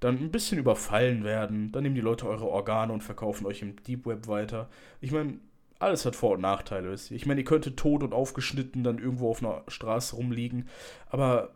Dann 0.00 0.18
ein 0.18 0.30
bisschen 0.30 0.58
überfallen 0.58 1.24
werden. 1.24 1.72
Dann 1.72 1.82
nehmen 1.82 1.94
die 1.94 2.00
Leute 2.00 2.28
eure 2.28 2.48
Organe 2.48 2.92
und 2.92 3.02
verkaufen 3.02 3.46
euch 3.46 3.62
im 3.62 3.76
Deep 3.82 4.06
Web 4.06 4.26
weiter. 4.26 4.68
Ich 5.00 5.12
meine, 5.12 5.38
alles 5.78 6.04
hat 6.04 6.16
Vor- 6.16 6.34
und 6.34 6.40
Nachteile. 6.40 6.94
Ich 7.10 7.26
meine, 7.26 7.40
ihr 7.40 7.44
könntet 7.44 7.76
tot 7.76 8.02
und 8.02 8.12
aufgeschnitten 8.12 8.84
dann 8.84 8.98
irgendwo 8.98 9.30
auf 9.30 9.42
einer 9.42 9.62
Straße 9.68 10.16
rumliegen, 10.16 10.68
aber 11.08 11.54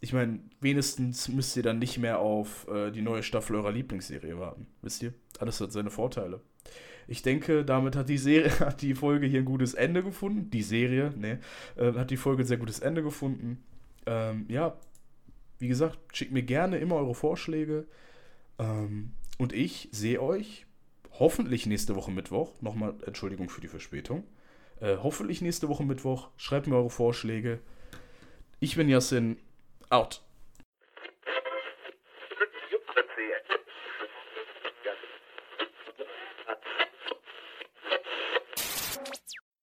ich 0.00 0.12
meine, 0.12 0.40
wenigstens 0.60 1.28
müsst 1.28 1.56
ihr 1.56 1.62
dann 1.62 1.78
nicht 1.78 1.96
mehr 1.98 2.18
auf 2.18 2.66
äh, 2.68 2.90
die 2.90 3.02
neue 3.02 3.22
Staffel 3.22 3.54
eurer 3.54 3.70
Lieblingsserie 3.70 4.36
warten. 4.36 4.66
Wisst 4.82 5.02
ihr? 5.02 5.14
Alles 5.38 5.60
hat 5.60 5.70
seine 5.70 5.90
Vorteile. 5.90 6.40
Ich 7.06 7.22
denke, 7.22 7.64
damit 7.64 7.94
hat 7.94 8.08
die 8.08 8.18
Serie, 8.18 8.50
hat 8.60 8.82
die 8.82 8.96
Folge 8.96 9.26
hier 9.26 9.40
ein 9.40 9.44
gutes 9.44 9.74
Ende 9.74 10.02
gefunden. 10.02 10.50
Die 10.50 10.62
Serie, 10.62 11.12
ne, 11.16 11.38
äh, 11.76 11.92
hat 11.92 12.10
die 12.10 12.16
Folge 12.16 12.42
ein 12.42 12.46
sehr 12.46 12.56
gutes 12.56 12.80
Ende 12.80 13.02
gefunden. 13.04 13.62
Ähm, 14.06 14.46
ja, 14.48 14.76
wie 15.60 15.68
gesagt, 15.68 15.98
schickt 16.12 16.32
mir 16.32 16.42
gerne 16.42 16.78
immer 16.78 16.96
eure 16.96 17.14
Vorschläge. 17.14 17.86
Ähm, 18.58 19.12
und 19.38 19.52
ich 19.52 19.88
sehe 19.92 20.20
euch 20.20 20.66
hoffentlich 21.18 21.66
nächste 21.66 21.96
Woche 21.96 22.10
Mittwoch. 22.10 22.52
Nochmal 22.60 22.94
Entschuldigung 23.06 23.48
für 23.48 23.60
die 23.60 23.68
Verspätung. 23.68 24.24
Äh, 24.80 24.96
hoffentlich 25.02 25.40
nächste 25.42 25.68
Woche 25.68 25.84
Mittwoch. 25.84 26.28
Schreibt 26.36 26.66
mir 26.66 26.76
eure 26.76 26.90
Vorschläge. 26.90 27.60
Ich 28.60 28.76
bin 28.76 28.88
Yassin. 28.88 29.38
Out. 29.90 30.22